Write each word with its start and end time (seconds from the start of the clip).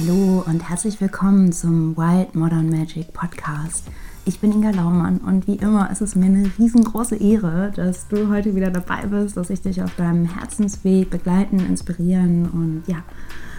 Hallo 0.00 0.42
und 0.46 0.66
herzlich 0.66 0.98
willkommen 1.00 1.52
zum 1.52 1.94
Wild 1.94 2.34
Modern 2.34 2.70
Magic 2.70 3.12
Podcast. 3.12 3.84
Ich 4.24 4.40
bin 4.40 4.50
Inga 4.50 4.70
Laumann 4.70 5.18
und 5.18 5.46
wie 5.46 5.56
immer 5.56 5.90
ist 5.90 6.00
es 6.00 6.14
mir 6.14 6.26
eine 6.26 6.50
riesengroße 6.58 7.16
Ehre, 7.16 7.70
dass 7.76 8.08
du 8.08 8.30
heute 8.30 8.54
wieder 8.54 8.70
dabei 8.70 9.04
bist, 9.06 9.36
dass 9.36 9.50
ich 9.50 9.60
dich 9.60 9.82
auf 9.82 9.94
deinem 9.96 10.24
Herzensweg 10.24 11.10
begleiten, 11.10 11.58
inspirieren 11.58 12.48
und 12.48 12.84
ja, 12.86 13.02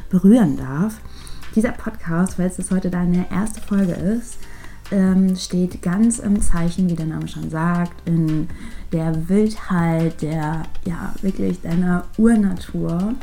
berühren 0.10 0.58
darf. 0.58 1.00
Dieser 1.56 1.74
Podcast, 1.74 2.40
weil 2.40 2.48
es 2.48 2.72
heute 2.72 2.90
deine 2.90 3.30
erste 3.32 3.62
Folge 3.62 3.94
ist, 3.94 4.40
ähm, 4.90 5.36
steht 5.36 5.84
ganz 5.84 6.18
im 6.18 6.42
Zeichen, 6.42 6.90
wie 6.90 6.96
der 6.96 7.06
Name 7.06 7.28
schon 7.28 7.52
sagt, 7.52 7.94
in 8.08 8.48
der 8.92 9.30
Wildheit, 9.30 10.24
der 10.24 10.64
ja 10.86 11.14
wirklich 11.22 11.62
deiner 11.62 12.06
Urnatur. 12.18 13.14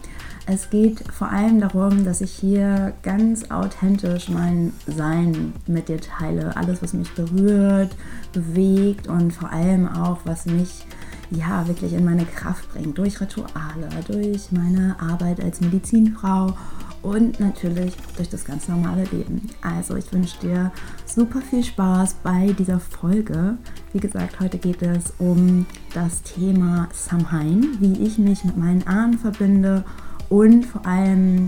Es 0.51 0.71
geht 0.71 1.05
vor 1.13 1.29
allem 1.31 1.61
darum, 1.61 2.07
dass 2.07 2.23
ich 2.23 2.33
hier 2.33 2.95
ganz 3.03 3.51
authentisch 3.51 4.31
mein 4.31 4.73
Sein 4.87 5.53
mit 5.67 5.91
dir 5.91 6.01
teile. 6.01 6.57
Alles, 6.57 6.83
was 6.83 6.95
mich 6.95 7.13
berührt, 7.13 7.95
bewegt 8.33 9.09
und 9.09 9.31
vor 9.31 9.53
allem 9.53 9.87
auch, 9.87 10.21
was 10.25 10.47
mich 10.47 10.87
ja 11.31 11.69
wirklich 11.69 11.93
in 11.93 12.03
meine 12.03 12.25
Kraft 12.25 12.73
bringt. 12.73 12.97
Durch 12.97 13.21
Rituale, 13.21 13.91
durch 14.07 14.51
meine 14.51 14.97
Arbeit 14.99 15.45
als 15.45 15.61
Medizinfrau 15.61 16.55
und 17.03 17.39
natürlich 17.41 17.95
durch 18.17 18.31
das 18.31 18.47
ganz 18.47 18.69
normale 18.69 19.05
Leben. 19.13 19.51
Also 19.61 19.97
ich 19.97 20.11
wünsche 20.15 20.41
dir 20.41 20.73
super 21.05 21.43
viel 21.43 21.63
Spaß 21.63 22.17
bei 22.23 22.55
dieser 22.59 22.81
Folge. 22.81 23.59
Wie 23.93 24.01
gesagt, 24.01 24.41
heute 24.41 24.57
geht 24.57 24.81
es 24.81 25.13
um 25.19 25.67
das 25.93 26.23
Thema 26.23 26.89
Samhain, 26.95 27.77
wie 27.81 28.03
ich 28.03 28.17
mich 28.17 28.45
mit 28.45 28.57
meinen 28.57 28.87
Ahnen 28.87 29.19
verbinde 29.19 29.85
und 30.29 30.65
vor 30.65 30.87
allem, 30.87 31.47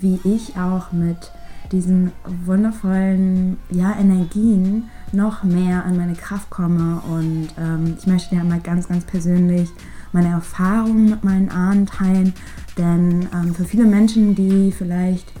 wie 0.00 0.20
ich 0.24 0.56
auch 0.56 0.92
mit 0.92 1.32
diesen 1.72 2.12
wundervollen 2.44 3.58
ja, 3.70 3.94
Energien 3.98 4.88
noch 5.12 5.44
mehr 5.44 5.84
an 5.84 5.96
meine 5.96 6.14
Kraft 6.14 6.50
komme. 6.50 7.00
Und 7.08 7.48
ähm, 7.58 7.96
ich 7.98 8.06
möchte 8.06 8.34
dir 8.34 8.40
einmal 8.40 8.60
ganz, 8.60 8.88
ganz 8.88 9.04
persönlich 9.04 9.70
meine 10.12 10.28
Erfahrungen 10.28 11.10
mit 11.10 11.24
meinen 11.24 11.50
Ahnen 11.50 11.86
teilen. 11.86 12.34
Denn 12.76 13.28
ähm, 13.32 13.54
für 13.54 13.64
viele 13.64 13.84
Menschen, 13.84 14.34
die 14.34 14.72
vielleicht 14.72 15.32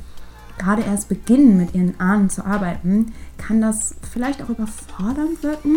gerade 0.58 0.82
erst 0.82 1.08
beginnen, 1.08 1.56
mit 1.56 1.74
ihren 1.74 1.98
Ahnen 1.98 2.30
zu 2.30 2.44
arbeiten, 2.44 3.12
kann 3.38 3.60
das 3.60 3.96
vielleicht 4.12 4.42
auch 4.42 4.50
überfordernd 4.50 5.42
wirken. 5.42 5.76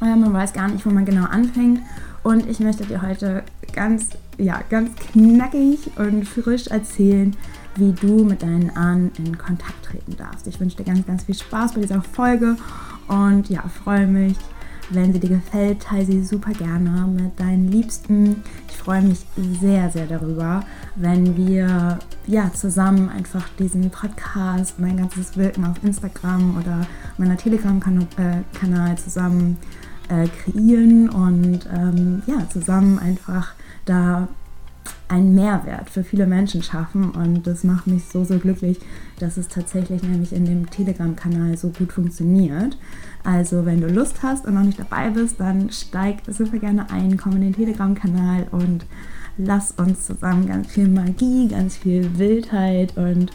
Äh, 0.00 0.16
man 0.16 0.32
weiß 0.32 0.52
gar 0.52 0.68
nicht, 0.68 0.84
wo 0.86 0.90
man 0.90 1.04
genau 1.04 1.24
anfängt. 1.24 1.80
Und 2.24 2.48
ich 2.48 2.58
möchte 2.58 2.86
dir 2.86 3.02
heute 3.02 3.44
ganz, 3.74 4.08
ja, 4.38 4.60
ganz 4.70 4.90
knackig 5.12 5.90
und 5.96 6.26
frisch 6.26 6.66
erzählen, 6.68 7.36
wie 7.76 7.92
du 7.92 8.24
mit 8.24 8.42
deinen 8.42 8.74
Ahnen 8.76 9.12
in 9.18 9.36
Kontakt 9.36 9.84
treten 9.84 10.16
darfst. 10.16 10.46
Ich 10.46 10.58
wünsche 10.58 10.78
dir 10.78 10.84
ganz, 10.84 11.06
ganz 11.06 11.24
viel 11.24 11.34
Spaß 11.34 11.74
bei 11.74 11.82
dieser 11.82 12.00
Folge 12.00 12.56
und 13.08 13.50
ja, 13.50 13.62
freue 13.84 14.06
mich, 14.06 14.36
wenn 14.88 15.12
sie 15.12 15.20
dir 15.20 15.28
gefällt, 15.28 15.82
teile 15.82 16.06
sie 16.06 16.24
super 16.24 16.52
gerne 16.52 17.06
mit 17.06 17.38
deinen 17.38 17.70
Liebsten. 17.70 18.42
Ich 18.68 18.76
freue 18.76 19.02
mich 19.02 19.20
sehr, 19.60 19.90
sehr 19.90 20.06
darüber, 20.06 20.64
wenn 20.96 21.36
wir 21.36 21.98
ja 22.26 22.50
zusammen 22.54 23.10
einfach 23.10 23.46
diesen 23.58 23.90
Podcast, 23.90 24.78
mein 24.78 24.96
ganzes 24.96 25.36
Wirken 25.36 25.66
auf 25.66 25.82
Instagram 25.82 26.56
oder 26.58 26.86
meiner 27.18 27.36
Telegram-Kanal 27.36 28.92
äh, 28.92 28.96
zusammen 28.96 29.58
äh, 30.08 30.28
kreieren 30.28 31.08
und 31.08 31.60
ähm, 31.72 32.22
ja, 32.26 32.48
zusammen 32.50 32.98
einfach 32.98 33.54
da 33.84 34.28
einen 35.08 35.34
Mehrwert 35.34 35.90
für 35.90 36.02
viele 36.02 36.26
Menschen 36.26 36.62
schaffen. 36.62 37.10
Und 37.10 37.46
das 37.46 37.64
macht 37.64 37.86
mich 37.86 38.04
so, 38.06 38.24
so 38.24 38.38
glücklich, 38.38 38.80
dass 39.18 39.36
es 39.36 39.48
tatsächlich 39.48 40.02
nämlich 40.02 40.32
in 40.32 40.44
dem 40.44 40.70
Telegram-Kanal 40.70 41.56
so 41.56 41.70
gut 41.70 41.92
funktioniert. 41.92 42.76
Also, 43.22 43.64
wenn 43.64 43.80
du 43.80 43.88
Lust 43.88 44.22
hast 44.22 44.46
und 44.46 44.54
noch 44.54 44.62
nicht 44.62 44.78
dabei 44.78 45.10
bist, 45.10 45.40
dann 45.40 45.70
steig 45.70 46.18
super 46.28 46.58
gerne 46.58 46.90
ein, 46.90 47.16
komm 47.16 47.36
in 47.36 47.42
den 47.42 47.54
Telegram-Kanal 47.54 48.48
und 48.50 48.86
lass 49.36 49.72
uns 49.72 50.06
zusammen 50.06 50.46
ganz 50.46 50.68
viel 50.68 50.88
Magie, 50.88 51.48
ganz 51.48 51.76
viel 51.76 52.18
Wildheit 52.18 52.96
und 52.96 53.30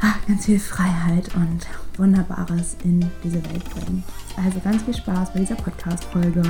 ach, 0.00 0.16
ganz 0.26 0.46
viel 0.46 0.60
Freiheit 0.60 1.34
und 1.34 1.66
Wunderbares 1.98 2.76
in 2.84 3.04
diese 3.24 3.42
Welt 3.44 3.64
bringen. 3.70 4.04
Also 4.36 4.60
ganz 4.60 4.82
viel 4.82 4.94
Spaß 4.94 5.32
bei 5.32 5.40
dieser 5.40 5.56
Podcast-Folge. 5.56 6.42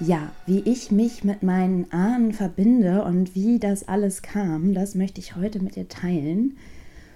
Ja, 0.00 0.32
wie 0.46 0.60
ich 0.60 0.90
mich 0.90 1.24
mit 1.24 1.42
meinen 1.42 1.92
Ahnen 1.92 2.32
verbinde 2.32 3.04
und 3.04 3.34
wie 3.34 3.58
das 3.58 3.86
alles 3.86 4.22
kam, 4.22 4.72
das 4.72 4.94
möchte 4.94 5.20
ich 5.20 5.36
heute 5.36 5.62
mit 5.62 5.76
dir 5.76 5.88
teilen. 5.88 6.56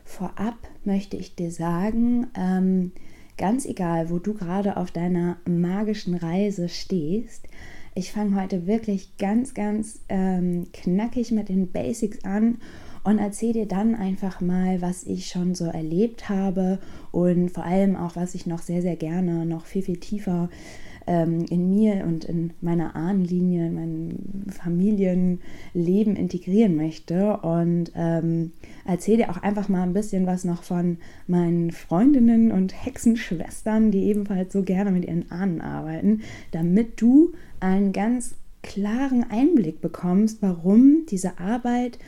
Vorab 0.05 0.57
möchte 0.85 1.17
ich 1.17 1.35
dir 1.35 1.51
sagen, 1.51 2.27
ähm, 2.37 2.93
ganz 3.37 3.67
egal, 3.67 4.11
wo 4.11 4.19
du 4.19 4.35
gerade 4.35 4.77
auf 4.77 4.91
deiner 4.91 5.37
magischen 5.47 6.15
Reise 6.15 6.69
stehst, 6.69 7.49
ich 7.97 8.11
fange 8.11 8.41
heute 8.41 8.67
wirklich 8.67 9.17
ganz, 9.19 9.55
ganz 9.55 10.01
ähm, 10.09 10.67
knackig 10.73 11.31
mit 11.31 11.49
den 11.49 11.71
Basics 11.71 12.25
an 12.25 12.59
und 13.05 13.19
erzähle 13.19 13.53
dir 13.53 13.67
dann 13.67 13.95
einfach 13.95 14.41
mal, 14.41 14.83
was 14.83 15.05
ich 15.05 15.29
schon 15.29 15.55
so 15.55 15.67
erlebt 15.67 16.29
habe 16.29 16.81
und 17.13 17.51
vor 17.51 17.65
allem 17.65 17.95
auch, 17.95 18.17
was 18.17 18.35
ich 18.35 18.47
noch 18.47 18.61
sehr, 18.61 18.83
sehr 18.83 18.97
gerne 18.97 19.47
noch 19.47 19.67
viel, 19.67 19.83
viel 19.83 19.99
tiefer 19.99 20.49
ähm, 21.07 21.45
in 21.51 21.71
mir 21.71 22.05
und 22.05 22.25
in 22.25 22.53
meiner 22.61 22.97
Ahnenlinie, 22.97 23.67
in 23.67 23.75
meinem 23.75 24.51
Familienleben 24.51 26.17
integrieren 26.17 26.77
möchte. 26.77 27.39
Und 27.39 27.93
ähm, 27.95 28.53
erzähle 28.85 29.19
dir 29.19 29.31
auch 29.31 29.43
einfach 29.43 29.69
mal 29.69 29.83
ein 29.83 29.95
bisschen 29.95 30.27
was 30.27 30.45
noch 30.45 30.63
von 30.63 30.99
meinen 31.27 31.71
Freundinnen 31.71 32.53
und 32.53 32.73
Hexenschwestern, 32.85 33.91
die 33.91 34.05
ebenfalls 34.05 34.53
so 34.53 34.63
gerne 34.63 34.91
mit 34.91 35.05
ihren 35.05 35.31
Ahnen 35.31 35.61
arbeiten, 35.61 36.23
damit 36.51 37.01
du 37.01 37.33
einen 37.61 37.93
ganz 37.93 38.35
klaren 38.63 39.25
Einblick 39.31 39.81
bekommst, 39.81 40.41
warum 40.41 41.07
diese 41.11 41.39
Arbeit 41.39 41.99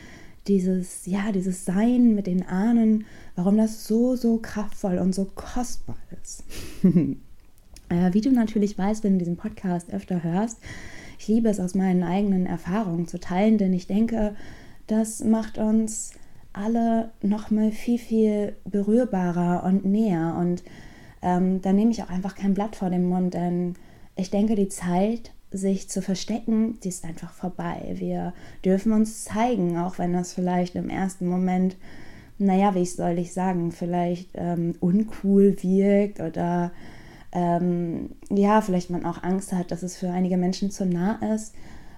dieses, 0.47 1.05
ja, 1.05 1.31
dieses 1.31 1.65
Sein 1.65 2.15
mit 2.15 2.25
den 2.25 2.43
Ahnen, 2.43 3.05
warum 3.35 3.57
das 3.57 3.85
so, 3.85 4.15
so 4.15 4.37
kraftvoll 4.37 4.97
und 4.97 5.13
so 5.13 5.25
kostbar 5.35 5.97
ist. 6.21 6.43
Äh, 7.89 8.13
wie 8.13 8.21
du 8.21 8.31
natürlich 8.31 8.77
weißt, 8.77 9.03
wenn 9.03 9.13
du 9.13 9.19
diesen 9.19 9.37
Podcast 9.37 9.93
öfter 9.93 10.23
hörst, 10.23 10.59
ich 11.19 11.27
liebe 11.27 11.49
es 11.49 11.59
aus 11.59 11.73
meinen 11.73 12.03
eigenen 12.03 12.45
Erfahrungen 12.45 13.07
zu 13.07 13.19
teilen, 13.19 13.57
denn 13.57 13.73
ich 13.73 13.87
denke, 13.87 14.35
das 14.87 15.23
macht 15.23 15.57
uns 15.57 16.11
alle 16.53 17.11
noch 17.21 17.51
mal 17.51 17.71
viel, 17.71 17.97
viel 17.97 18.55
berührbarer 18.65 19.63
und 19.63 19.85
näher. 19.85 20.35
Und 20.39 20.63
ähm, 21.21 21.61
da 21.61 21.73
nehme 21.73 21.91
ich 21.91 22.03
auch 22.03 22.09
einfach 22.09 22.35
kein 22.35 22.53
Blatt 22.53 22.75
vor 22.75 22.89
den 22.89 23.07
Mund, 23.07 23.33
denn 23.33 23.75
ich 24.15 24.29
denke, 24.29 24.55
die 24.55 24.69
Zeit, 24.69 25.31
sich 25.49 25.89
zu 25.89 26.01
verstecken, 26.01 26.77
die 26.83 26.89
ist 26.89 27.05
einfach 27.05 27.31
vorbei. 27.31 27.93
Wir 27.95 28.33
dürfen 28.65 28.91
uns 28.91 29.23
zeigen, 29.23 29.77
auch 29.77 29.97
wenn 29.97 30.11
das 30.11 30.33
vielleicht 30.33 30.75
im 30.75 30.89
ersten 30.89 31.25
Moment, 31.25 31.77
naja, 32.37 32.75
wie 32.75 32.85
soll 32.85 33.17
ich 33.17 33.33
sagen, 33.33 33.71
vielleicht 33.71 34.31
ähm, 34.33 34.75
uncool 34.81 35.55
wirkt 35.63 36.19
oder 36.19 36.71
ähm, 37.31 38.11
ja, 38.29 38.61
vielleicht 38.61 38.89
man 38.89 39.05
auch 39.05 39.23
Angst 39.23 39.53
hat, 39.53 39.71
dass 39.71 39.83
es 39.83 39.97
für 39.97 40.09
einige 40.09 40.37
Menschen 40.37 40.71
zu 40.71 40.85
nah 40.85 41.19
ist. 41.33 41.53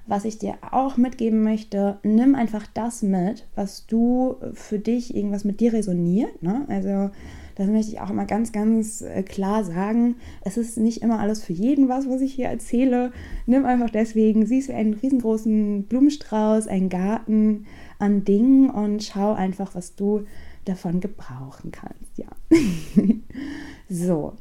Was 0.07 0.25
ich 0.25 0.39
dir 0.39 0.55
auch 0.71 0.97
mitgeben 0.97 1.43
möchte, 1.43 1.99
nimm 2.01 2.33
einfach 2.33 2.65
das 2.73 3.03
mit, 3.03 3.45
was 3.53 3.85
du 3.85 4.37
für 4.53 4.79
dich, 4.79 5.15
irgendwas 5.15 5.43
mit 5.43 5.59
dir 5.59 5.71
resoniert. 5.71 6.41
Ne? 6.41 6.65
Also 6.67 7.11
das 7.59 7.67
möchte 7.67 7.91
ich 7.91 7.99
auch 7.99 8.09
immer 8.09 8.25
ganz, 8.25 8.51
ganz 8.51 9.01
äh, 9.01 9.21
klar 9.21 9.65
sagen. 9.65 10.15
Es 10.41 10.57
ist 10.57 10.77
nicht 10.77 11.01
immer 11.01 11.19
alles 11.19 11.43
für 11.43 11.53
jeden 11.53 11.89
was, 11.89 12.09
was 12.09 12.21
ich 12.21 12.33
hier 12.33 12.47
erzähle. 12.47 13.11
Nimm 13.45 13.65
einfach 13.65 13.89
deswegen, 13.89 14.45
siehst 14.45 14.69
du 14.69 14.73
einen 14.73 14.93
riesengroßen 14.93 15.83
Blumenstrauß, 15.83 16.67
einen 16.67 16.87
Garten 16.87 17.65
an 17.99 18.23
Dingen 18.23 18.69
und 18.69 19.03
schau 19.03 19.33
einfach, 19.33 19.75
was 19.75 19.95
du 19.95 20.23
davon 20.65 21.01
gebrauchen 21.01 21.71
kannst. 21.71 22.17
Ja. 22.17 22.27
so, 23.89 24.33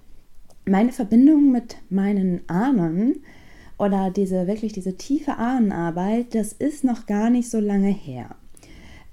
meine 0.69 0.93
Verbindung 0.93 1.51
mit 1.53 1.77
meinen 1.91 2.41
Ahnen 2.49 3.23
oder 3.79 4.11
diese 4.11 4.47
wirklich 4.47 4.73
diese 4.73 4.97
tiefe 4.97 5.37
Ahnenarbeit, 5.37 6.35
das 6.35 6.53
ist 6.53 6.85
noch 6.85 7.07
gar 7.07 7.31
nicht 7.31 7.49
so 7.51 7.61
lange 7.61 7.89
her. 7.91 8.37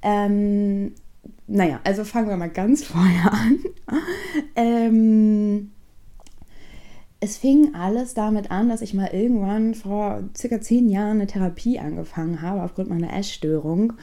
Ähm, 0.02 0.94
naja, 1.48 1.80
also 1.84 2.04
fangen 2.04 2.30
wir 2.30 2.38
mal 2.38 2.50
ganz 2.50 2.84
vorher 2.86 3.31
an. 3.31 3.60
ähm, 4.56 5.72
es 7.19 7.38
fing 7.38 7.74
alles 7.74 8.13
damit 8.13 8.52
an, 8.52 8.69
dass 8.69 8.81
ich 8.81 8.94
mal 8.94 9.10
irgendwann 9.12 9.74
vor 9.74 10.24
circa 10.36 10.62
zehn 10.62 10.90
Jahren 10.90 11.18
eine 11.18 11.28
Therapie 11.28 11.80
angefangen 11.80 12.42
habe 12.42 12.62
aufgrund 12.62 12.90
meiner 12.90 13.18
Essstörung 13.18 13.94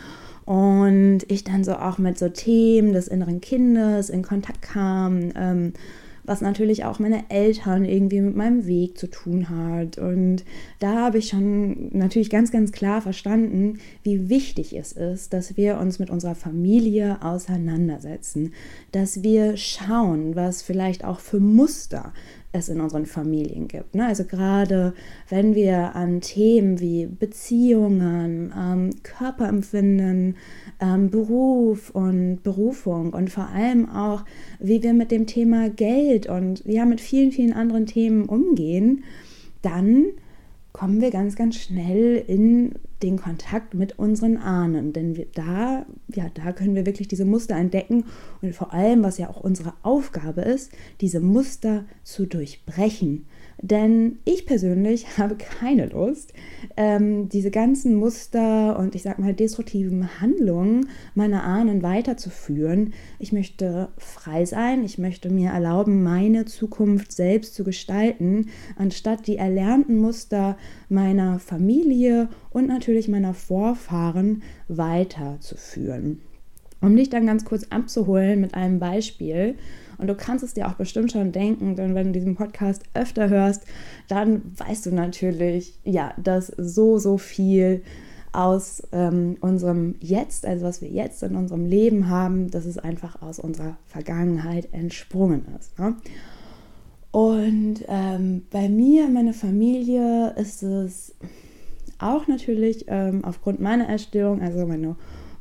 und 0.44 1.20
ich 1.28 1.44
dann 1.44 1.62
so 1.62 1.75
auch 1.75 1.99
mit 1.99 2.19
so 2.19 2.28
Themen 2.28 2.93
des 2.93 3.08
inneren 3.08 3.40
Kindes 3.40 4.10
in 4.10 4.22
Kontakt 4.22 4.62
kam. 4.62 5.31
Ähm, 5.37 5.72
was 6.24 6.40
natürlich 6.40 6.84
auch 6.84 6.98
meine 6.98 7.30
Eltern 7.30 7.84
irgendwie 7.84 8.20
mit 8.20 8.36
meinem 8.36 8.66
Weg 8.66 8.96
zu 8.96 9.08
tun 9.08 9.48
hat. 9.48 9.98
Und 9.98 10.44
da 10.78 10.94
habe 10.94 11.19
ich 11.19 11.28
schon 11.28 11.88
natürlich 11.96 12.30
ganz, 12.30 12.52
ganz 12.52 12.72
klar 12.72 13.02
verstanden, 13.02 13.78
wie 14.02 14.28
wichtig 14.28 14.72
es 14.74 14.92
ist, 14.92 15.32
dass 15.32 15.56
wir 15.56 15.78
uns 15.78 15.98
mit 15.98 16.10
unserer 16.10 16.34
Familie 16.34 17.22
auseinandersetzen, 17.22 18.52
dass 18.92 19.22
wir 19.22 19.56
schauen, 19.56 20.36
was 20.36 20.62
vielleicht 20.62 21.04
auch 21.04 21.20
für 21.20 21.40
Muster 21.40 22.12
es 22.52 22.69
in 22.69 22.81
unseren 22.81 23.06
Familien 23.06 23.66
gibt. 23.66 23.94
Ne? 23.94 24.06
Also 24.06 24.25
gerade 24.25 24.94
wenn 25.28 25.54
wir 25.54 25.96
an 25.96 26.20
Themen 26.20 26.81
wie 26.81 27.06
Beziehungen, 27.06 28.52
ähm, 28.56 28.90
Körperempfinden, 29.02 30.37
ähm, 30.81 31.10
Beruf 31.10 31.90
und 31.90 32.43
Berufung 32.43 33.14
und 33.14 33.31
vor 33.31 33.49
allem 33.49 33.88
auch, 33.88 34.25
wie 34.60 34.82
wir 34.82 34.93
mit 34.93 35.10
dem 35.10 35.26
Thema 35.26 35.70
Geld 35.70 36.28
und 36.28 36.62
ja 36.66 36.84
mit 36.84 37.00
vielen, 37.00 37.32
vielen 37.32 37.54
anderen 37.54 37.87
Themen 37.87 38.26
umgehen, 38.26 39.04
dann 39.62 40.06
kommen 40.72 41.00
wir 41.00 41.10
ganz, 41.10 41.36
ganz 41.36 41.56
schnell 41.56 42.22
in 42.26 42.74
den 43.02 43.19
Kontakt 43.19 43.74
mit 43.74 43.98
unseren 43.98 44.36
Ahnen. 44.36 44.92
Denn 44.92 45.16
wir, 45.16 45.26
da, 45.34 45.84
ja, 46.14 46.30
da 46.32 46.52
können 46.52 46.74
wir 46.74 46.86
wirklich 46.86 47.08
diese 47.08 47.24
Muster 47.24 47.56
entdecken 47.56 48.04
und 48.40 48.54
vor 48.54 48.72
allem, 48.72 49.02
was 49.02 49.19
ja 49.19 49.28
auch 49.28 49.40
unsere 49.40 49.74
Aufgabe 49.82 50.42
ist, 50.42 50.72
diese 51.00 51.20
Muster 51.20 51.84
zu 52.04 52.26
durchbrechen. 52.26 53.26
Denn 53.62 54.19
ich 54.25 54.44
persönlich 54.44 55.06
habe 55.19 55.37
keine 55.37 55.87
Lust, 55.87 56.35
ähm, 56.76 57.29
diese 57.29 57.53
ganzen 57.53 57.94
Muster 57.94 58.76
und 58.79 58.97
ich 58.97 59.03
sag 59.03 59.20
mal 59.20 59.32
destruktiven 59.32 60.20
Handlungen 60.20 60.88
meiner 61.14 61.44
Ahnen 61.44 61.82
weiterzuführen. 61.82 62.93
Ich 63.20 63.32
möchte 63.32 63.88
frei 63.97 64.44
sein, 64.44 64.85
ich 64.85 64.99
möchte 64.99 65.31
mir 65.31 65.50
erlauben, 65.50 66.03
meine 66.03 66.44
Zukunft 66.44 67.12
selbst 67.12 67.55
zu 67.55 67.62
gestalten, 67.62 68.47
anstatt 68.76 69.29
die 69.29 69.37
erlernten 69.37 69.97
Muster 69.97 70.59
meiner 70.88 71.38
Familie 71.38 72.29
und 72.50 72.67
natürlich 72.67 73.06
meiner 73.09 73.32
Vorfahren 73.32 74.43
weiterzuführen. 74.67 76.20
Um 76.81 76.97
dich 76.97 77.11
dann 77.11 77.26
ganz 77.26 77.44
kurz 77.44 77.69
abzuholen 77.70 78.41
mit 78.41 78.55
einem 78.55 78.81
Beispiel, 78.81 79.55
und 80.02 80.08
du 80.08 80.16
kannst 80.16 80.43
es 80.44 80.52
dir 80.52 80.66
auch 80.66 80.75
bestimmt 80.75 81.12
schon 81.12 81.31
denken, 81.31 81.76
denn 81.76 81.94
wenn 81.94 82.08
du 82.08 82.12
diesen 82.12 82.34
Podcast 82.34 82.82
öfter 82.93 83.28
hörst, 83.28 83.62
dann 84.08 84.43
weißt 84.56 84.87
du 84.87 84.90
natürlich, 84.94 85.78
ja, 85.84 86.12
dass 86.22 86.49
so, 86.49 86.99
so 86.99 87.19
viel 87.19 87.82
aus 88.32 88.82
ähm, 88.93 89.37
unserem 89.40 89.94
Jetzt, 90.00 90.44
also 90.44 90.66
was 90.66 90.82
wir 90.82 90.88
jetzt 90.88 91.22
in 91.22 91.37
unserem 91.37 91.66
Leben 91.66 92.08
haben, 92.08 92.50
dass 92.50 92.64
es 92.64 92.78
einfach 92.78 93.22
aus 93.22 93.38
unserer 93.38 93.76
Vergangenheit 93.87 94.69
entsprungen 94.72 95.46
ist. 95.58 95.78
Ne? 95.78 95.94
Und 97.12 97.84
ähm, 97.87 98.43
bei 98.50 98.69
mir, 98.69 99.08
meiner 99.08 99.34
Familie, 99.34 100.34
ist 100.37 100.64
es 100.64 101.14
auch 101.99 102.26
natürlich 102.26 102.87
ähm, 102.88 103.25
aufgrund 103.25 103.60
meiner 103.60 103.88
Erstörung, 103.88 104.40
also 104.40 104.66
meine 104.66 104.96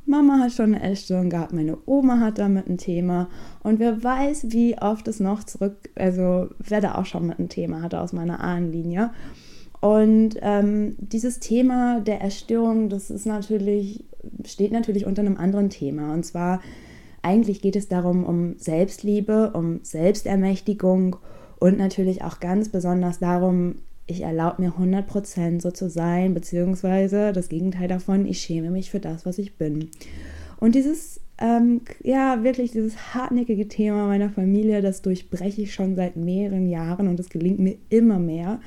Mama 0.05 0.39
hat 0.39 0.51
schon 0.51 0.73
eine 0.75 0.83
Essstörung 0.83 1.29
gehabt, 1.29 1.53
meine 1.53 1.77
Oma 1.85 2.19
hat 2.19 2.39
damit 2.39 2.67
ein 2.67 2.77
Thema 2.77 3.29
und 3.63 3.79
wer 3.79 4.03
weiß, 4.03 4.47
wie 4.49 4.77
oft 4.77 5.07
es 5.07 5.19
noch 5.19 5.43
zurück, 5.43 5.89
also 5.95 6.49
wer 6.59 6.81
da 6.81 6.95
auch 6.95 7.05
schon 7.05 7.27
mit 7.27 7.39
ein 7.39 7.49
Thema 7.49 7.81
hatte 7.81 8.01
aus 8.01 8.11
meiner 8.11 8.41
Ahnenlinie. 8.41 9.11
Und 9.81 10.35
ähm, 10.41 10.95
dieses 10.99 11.39
Thema 11.39 12.01
der 12.01 12.21
Erstörung, 12.21 12.89
das 12.89 13.09
ist 13.09 13.25
natürlich, 13.25 14.05
steht 14.45 14.71
natürlich 14.71 15.07
unter 15.07 15.21
einem 15.21 15.37
anderen 15.37 15.69
Thema. 15.69 16.13
Und 16.13 16.23
zwar, 16.23 16.61
eigentlich 17.23 17.61
geht 17.61 17.75
es 17.75 17.87
darum, 17.87 18.23
um 18.23 18.57
Selbstliebe, 18.59 19.51
um 19.53 19.79
Selbstermächtigung 19.81 21.15
und 21.59 21.79
natürlich 21.79 22.23
auch 22.23 22.39
ganz 22.39 22.69
besonders 22.69 23.19
darum, 23.19 23.75
ich 24.11 24.21
erlaube 24.21 24.61
mir 24.61 24.73
100% 24.73 25.61
so 25.61 25.71
zu 25.71 25.89
sein, 25.89 26.33
beziehungsweise 26.33 27.31
das 27.33 27.49
Gegenteil 27.49 27.87
davon, 27.87 28.25
ich 28.25 28.39
schäme 28.39 28.69
mich 28.69 28.91
für 28.91 28.99
das, 28.99 29.25
was 29.25 29.37
ich 29.37 29.55
bin. 29.55 29.89
Und 30.57 30.75
dieses, 30.75 31.21
ähm, 31.39 31.81
ja, 32.03 32.43
wirklich 32.43 32.71
dieses 32.71 33.13
hartnäckige 33.15 33.67
Thema 33.67 34.05
meiner 34.07 34.29
Familie, 34.29 34.81
das 34.81 35.01
durchbreche 35.01 35.63
ich 35.63 35.73
schon 35.73 35.95
seit 35.95 36.15
mehreren 36.15 36.69
Jahren 36.69 37.07
und 37.07 37.19
es 37.19 37.29
gelingt 37.29 37.59
mir 37.59 37.77
immer 37.89 38.19
mehr. 38.19 38.59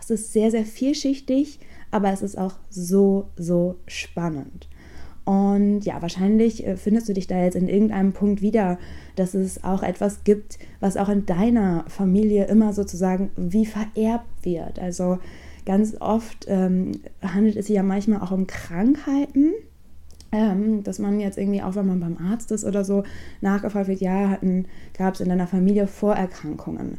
Es 0.00 0.10
ist 0.10 0.32
sehr, 0.32 0.50
sehr 0.50 0.64
vielschichtig, 0.64 1.58
aber 1.90 2.12
es 2.12 2.22
ist 2.22 2.38
auch 2.38 2.54
so, 2.70 3.30
so 3.36 3.76
spannend. 3.86 4.68
Und 5.24 5.82
ja, 5.82 6.02
wahrscheinlich 6.02 6.66
äh, 6.66 6.76
findest 6.76 7.08
du 7.08 7.12
dich 7.12 7.26
da 7.26 7.42
jetzt 7.42 7.54
in 7.54 7.68
irgendeinem 7.68 8.12
Punkt 8.12 8.42
wieder, 8.42 8.78
dass 9.14 9.34
es 9.34 9.62
auch 9.62 9.82
etwas 9.82 10.24
gibt, 10.24 10.58
was 10.80 10.96
auch 10.96 11.08
in 11.08 11.26
deiner 11.26 11.84
Familie 11.88 12.46
immer 12.46 12.72
sozusagen 12.72 13.30
wie 13.36 13.66
vererbt 13.66 14.44
wird. 14.44 14.80
Also 14.80 15.18
ganz 15.64 15.96
oft 16.00 16.46
ähm, 16.48 16.92
handelt 17.22 17.56
es 17.56 17.66
sich 17.66 17.76
ja 17.76 17.84
manchmal 17.84 18.20
auch 18.20 18.32
um 18.32 18.48
Krankheiten, 18.48 19.52
ähm, 20.32 20.82
dass 20.82 20.98
man 20.98 21.20
jetzt 21.20 21.38
irgendwie, 21.38 21.62
auch 21.62 21.76
wenn 21.76 21.86
man 21.86 22.00
beim 22.00 22.18
Arzt 22.18 22.50
ist 22.50 22.64
oder 22.64 22.84
so, 22.84 23.04
nachgefragt 23.40 23.88
wird, 23.88 24.00
ja, 24.00 24.38
gab 24.98 25.14
es 25.14 25.20
in 25.20 25.28
deiner 25.28 25.46
Familie 25.46 25.86
Vorerkrankungen. 25.86 26.98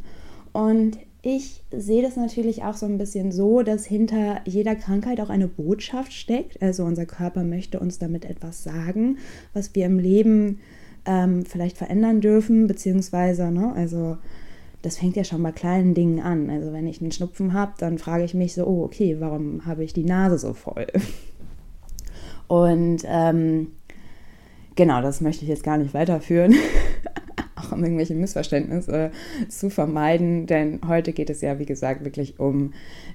Und 0.54 0.98
ich 1.26 1.64
sehe 1.72 2.04
das 2.04 2.18
natürlich 2.18 2.64
auch 2.64 2.76
so 2.76 2.86
ein 2.86 2.98
bisschen 2.98 3.32
so, 3.32 3.64
dass 3.64 3.86
hinter 3.86 4.42
jeder 4.44 4.76
Krankheit 4.76 5.22
auch 5.22 5.30
eine 5.30 5.48
Botschaft 5.48 6.12
steckt. 6.12 6.62
Also 6.62 6.84
unser 6.84 7.06
Körper 7.06 7.46
möchte 7.46 7.80
uns 7.80 7.98
damit 7.98 8.26
etwas 8.26 8.62
sagen, 8.62 9.18
was 9.54 9.74
wir 9.74 9.86
im 9.86 10.00
Leben 10.00 10.60
ähm, 11.06 11.46
vielleicht 11.46 11.78
verändern 11.78 12.20
dürfen, 12.20 12.68
beziehungsweise, 12.68 13.52
ne, 13.52 13.72
also 13.74 14.18
das 14.82 14.98
fängt 14.98 15.16
ja 15.16 15.24
schon 15.24 15.42
bei 15.42 15.54
kleinen 15.54 15.94
Dingen 15.94 16.20
an. 16.20 16.50
Also 16.50 16.74
wenn 16.74 16.88
ich 16.88 17.00
einen 17.00 17.14
Schnupfen 17.14 17.54
habe, 17.54 17.72
dann 17.78 18.00
frage 18.00 18.26
ich 18.26 18.34
mich 18.34 18.54
so, 18.54 18.68
oh, 18.68 18.84
okay, 18.84 19.16
warum 19.20 19.66
habe 19.66 19.86
ich 19.86 19.94
die 19.94 20.04
Nase 20.04 20.38
so 20.38 20.54
voll? 20.54 20.88
Und 22.50 23.04
ähm, 23.06 23.68
genau, 24.76 25.02
das 25.02 25.22
möchte 25.22 25.44
ich 25.44 25.50
jetzt 25.50 25.64
gar 25.64 25.78
nicht 25.78 25.94
weiterführen. 25.94 26.54
um 27.74 27.84
irgendwelche 27.84 28.16
Missverständnisse 28.16 29.12
zu 29.50 29.70
vermeiden. 29.70 30.46
Denn 30.46 30.80
heute 30.88 31.14
geht 31.14 31.30
es 31.30 31.42
ja, 31.42 31.60
wie 31.60 31.66
gesagt, 31.66 32.04
wirklich 32.04 32.40
um 32.40 32.74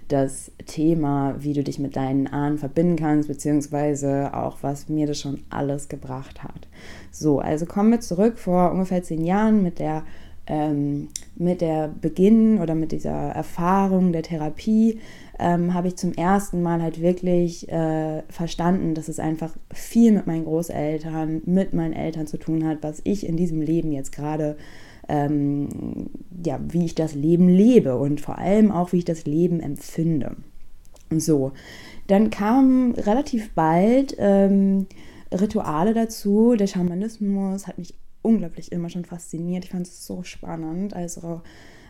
das 0.08 0.50
Thema, 0.66 1.36
wie 1.38 1.52
du 1.52 1.62
dich 1.62 1.78
mit 1.78 1.96
deinen 1.96 2.26
Ahnen 2.26 2.58
verbinden 2.58 2.96
kannst, 2.96 3.28
beziehungsweise 3.28 4.34
auch, 4.34 4.58
was 4.62 4.88
mir 4.88 5.06
das 5.06 5.20
schon 5.20 5.42
alles 5.50 5.88
gebracht 5.88 6.42
hat. 6.42 6.68
So, 7.10 7.38
also 7.38 7.66
kommen 7.66 7.90
wir 7.90 8.00
zurück 8.00 8.38
vor 8.38 8.72
ungefähr 8.72 9.02
zehn 9.02 9.24
Jahren 9.24 9.62
mit 9.62 9.78
der 9.78 10.04
ähm, 10.48 11.08
mit 11.36 11.60
der 11.60 11.88
Beginn 11.88 12.58
oder 12.58 12.74
mit 12.74 12.92
dieser 12.92 13.10
Erfahrung 13.10 14.12
der 14.12 14.22
Therapie 14.22 14.98
ähm, 15.38 15.74
habe 15.74 15.88
ich 15.88 15.96
zum 15.96 16.12
ersten 16.12 16.62
Mal 16.62 16.82
halt 16.82 17.00
wirklich 17.00 17.68
äh, 17.68 18.22
verstanden, 18.28 18.94
dass 18.94 19.08
es 19.08 19.20
einfach 19.20 19.56
viel 19.72 20.12
mit 20.12 20.26
meinen 20.26 20.44
Großeltern, 20.44 21.42
mit 21.46 21.72
meinen 21.74 21.92
Eltern 21.92 22.26
zu 22.26 22.38
tun 22.38 22.66
hat, 22.66 22.78
was 22.82 23.00
ich 23.04 23.26
in 23.26 23.36
diesem 23.36 23.60
Leben 23.60 23.92
jetzt 23.92 24.12
gerade, 24.12 24.56
ähm, 25.08 26.10
ja, 26.44 26.60
wie 26.68 26.84
ich 26.84 26.94
das 26.94 27.14
Leben 27.14 27.48
lebe 27.48 27.96
und 27.96 28.20
vor 28.20 28.38
allem 28.38 28.70
auch, 28.70 28.92
wie 28.92 28.98
ich 28.98 29.04
das 29.04 29.24
Leben 29.26 29.60
empfinde. 29.60 30.36
So, 31.10 31.52
dann 32.06 32.30
kam 32.30 32.92
relativ 32.92 33.52
bald 33.54 34.16
ähm, 34.18 34.86
Rituale 35.32 35.94
dazu. 35.94 36.54
Der 36.56 36.66
Schamanismus 36.66 37.66
hat 37.66 37.78
mich 37.78 37.94
unglaublich 38.22 38.72
immer 38.72 38.90
schon 38.90 39.04
fasziniert. 39.04 39.64
Ich 39.64 39.70
fand 39.70 39.86
es 39.86 40.06
so 40.06 40.22
spannend. 40.22 40.94
Also 40.94 41.42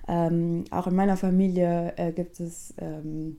ähm, 0.09 0.65
auch 0.71 0.87
in 0.87 0.97
meiner 0.97 1.17
Familie 1.17 1.93
äh, 1.97 2.13
gibt 2.13 2.41
es 2.41 2.75
ähm, 2.79 3.37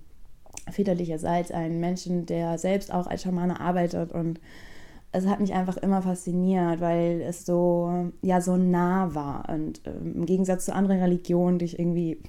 väterlicherseits 0.69 1.51
einen 1.51 1.79
Menschen, 1.79 2.25
der 2.25 2.57
selbst 2.57 2.93
auch 2.93 3.07
als 3.07 3.23
Schamane 3.23 3.59
arbeitet 3.59 4.11
und 4.11 4.39
es 5.11 5.25
hat 5.25 5.39
mich 5.39 5.53
einfach 5.53 5.77
immer 5.77 6.01
fasziniert, 6.01 6.81
weil 6.81 7.21
es 7.21 7.45
so, 7.45 8.11
ja, 8.21 8.41
so 8.41 8.57
nah 8.57 9.15
war. 9.15 9.49
Und 9.49 9.81
ähm, 9.85 10.13
im 10.17 10.25
Gegensatz 10.25 10.65
zu 10.65 10.73
anderen 10.73 11.01
Religionen, 11.01 11.57
die 11.57 11.65
ich 11.65 11.79
irgendwie 11.79 12.19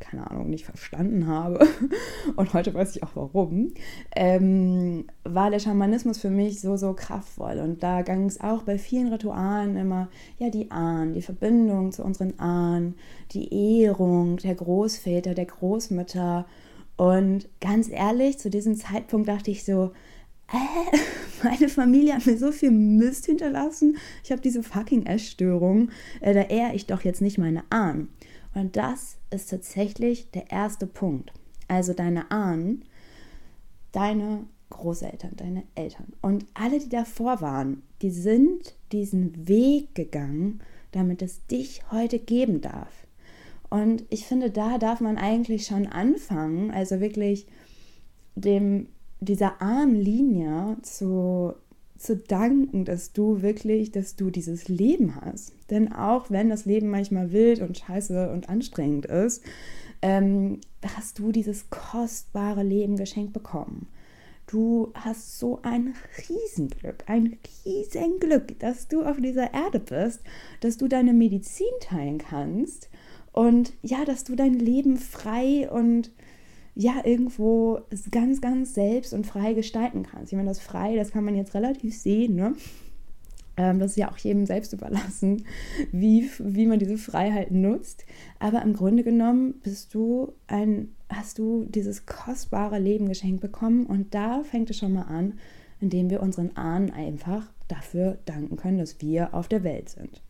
keine 0.00 0.30
Ahnung, 0.30 0.50
nicht 0.50 0.64
verstanden 0.64 1.26
habe. 1.26 1.66
Und 2.36 2.52
heute 2.52 2.74
weiß 2.74 2.96
ich 2.96 3.02
auch 3.02 3.14
warum. 3.14 3.72
Ähm, 4.14 5.06
war 5.24 5.50
der 5.50 5.58
Schamanismus 5.58 6.18
für 6.18 6.30
mich 6.30 6.60
so, 6.60 6.76
so 6.76 6.94
kraftvoll. 6.94 7.58
Und 7.58 7.82
da 7.82 8.02
ging 8.02 8.26
es 8.26 8.40
auch 8.40 8.62
bei 8.62 8.78
vielen 8.78 9.12
Ritualen 9.12 9.76
immer, 9.76 10.08
ja, 10.38 10.50
die 10.50 10.70
Ahnen, 10.70 11.14
die 11.14 11.22
Verbindung 11.22 11.92
zu 11.92 12.04
unseren 12.04 12.38
Ahnen, 12.38 12.96
die 13.32 13.80
Ehrung 13.82 14.36
der 14.38 14.54
Großväter, 14.54 15.34
der 15.34 15.46
Großmütter. 15.46 16.46
Und 16.96 17.48
ganz 17.60 17.88
ehrlich, 17.88 18.38
zu 18.38 18.50
diesem 18.50 18.76
Zeitpunkt 18.76 19.28
dachte 19.28 19.50
ich 19.50 19.64
so, 19.64 19.92
äh, 20.52 20.96
meine 21.42 21.68
Familie 21.68 22.14
hat 22.14 22.26
mir 22.26 22.38
so 22.38 22.52
viel 22.52 22.70
Mist 22.70 23.26
hinterlassen. 23.26 23.96
Ich 24.22 24.30
habe 24.30 24.42
diese 24.42 24.62
fucking 24.62 25.06
Essstörung. 25.06 25.90
Äh, 26.20 26.34
da 26.34 26.42
ehre 26.42 26.74
ich 26.74 26.86
doch 26.86 27.02
jetzt 27.02 27.22
nicht 27.22 27.38
meine 27.38 27.64
Ahnen. 27.70 28.08
Und 28.54 28.76
das 28.76 29.16
ist 29.30 29.50
tatsächlich 29.50 30.30
der 30.30 30.50
erste 30.50 30.86
Punkt. 30.86 31.32
Also 31.68 31.92
deine 31.92 32.30
Ahnen, 32.30 32.84
deine 33.92 34.44
Großeltern, 34.70 35.32
deine 35.36 35.64
Eltern 35.74 36.12
und 36.20 36.46
alle, 36.54 36.78
die 36.78 36.88
davor 36.88 37.40
waren, 37.40 37.82
die 38.02 38.10
sind 38.10 38.74
diesen 38.92 39.48
Weg 39.48 39.94
gegangen, 39.94 40.60
damit 40.92 41.22
es 41.22 41.46
dich 41.46 41.82
heute 41.90 42.18
geben 42.18 42.60
darf. 42.60 43.06
Und 43.70 44.04
ich 44.10 44.26
finde, 44.26 44.50
da 44.50 44.78
darf 44.78 45.00
man 45.00 45.16
eigentlich 45.16 45.66
schon 45.66 45.86
anfangen, 45.86 46.70
also 46.70 47.00
wirklich 47.00 47.46
dem, 48.34 48.88
dieser 49.20 49.60
Ahnenlinie 49.62 50.76
zu, 50.82 51.54
zu 51.96 52.16
danken, 52.16 52.84
dass 52.84 53.12
du 53.12 53.42
wirklich, 53.42 53.92
dass 53.92 54.16
du 54.16 54.30
dieses 54.30 54.68
Leben 54.68 55.16
hast. 55.20 55.52
Denn 55.70 55.92
auch 55.92 56.30
wenn 56.30 56.48
das 56.48 56.64
Leben 56.64 56.88
manchmal 56.88 57.32
wild 57.32 57.60
und 57.60 57.78
scheiße 57.78 58.30
und 58.30 58.48
anstrengend 58.48 59.06
ist, 59.06 59.42
ähm, 60.02 60.60
hast 60.96 61.18
du 61.18 61.32
dieses 61.32 61.70
kostbare 61.70 62.62
Leben 62.62 62.96
geschenkt 62.96 63.32
bekommen. 63.32 63.88
Du 64.46 64.92
hast 64.94 65.38
so 65.38 65.60
ein 65.62 65.94
Riesenglück, 66.28 67.04
ein 67.06 67.38
Riesenglück, 67.64 68.58
dass 68.58 68.88
du 68.88 69.02
auf 69.02 69.16
dieser 69.18 69.54
Erde 69.54 69.80
bist, 69.80 70.20
dass 70.60 70.76
du 70.76 70.86
deine 70.86 71.14
Medizin 71.14 71.72
teilen 71.80 72.18
kannst 72.18 72.90
und 73.32 73.72
ja, 73.82 74.04
dass 74.04 74.24
du 74.24 74.36
dein 74.36 74.54
Leben 74.54 74.98
frei 74.98 75.70
und 75.70 76.10
ja, 76.74 77.02
irgendwo 77.04 77.80
ganz, 78.10 78.40
ganz 78.40 78.74
selbst 78.74 79.12
und 79.12 79.26
frei 79.26 79.52
gestalten 79.52 80.02
kannst. 80.02 80.32
Ich 80.32 80.36
meine, 80.36 80.48
das 80.48 80.60
frei, 80.60 80.96
das 80.96 81.12
kann 81.12 81.24
man 81.24 81.36
jetzt 81.36 81.54
relativ 81.54 81.96
sehen, 81.96 82.34
ne? 82.34 82.54
Ähm, 83.56 83.78
das 83.78 83.92
ist 83.92 83.96
ja 83.96 84.10
auch 84.10 84.18
jedem 84.18 84.46
selbst 84.46 84.72
überlassen, 84.72 85.44
wie, 85.92 86.28
wie 86.38 86.66
man 86.66 86.78
diese 86.78 86.98
Freiheit 86.98 87.52
nutzt. 87.52 88.04
Aber 88.40 88.62
im 88.62 88.74
Grunde 88.74 89.04
genommen 89.04 89.54
bist 89.62 89.94
du 89.94 90.32
ein, 90.48 90.88
hast 91.08 91.38
du 91.38 91.64
dieses 91.66 92.06
kostbare 92.06 92.78
Leben 92.78 93.08
geschenkt 93.08 93.40
bekommen 93.40 93.86
und 93.86 94.14
da 94.14 94.42
fängt 94.42 94.70
es 94.70 94.78
schon 94.78 94.92
mal 94.92 95.02
an, 95.02 95.34
indem 95.80 96.10
wir 96.10 96.22
unseren 96.22 96.56
Ahnen 96.56 96.90
einfach 96.90 97.46
dafür 97.68 98.18
danken 98.24 98.56
können, 98.56 98.78
dass 98.78 99.00
wir 99.00 99.32
auf 99.34 99.48
der 99.48 99.62
Welt 99.62 99.88
sind. 99.88 100.22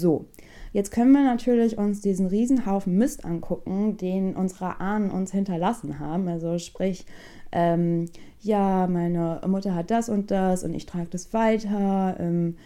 So, 0.00 0.26
jetzt 0.72 0.90
können 0.90 1.12
wir 1.12 1.22
natürlich 1.22 1.78
uns 1.78 2.00
diesen 2.00 2.26
Riesenhaufen 2.26 2.96
Mist 2.96 3.24
angucken, 3.24 3.96
den 3.96 4.34
unsere 4.34 4.80
Ahnen 4.80 5.10
uns 5.10 5.32
hinterlassen 5.32 5.98
haben. 5.98 6.28
Also 6.28 6.58
sprich, 6.58 7.06
ähm, 7.52 8.06
ja, 8.40 8.86
meine 8.88 9.40
Mutter 9.46 9.74
hat 9.74 9.90
das 9.90 10.08
und 10.08 10.30
das 10.30 10.64
und 10.64 10.74
ich 10.74 10.86
trage 10.86 11.08
das 11.10 11.32
weiter. 11.32 12.16
Ähm, 12.18 12.56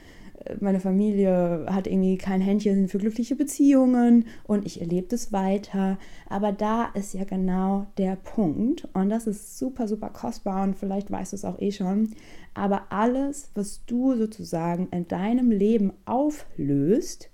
meine 0.60 0.80
Familie 0.80 1.66
hat 1.68 1.86
irgendwie 1.86 2.16
kein 2.18 2.40
Händchen 2.40 2.88
für 2.88 2.98
glückliche 2.98 3.36
Beziehungen 3.36 4.26
und 4.44 4.66
ich 4.66 4.80
erlebe 4.80 5.08
das 5.08 5.32
weiter. 5.32 5.98
Aber 6.28 6.52
da 6.52 6.86
ist 6.94 7.14
ja 7.14 7.24
genau 7.24 7.86
der 7.98 8.16
Punkt 8.16 8.88
und 8.94 9.10
das 9.10 9.26
ist 9.26 9.58
super, 9.58 9.88
super 9.88 10.10
kostbar 10.10 10.62
und 10.64 10.76
vielleicht 10.76 11.10
weißt 11.10 11.32
du 11.32 11.36
es 11.36 11.44
auch 11.44 11.60
eh 11.60 11.72
schon. 11.72 12.10
Aber 12.54 12.90
alles, 12.90 13.50
was 13.54 13.84
du 13.86 14.16
sozusagen 14.16 14.88
in 14.90 15.06
deinem 15.08 15.50
Leben 15.50 15.92
auflöst, 16.04 17.30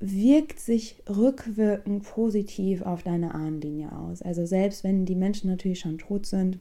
wirkt 0.00 0.58
sich 0.58 1.02
rückwirkend 1.08 2.02
positiv 2.02 2.82
auf 2.82 3.04
deine 3.04 3.34
Ahnenlinie 3.34 3.92
aus. 3.92 4.20
Also 4.20 4.44
selbst 4.46 4.82
wenn 4.82 5.04
die 5.06 5.14
Menschen 5.14 5.48
natürlich 5.48 5.80
schon 5.80 5.98
tot 5.98 6.26
sind, 6.26 6.58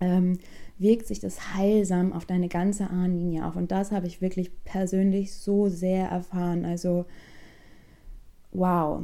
ähm, 0.00 0.38
wirkt 0.78 1.06
sich 1.06 1.20
das 1.20 1.54
heilsam 1.54 2.12
auf 2.12 2.24
deine 2.24 2.48
ganze 2.48 2.90
Ahnenlinie 2.90 3.46
auf. 3.46 3.56
Und 3.56 3.70
das 3.70 3.92
habe 3.92 4.06
ich 4.06 4.20
wirklich 4.20 4.50
persönlich 4.64 5.34
so 5.34 5.68
sehr 5.68 6.08
erfahren. 6.08 6.64
Also, 6.64 7.06
wow. 8.52 9.02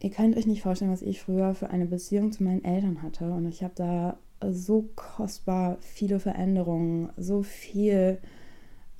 Ihr 0.00 0.10
könnt 0.10 0.36
euch 0.36 0.46
nicht 0.46 0.62
vorstellen, 0.62 0.92
was 0.92 1.02
ich 1.02 1.22
früher 1.22 1.54
für 1.54 1.70
eine 1.70 1.86
Beziehung 1.86 2.32
zu 2.32 2.44
meinen 2.44 2.64
Eltern 2.64 3.02
hatte. 3.02 3.30
Und 3.30 3.46
ich 3.46 3.62
habe 3.62 3.72
da 3.74 4.18
so 4.50 4.90
kostbar 4.94 5.78
viele 5.80 6.20
Veränderungen, 6.20 7.10
so 7.16 7.42
viel 7.42 8.18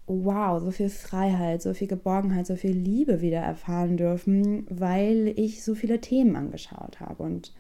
wow, 0.07 0.61
so 0.61 0.71
viel 0.71 0.89
Freiheit, 0.89 1.63
so 1.63 1.75
viel 1.75 1.89
Geborgenheit, 1.89 2.47
so 2.47 2.57
viel 2.57 2.71
Liebe 2.71 3.21
wieder 3.21 3.41
erfahren 3.41 3.97
dürfen, 3.97 4.67
weil 4.71 5.33
ich 5.37 5.65
so 5.65 5.75
viele 5.75 6.01
Themen 6.01 6.37
angeschaut 6.37 7.01
habe. 7.01 7.23
Und 7.23 7.53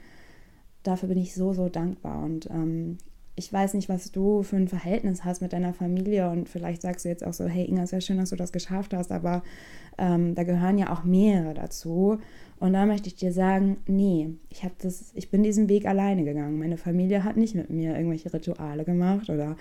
dafür 0.82 1.08
bin 1.08 1.18
ich 1.18 1.34
so, 1.34 1.52
so 1.52 1.68
dankbar. 1.68 2.22
Und 2.22 2.48
ähm, 2.50 2.98
ich 3.36 3.52
weiß 3.52 3.74
nicht, 3.74 3.90
was 3.90 4.10
du 4.10 4.42
für 4.42 4.56
ein 4.56 4.66
Verhältnis 4.66 5.24
hast 5.24 5.42
mit 5.42 5.52
deiner 5.52 5.74
Familie 5.74 6.30
und 6.30 6.48
vielleicht 6.48 6.80
sagst 6.80 7.04
du 7.04 7.10
jetzt 7.10 7.24
auch 7.24 7.34
so, 7.34 7.44
hey 7.44 7.66
Inga, 7.66 7.84
ja 7.84 8.00
schön, 8.00 8.16
dass 8.16 8.30
du 8.30 8.36
das 8.36 8.50
geschafft 8.50 8.94
hast, 8.94 9.12
aber 9.12 9.42
ähm, 9.98 10.34
da 10.34 10.42
gehören 10.42 10.78
ja 10.78 10.90
auch 10.90 11.04
mehrere 11.04 11.52
dazu. 11.52 12.18
Und 12.58 12.72
da 12.72 12.86
möchte 12.86 13.08
ich 13.08 13.16
dir 13.16 13.32
sagen, 13.32 13.76
nee, 13.86 14.30
ich 14.48 14.64
habe 14.64 14.74
das, 14.80 15.12
ich 15.14 15.30
bin 15.30 15.42
diesen 15.42 15.68
Weg 15.68 15.84
alleine 15.86 16.24
gegangen. 16.24 16.58
Meine 16.58 16.78
Familie 16.78 17.24
hat 17.24 17.36
nicht 17.36 17.54
mit 17.54 17.68
mir 17.68 17.94
irgendwelche 17.94 18.32
Rituale 18.32 18.84
gemacht 18.84 19.28
oder 19.28 19.56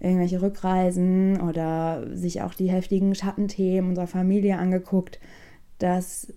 irgendwelche 0.00 0.42
Rückreisen 0.42 1.40
oder 1.40 2.06
sich 2.14 2.42
auch 2.42 2.52
die 2.52 2.70
heftigen 2.70 3.14
Schattenthemen 3.14 3.88
unserer 3.88 4.06
Familie 4.06 4.58
angeguckt. 4.58 5.18
Das 5.78 6.32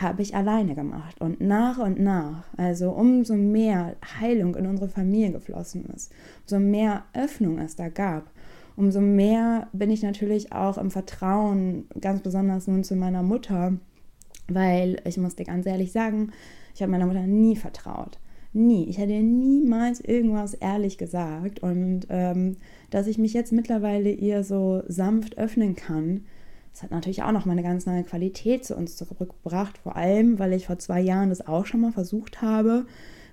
habe 0.00 0.22
ich 0.22 0.34
alleine 0.34 0.74
gemacht. 0.74 1.20
Und 1.20 1.40
nach 1.40 1.78
und 1.78 1.98
nach, 1.98 2.44
also 2.56 2.90
umso 2.90 3.34
mehr 3.34 3.96
Heilung 4.20 4.54
in 4.56 4.66
unsere 4.66 4.88
Familie 4.88 5.32
geflossen 5.32 5.86
ist, 5.94 6.12
umso 6.42 6.58
mehr 6.58 7.04
Öffnung 7.14 7.58
es 7.58 7.76
da 7.76 7.88
gab, 7.88 8.30
umso 8.76 9.00
mehr 9.00 9.68
bin 9.72 9.90
ich 9.90 10.02
natürlich 10.02 10.52
auch 10.52 10.78
im 10.78 10.90
Vertrauen, 10.90 11.86
ganz 12.00 12.20
besonders 12.22 12.66
nun 12.66 12.84
zu 12.84 12.96
meiner 12.96 13.22
Mutter, 13.22 13.74
weil 14.48 15.00
ich 15.04 15.16
muss 15.16 15.36
dir 15.36 15.44
ganz 15.44 15.66
ehrlich 15.66 15.92
sagen, 15.92 16.32
ich 16.74 16.82
habe 16.82 16.92
meiner 16.92 17.06
Mutter 17.06 17.26
nie 17.26 17.56
vertraut. 17.56 18.18
Nie. 18.52 18.86
Ich 18.88 18.96
hätte 18.96 19.12
niemals 19.12 20.00
irgendwas 20.00 20.54
ehrlich 20.54 20.96
gesagt. 20.96 21.60
Und 21.60 22.06
ähm, 22.08 22.56
dass 22.90 23.06
ich 23.06 23.18
mich 23.18 23.34
jetzt 23.34 23.52
mittlerweile 23.52 24.10
ihr 24.10 24.44
so 24.44 24.82
sanft 24.88 25.36
öffnen 25.36 25.74
kann, 25.74 26.24
das 26.76 26.82
hat 26.82 26.90
natürlich 26.90 27.22
auch 27.22 27.32
noch 27.32 27.46
mal 27.46 27.52
eine 27.52 27.62
ganz 27.62 27.86
neue 27.86 28.04
Qualität 28.04 28.66
zu 28.66 28.76
uns 28.76 28.96
zurückgebracht. 28.96 29.78
Vor 29.78 29.96
allem, 29.96 30.38
weil 30.38 30.52
ich 30.52 30.66
vor 30.66 30.78
zwei 30.78 31.00
Jahren 31.00 31.30
das 31.30 31.46
auch 31.46 31.64
schon 31.64 31.80
mal 31.80 31.92
versucht 31.92 32.42
habe, 32.42 32.84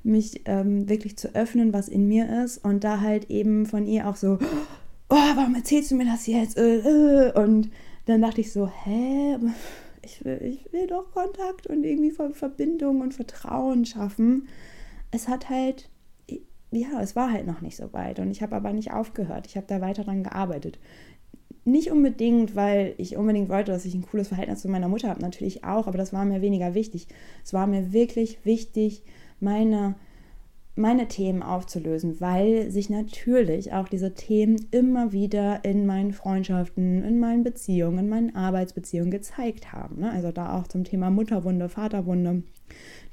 mich 0.04 0.44
ähm, 0.46 0.88
wirklich 0.88 1.18
zu 1.18 1.36
öffnen, 1.36 1.74
was 1.74 1.90
in 1.90 2.08
mir 2.08 2.44
ist. 2.44 2.58
Und 2.64 2.86
da 2.86 3.02
halt 3.02 3.30
eben 3.30 3.66
von 3.66 3.86
ihr 3.86 4.08
auch 4.08 4.16
so, 4.16 4.40
oh, 5.10 5.16
warum 5.36 5.56
erzählst 5.56 5.92
du 5.92 5.96
mir 5.96 6.06
das 6.06 6.26
jetzt? 6.26 6.58
Äh, 6.58 6.78
äh. 6.78 7.32
Und 7.34 7.70
dann 8.06 8.22
dachte 8.22 8.40
ich 8.40 8.54
so, 8.54 8.68
hä? 8.68 9.38
Ich 10.02 10.24
will, 10.24 10.40
ich 10.42 10.72
will 10.72 10.88
doch 10.88 11.12
Kontakt 11.12 11.68
und 11.68 11.84
irgendwie 11.84 12.12
Verbindung 12.12 13.02
und 13.02 13.14
Vertrauen 13.14 13.86
schaffen 13.86 14.48
es 15.14 15.28
hat 15.28 15.50
halt, 15.50 15.90
ja, 16.72 17.00
es 17.02 17.16
war 17.16 17.32
halt 17.32 17.46
noch 17.46 17.62
nicht 17.62 17.78
so 17.78 17.94
weit 17.94 18.20
und 18.20 18.32
ich 18.32 18.42
habe 18.42 18.56
aber 18.56 18.74
nicht 18.74 18.92
aufgehört. 18.92 19.46
Ich 19.46 19.56
habe 19.56 19.68
da 19.68 19.80
weiter 19.80 20.04
dran 20.04 20.24
gearbeitet. 20.24 20.80
Nicht 21.66 21.92
unbedingt, 21.92 22.56
weil 22.56 22.94
ich 22.98 23.16
unbedingt 23.16 23.50
wollte, 23.50 23.72
dass 23.72 23.86
ich 23.86 23.94
ein 23.94 24.06
cooles 24.06 24.28
Verhältnis 24.28 24.62
zu 24.62 24.68
meiner 24.68 24.90
Mutter 24.90 25.10
habe, 25.10 25.22
natürlich 25.22 25.64
auch, 25.64 25.88
aber 25.88 25.98
das 25.98 26.12
war 26.12 26.26
mir 26.26 26.42
weniger 26.42 26.74
wichtig. 26.74 27.08
Es 27.44 27.54
war 27.54 27.68
mir 27.68 27.94
wirklich 27.94 28.46
wichtig, 28.46 29.04
meine 29.40 29.96
meine 30.76 31.08
Themen 31.08 31.44
aufzulösen, 31.44 32.20
weil 32.20 32.72
sich 32.72 32.90
natürlich 32.90 33.74
auch 33.74 33.88
diese 33.88 34.16
Themen 34.16 34.66
immer 34.72 35.12
wieder 35.12 35.64
in 35.64 35.86
meinen 35.86 36.14
Freundschaften, 36.14 37.04
in 37.04 37.20
meinen 37.20 37.44
Beziehungen, 37.44 38.00
in 38.00 38.10
meinen 38.10 38.36
Arbeitsbeziehungen 38.36 39.12
gezeigt 39.12 39.72
haben. 39.72 40.00
Ne? 40.00 40.12
Also 40.12 40.32
da 40.32 40.58
auch 40.58 40.68
zum 40.68 40.84
Thema 40.84 41.12
Mutterwunde, 41.12 41.70
Vaterwunde, 41.70 42.42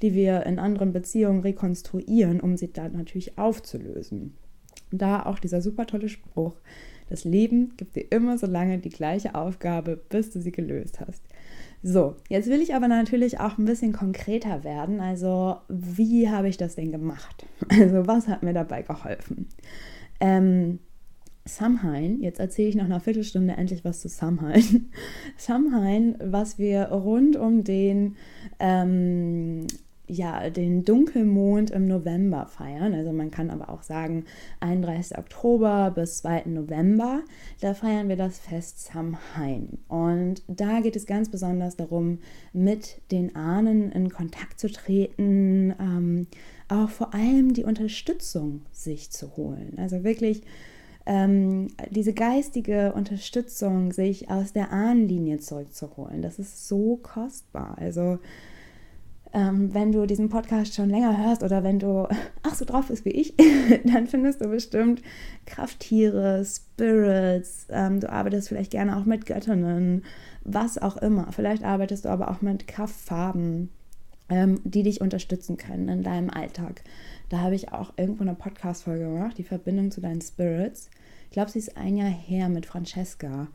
die 0.01 0.15
wir 0.15 0.45
in 0.47 0.57
anderen 0.57 0.91
Beziehungen 0.91 1.41
rekonstruieren, 1.41 2.39
um 2.39 2.57
sie 2.57 2.73
dann 2.73 2.93
natürlich 2.93 3.37
aufzulösen. 3.37 4.35
Da 4.91 5.23
auch 5.23 5.37
dieser 5.37 5.61
super 5.61 5.85
tolle 5.85 6.09
Spruch, 6.09 6.55
das 7.11 7.25
Leben 7.25 7.73
gibt 7.75 7.97
dir 7.97 8.09
immer 8.09 8.37
so 8.37 8.47
lange 8.47 8.79
die 8.79 8.89
gleiche 8.89 9.35
Aufgabe, 9.35 10.01
bis 10.09 10.31
du 10.31 10.39
sie 10.39 10.53
gelöst 10.53 11.01
hast. 11.01 11.21
So, 11.83 12.15
jetzt 12.29 12.47
will 12.47 12.61
ich 12.61 12.73
aber 12.73 12.87
natürlich 12.87 13.41
auch 13.41 13.57
ein 13.57 13.65
bisschen 13.65 13.91
konkreter 13.91 14.63
werden. 14.63 15.01
Also, 15.01 15.57
wie 15.67 16.29
habe 16.29 16.47
ich 16.47 16.55
das 16.55 16.75
denn 16.75 16.91
gemacht? 16.91 17.45
Also, 17.69 18.07
was 18.07 18.29
hat 18.29 18.43
mir 18.43 18.53
dabei 18.53 18.81
geholfen? 18.81 19.49
Ähm, 20.21 20.79
Samhain, 21.43 22.21
jetzt 22.21 22.39
erzähle 22.39 22.69
ich 22.69 22.75
nach 22.75 22.85
einer 22.85 23.01
Viertelstunde 23.01 23.55
endlich 23.55 23.83
was 23.83 23.99
zu 23.99 24.07
Samhain. 24.07 24.89
Samhain, 25.37 26.15
was 26.23 26.57
wir 26.57 26.83
rund 26.85 27.35
um 27.35 27.65
den 27.65 28.15
ähm, 28.59 29.67
ja, 30.11 30.49
den 30.49 30.83
Dunkelmond 30.83 31.71
im 31.71 31.87
November 31.87 32.45
feiern. 32.45 32.93
Also 32.93 33.13
man 33.13 33.31
kann 33.31 33.49
aber 33.49 33.69
auch 33.69 33.81
sagen 33.81 34.25
31. 34.59 35.17
Oktober 35.17 35.89
bis 35.95 36.17
2. 36.17 36.43
November. 36.47 37.21
Da 37.61 37.73
feiern 37.73 38.09
wir 38.09 38.17
das 38.17 38.37
Fest 38.37 38.91
Samhain. 38.91 39.79
Und 39.87 40.43
da 40.47 40.81
geht 40.81 40.97
es 40.97 41.05
ganz 41.05 41.29
besonders 41.29 41.77
darum, 41.77 42.19
mit 42.51 43.01
den 43.11 43.37
Ahnen 43.37 43.89
in 43.93 44.09
Kontakt 44.09 44.59
zu 44.59 44.69
treten, 44.69 45.73
ähm, 45.79 46.27
auch 46.67 46.89
vor 46.89 47.13
allem 47.13 47.53
die 47.53 47.63
Unterstützung 47.63 48.63
sich 48.73 49.11
zu 49.11 49.37
holen. 49.37 49.75
Also 49.77 50.03
wirklich 50.03 50.43
ähm, 51.05 51.69
diese 51.89 52.11
geistige 52.11 52.91
Unterstützung 52.93 53.93
sich 53.93 54.29
aus 54.29 54.51
der 54.51 54.73
Ahnenlinie 54.73 55.39
zurückzuholen. 55.39 56.21
Das 56.21 56.37
ist 56.37 56.67
so 56.67 56.99
kostbar. 57.01 57.77
Also 57.79 58.19
ähm, 59.33 59.73
wenn 59.73 59.91
du 59.91 60.05
diesen 60.05 60.29
Podcast 60.29 60.75
schon 60.75 60.89
länger 60.89 61.17
hörst 61.25 61.43
oder 61.43 61.63
wenn 61.63 61.79
du 61.79 62.07
ach 62.43 62.55
so 62.55 62.65
drauf 62.65 62.87
bist 62.87 63.05
wie 63.05 63.11
ich, 63.11 63.35
dann 63.85 64.07
findest 64.07 64.41
du 64.41 64.47
bestimmt 64.47 65.01
Krafttiere, 65.45 66.43
Spirits, 66.45 67.67
ähm, 67.69 67.99
du 67.99 68.09
arbeitest 68.09 68.49
vielleicht 68.49 68.71
gerne 68.71 68.97
auch 68.97 69.05
mit 69.05 69.25
Göttinnen, 69.25 70.03
was 70.43 70.77
auch 70.77 70.97
immer. 70.97 71.31
Vielleicht 71.31 71.63
arbeitest 71.63 72.05
du 72.05 72.09
aber 72.09 72.29
auch 72.29 72.41
mit 72.41 72.67
Kraftfarben. 72.67 73.69
ähm, 74.31 74.61
die 74.63 74.83
dich 74.83 75.01
unterstützen 75.01 75.57
können 75.57 75.89
in 75.89 76.03
deinem 76.03 76.29
Alltag. 76.29 76.83
Da 77.27 77.39
habe 77.39 77.53
ich 77.55 77.73
auch 77.73 77.93
irgendwo 77.97 78.23
eine 78.23 78.33
Podcast-Folge 78.33 79.03
gemacht, 79.03 79.37
die 79.37 79.43
Verbindung 79.43 79.91
zu 79.91 79.99
deinen 79.99 80.21
Spirits. 80.21 80.89
Ich 81.25 81.31
glaube, 81.31 81.51
sie 81.51 81.59
ist 81.59 81.77
ein 81.77 81.97
Jahr 81.97 82.09
her 82.09 82.47
mit 82.49 82.65
Francesca. 82.65 83.47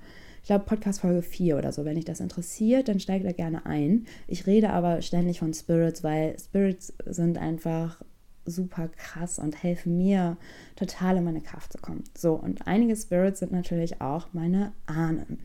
Ich 0.46 0.48
glaube, 0.48 0.64
Podcast-Folge 0.64 1.22
4 1.22 1.58
oder 1.58 1.72
so. 1.72 1.84
Wenn 1.84 1.96
dich 1.96 2.04
das 2.04 2.20
interessiert, 2.20 2.86
dann 2.86 3.00
steig 3.00 3.24
da 3.24 3.32
gerne 3.32 3.66
ein. 3.66 4.06
Ich 4.28 4.46
rede 4.46 4.70
aber 4.70 5.02
ständig 5.02 5.40
von 5.40 5.52
Spirits, 5.52 6.04
weil 6.04 6.38
Spirits 6.38 6.94
sind 7.04 7.36
einfach 7.36 8.00
super 8.44 8.88
krass 8.96 9.40
und 9.40 9.60
helfen 9.60 9.98
mir 9.98 10.36
total 10.76 11.16
in 11.16 11.24
meine 11.24 11.40
Kraft 11.40 11.72
zu 11.72 11.78
kommen. 11.78 12.04
So, 12.16 12.34
und 12.34 12.68
einige 12.68 12.94
Spirits 12.94 13.40
sind 13.40 13.50
natürlich 13.50 14.00
auch 14.00 14.28
meine 14.34 14.70
Ahnen. 14.86 15.40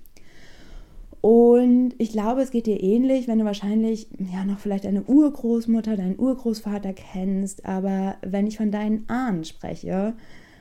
Und 1.20 1.96
ich 1.98 2.12
glaube, 2.12 2.42
es 2.44 2.52
geht 2.52 2.68
dir 2.68 2.84
ähnlich, 2.84 3.28
wenn 3.28 3.40
du 3.40 3.46
wahrscheinlich 3.46 4.08
ja 4.32 4.46
noch 4.46 4.60
vielleicht 4.60 4.86
deine 4.86 5.02
Urgroßmutter, 5.02 5.98
deinen 5.98 6.20
Urgroßvater 6.20 6.94
kennst. 6.94 7.66
Aber 7.66 8.18
wenn 8.22 8.46
ich 8.46 8.58
von 8.58 8.70
deinen 8.70 9.10
Ahnen 9.10 9.46
spreche 9.46 10.14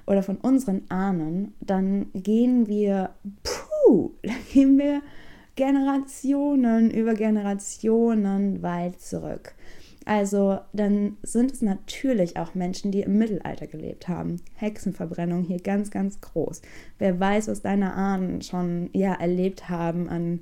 oder 0.07 0.23
von 0.23 0.39
unseren 0.39 0.85
Ahnen, 0.89 1.53
dann 1.61 2.07
gehen 2.15 2.69
wir, 2.69 3.11
puh, 3.91 4.13
dann 4.23 4.37
gehen 4.53 4.79
wir 4.79 5.03
Generationen 5.57 6.93
über 6.93 7.15
Generationen 7.15 8.63
weit 8.63 9.01
zurück. 9.01 9.55
Also 10.07 10.61
dann 10.73 11.17
sind 11.23 11.53
es 11.53 11.61
natürlich 11.61 12.37
auch 12.37 12.55
Menschen, 12.55 12.93
die 12.93 13.01
im 13.01 13.19
Mittelalter 13.19 13.67
gelebt 13.67 14.09
haben. 14.09 14.41
Hexenverbrennung 14.55 15.43
hier 15.43 15.61
ganz, 15.61 15.91
ganz 15.91 16.21
groß. 16.21 16.63
Wer 16.99 17.19
weiß, 17.19 17.49
was 17.49 17.63
deine 17.63 17.93
Ahnen 17.93 18.43
schon 18.43 18.91
ja, 18.93 19.13
erlebt 19.15 19.69
haben 19.69 20.09
an, 20.09 20.41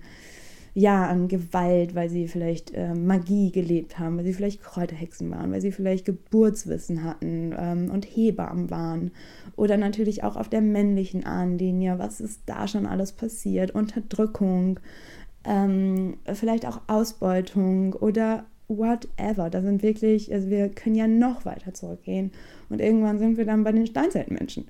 ja, 0.79 1.09
an 1.09 1.27
Gewalt, 1.27 1.97
weil 1.97 2.09
sie 2.09 2.29
vielleicht 2.29 2.73
äh, 2.73 2.95
Magie 2.95 3.51
gelebt 3.51 3.99
haben, 3.99 4.17
weil 4.17 4.25
sie 4.25 4.33
vielleicht 4.33 4.63
Kräuterhexen 4.63 5.29
waren, 5.29 5.51
weil 5.51 5.61
sie 5.61 5.73
vielleicht 5.73 6.05
Geburtswissen 6.05 7.03
hatten 7.03 7.53
ähm, 7.59 7.91
und 7.91 8.05
Hebammen 8.05 8.71
waren. 8.71 9.11
Oder 9.57 9.77
natürlich 9.77 10.23
auch 10.23 10.37
auf 10.37 10.49
der 10.49 10.61
männlichen 10.61 11.27
Ahnenlinie, 11.27 11.99
was 11.99 12.21
ist 12.21 12.43
da 12.47 12.69
schon 12.69 12.87
alles 12.87 13.11
passiert? 13.11 13.73
Unterdrückung, 13.73 14.79
ähm, 15.43 16.19
vielleicht 16.33 16.65
auch 16.65 16.81
Ausbeutung 16.87 17.95
oder 17.95 18.45
whatever. 18.69 19.51
Da 19.51 19.63
sind 19.63 19.83
wirklich, 19.83 20.33
also 20.33 20.49
wir 20.49 20.69
können 20.69 20.95
ja 20.95 21.09
noch 21.09 21.45
weiter 21.45 21.75
zurückgehen. 21.75 22.31
Und 22.69 22.81
irgendwann 22.81 23.19
sind 23.19 23.37
wir 23.37 23.47
dann 23.47 23.65
bei 23.65 23.73
den 23.73 23.89
Steinzeitmenschen, 23.89 24.65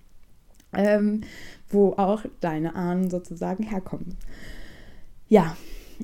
ähm, 0.74 1.22
wo 1.70 1.92
auch 1.92 2.26
deine 2.40 2.74
Ahnen 2.74 3.08
sozusagen 3.08 3.64
herkommen. 3.64 4.18
Ja, 5.30 5.56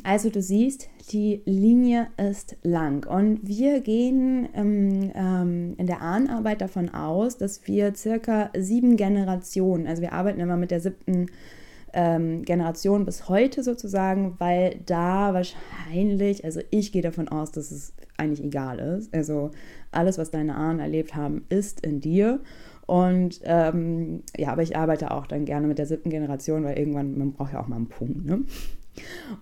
also 0.04 0.30
du 0.30 0.40
siehst, 0.40 0.88
die 1.10 1.42
Linie 1.46 2.06
ist 2.16 2.56
lang 2.62 3.04
und 3.08 3.40
wir 3.42 3.80
gehen 3.80 4.48
ähm, 4.54 5.10
ähm, 5.16 5.74
in 5.78 5.88
der 5.88 6.00
Ahnenarbeit 6.00 6.60
davon 6.60 6.90
aus, 6.90 7.36
dass 7.36 7.66
wir 7.66 7.92
circa 7.96 8.50
sieben 8.56 8.96
Generationen, 8.96 9.88
also 9.88 10.00
wir 10.00 10.12
arbeiten 10.12 10.38
immer 10.38 10.56
mit 10.56 10.70
der 10.70 10.78
siebten 10.78 11.26
ähm, 11.92 12.42
Generation 12.42 13.04
bis 13.04 13.28
heute 13.28 13.64
sozusagen, 13.64 14.36
weil 14.38 14.78
da 14.86 15.34
wahrscheinlich, 15.34 16.44
also 16.44 16.60
ich 16.70 16.92
gehe 16.92 17.02
davon 17.02 17.26
aus, 17.26 17.50
dass 17.50 17.72
es 17.72 17.94
eigentlich 18.18 18.44
egal 18.44 18.78
ist. 18.78 19.12
Also 19.12 19.50
alles, 19.90 20.18
was 20.18 20.30
deine 20.30 20.54
Ahnen 20.54 20.78
erlebt 20.78 21.16
haben, 21.16 21.46
ist 21.48 21.84
in 21.84 22.00
dir. 22.00 22.38
Und 22.86 23.40
ähm, 23.42 24.22
ja, 24.36 24.52
aber 24.52 24.62
ich 24.62 24.76
arbeite 24.76 25.10
auch 25.10 25.26
dann 25.26 25.46
gerne 25.46 25.66
mit 25.66 25.78
der 25.78 25.86
siebten 25.86 26.10
Generation, 26.10 26.62
weil 26.62 26.78
irgendwann, 26.78 27.18
man 27.18 27.32
braucht 27.32 27.54
ja 27.54 27.60
auch 27.60 27.66
mal 27.66 27.74
einen 27.74 27.88
Punkt, 27.88 28.24
ne? 28.24 28.44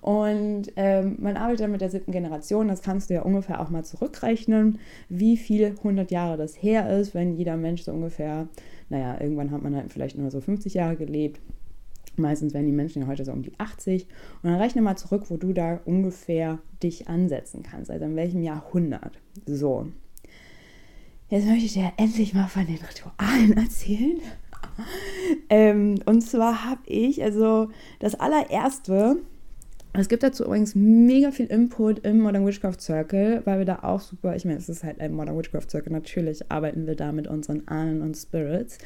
Und 0.01 0.73
ähm, 0.77 1.17
man 1.21 1.37
arbeitet 1.37 1.61
dann 1.61 1.73
mit 1.73 1.81
der 1.81 1.91
siebten 1.91 2.13
Generation, 2.13 2.69
das 2.69 2.83
kannst 2.83 3.11
du 3.11 3.15
ja 3.15 3.23
ungefähr 3.23 3.61
auch 3.61 3.71
mal 3.71 3.85
zurückrechnen, 3.85 4.79
wie 5.09 5.37
viele 5.37 5.75
hundert 5.83 6.11
Jahre 6.11 6.37
das 6.37 6.61
her 6.63 6.91
ist, 6.99 7.15
wenn 7.15 7.37
jeder 7.37 7.57
Mensch 7.57 7.83
so 7.83 7.93
ungefähr, 7.93 8.49
naja, 8.89 9.21
irgendwann 9.21 9.51
hat 9.51 9.63
man 9.63 9.75
halt 9.77 9.93
vielleicht 9.93 10.19
nur 10.19 10.31
so 10.31 10.41
50 10.41 10.75
Jahre 10.75 10.97
gelebt, 10.97 11.41
Meistens 12.17 12.55
werden 12.55 12.67
die 12.67 12.73
Menschen 12.73 13.03
ja 13.03 13.09
heute 13.09 13.25
so 13.25 13.33
um 13.33 13.43
die 13.43 13.59
80. 13.59 14.07
Und 14.43 14.51
dann 14.51 14.61
rechne 14.61 14.83
mal 14.83 14.97
zurück, 14.97 15.25
wo 15.29 15.37
du 15.37 15.53
da 15.53 15.81
ungefähr 15.85 16.59
dich 16.83 17.09
ansetzen 17.09 17.63
kannst. 17.63 17.91
Also 17.91 18.05
in 18.05 18.17
welchem 18.17 18.43
Jahrhundert. 18.43 19.19
So. 19.47 19.89
Jetzt 21.29 21.47
möchte 21.47 21.67
ich 21.67 21.73
dir 21.73 21.93
endlich 21.97 22.35
mal 22.35 22.47
von 22.47 22.67
den 22.67 22.77
Ritualen 22.79 23.53
erzählen. 23.57 24.21
ähm, 25.49 25.97
und 26.07 26.21
zwar 26.21 26.65
habe 26.65 26.83
ich, 26.87 27.23
also 27.23 27.71
das 27.99 28.15
allererste, 28.15 29.17
es 29.97 30.09
gibt 30.09 30.25
dazu 30.25 30.45
übrigens 30.45 30.75
mega 30.75 31.31
viel 31.31 31.47
Input 31.47 32.01
im 32.01 32.21
Modern 32.21 32.45
Witchcraft 32.45 32.81
Circle, 32.81 33.43
weil 33.45 33.59
wir 33.59 33.65
da 33.65 33.79
auch 33.83 34.01
super, 34.01 34.35
ich 34.35 34.45
meine, 34.45 34.59
es 34.59 34.69
ist 34.69 34.83
halt 34.83 35.01
ein 35.01 35.15
Modern 35.15 35.39
Witchcraft 35.39 35.71
Circle, 35.71 35.93
natürlich 35.93 36.51
arbeiten 36.51 36.87
wir 36.89 36.97
da 36.97 37.13
mit 37.13 37.29
unseren 37.29 37.69
Ahnen 37.69 38.03
und 38.03 38.17
Spirits. 38.17 38.79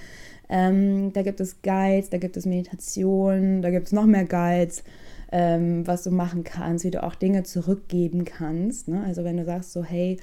Ähm, 0.50 1.12
da 1.14 1.22
gibt 1.22 1.40
es 1.40 1.62
Guides, 1.62 2.10
da 2.10 2.18
gibt 2.18 2.36
es 2.36 2.44
Meditationen, 2.44 3.62
da 3.62 3.70
gibt 3.70 3.86
es 3.86 3.92
noch 3.92 4.04
mehr 4.04 4.26
Guides, 4.26 4.84
ähm, 5.32 5.86
was 5.86 6.02
du 6.02 6.10
machen 6.10 6.44
kannst, 6.44 6.84
wie 6.84 6.90
du 6.90 7.02
auch 7.02 7.14
Dinge 7.14 7.42
zurückgeben 7.42 8.26
kannst. 8.26 8.88
Ne? 8.88 9.02
Also 9.04 9.24
wenn 9.24 9.38
du 9.38 9.46
sagst 9.46 9.72
so, 9.72 9.82
hey, 9.82 10.18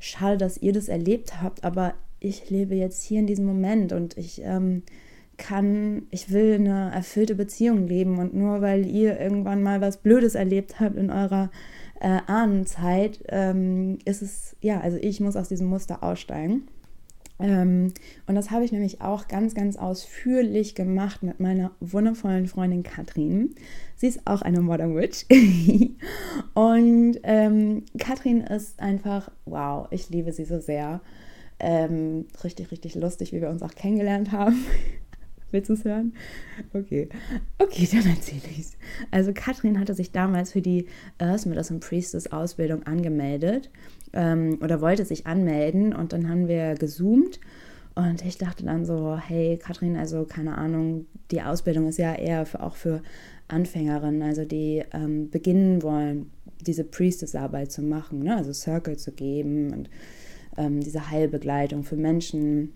schade, 0.00 0.36
dass 0.36 0.58
ihr 0.58 0.72
das 0.72 0.88
erlebt 0.88 1.40
habt, 1.40 1.62
aber 1.62 1.94
ich 2.18 2.50
lebe 2.50 2.74
jetzt 2.74 3.04
hier 3.04 3.20
in 3.20 3.28
diesem 3.28 3.46
Moment 3.46 3.92
und 3.92 4.16
ich 4.18 4.42
ähm, 4.44 4.82
kann, 5.38 6.02
ich 6.10 6.30
will 6.32 6.54
eine 6.54 6.92
erfüllte 6.92 7.34
Beziehung 7.34 7.86
leben 7.86 8.18
und 8.18 8.34
nur 8.34 8.60
weil 8.60 8.86
ihr 8.86 9.18
irgendwann 9.18 9.62
mal 9.62 9.80
was 9.80 9.98
Blödes 9.98 10.34
erlebt 10.34 10.80
habt 10.80 10.96
in 10.96 11.10
eurer 11.10 11.50
äh, 12.00 12.18
Ahnenzeit, 12.26 13.24
ähm, 13.28 13.98
ist 14.04 14.22
es, 14.22 14.56
ja, 14.60 14.80
also 14.80 14.98
ich 15.00 15.20
muss 15.20 15.36
aus 15.36 15.48
diesem 15.48 15.68
Muster 15.68 16.02
aussteigen. 16.02 16.68
Ähm, 17.40 17.92
und 18.26 18.34
das 18.34 18.50
habe 18.50 18.64
ich 18.64 18.72
nämlich 18.72 19.00
auch 19.00 19.28
ganz, 19.28 19.54
ganz 19.54 19.76
ausführlich 19.76 20.74
gemacht 20.74 21.22
mit 21.22 21.38
meiner 21.38 21.70
wundervollen 21.80 22.48
Freundin 22.48 22.82
Katrin. 22.82 23.54
Sie 23.96 24.08
ist 24.08 24.26
auch 24.26 24.42
eine 24.42 24.60
Modern 24.60 24.96
Witch. 24.96 25.24
und 26.54 27.18
ähm, 27.22 27.84
Katrin 27.98 28.40
ist 28.40 28.80
einfach, 28.80 29.30
wow, 29.44 29.86
ich 29.90 30.10
liebe 30.10 30.32
sie 30.32 30.44
so 30.44 30.58
sehr. 30.58 31.00
Ähm, 31.60 32.26
richtig, 32.44 32.70
richtig 32.70 32.94
lustig, 32.94 33.32
wie 33.32 33.40
wir 33.40 33.50
uns 33.50 33.62
auch 33.62 33.74
kennengelernt 33.74 34.32
haben. 34.32 34.64
Willst 35.50 35.70
du 35.70 35.74
es 35.74 35.84
hören? 35.84 36.12
Okay. 36.74 37.08
Okay, 37.58 37.88
dann 37.90 38.06
erzähle 38.06 38.42
ich 38.50 38.58
es. 38.60 38.76
Also 39.10 39.32
Katrin 39.32 39.80
hatte 39.80 39.94
sich 39.94 40.12
damals 40.12 40.52
für 40.52 40.60
die 40.60 40.86
Earth 41.18 41.46
Medicine 41.46 41.80
Priestess 41.80 42.30
Ausbildung 42.32 42.82
angemeldet 42.84 43.70
ähm, 44.12 44.58
oder 44.62 44.80
wollte 44.80 45.04
sich 45.04 45.26
anmelden 45.26 45.94
und 45.94 46.12
dann 46.12 46.28
haben 46.28 46.48
wir 46.48 46.74
gezoomt 46.74 47.40
und 47.98 48.24
ich 48.24 48.38
dachte 48.38 48.64
dann 48.64 48.84
so, 48.84 49.18
hey 49.18 49.58
Katrin, 49.58 49.96
also 49.96 50.24
keine 50.24 50.56
Ahnung, 50.56 51.06
die 51.32 51.42
Ausbildung 51.42 51.88
ist 51.88 51.98
ja 51.98 52.14
eher 52.14 52.46
für, 52.46 52.62
auch 52.62 52.76
für 52.76 53.02
Anfängerinnen, 53.48 54.22
also 54.22 54.44
die 54.44 54.84
ähm, 54.92 55.30
beginnen 55.30 55.82
wollen, 55.82 56.30
diese 56.60 56.84
Priestess-Arbeit 56.84 57.72
zu 57.72 57.82
machen, 57.82 58.20
ne? 58.20 58.36
also 58.36 58.52
Circle 58.52 58.96
zu 58.96 59.10
geben 59.10 59.72
und 59.72 59.90
ähm, 60.56 60.80
diese 60.80 61.10
Heilbegleitung 61.10 61.82
für 61.82 61.96
Menschen 61.96 62.72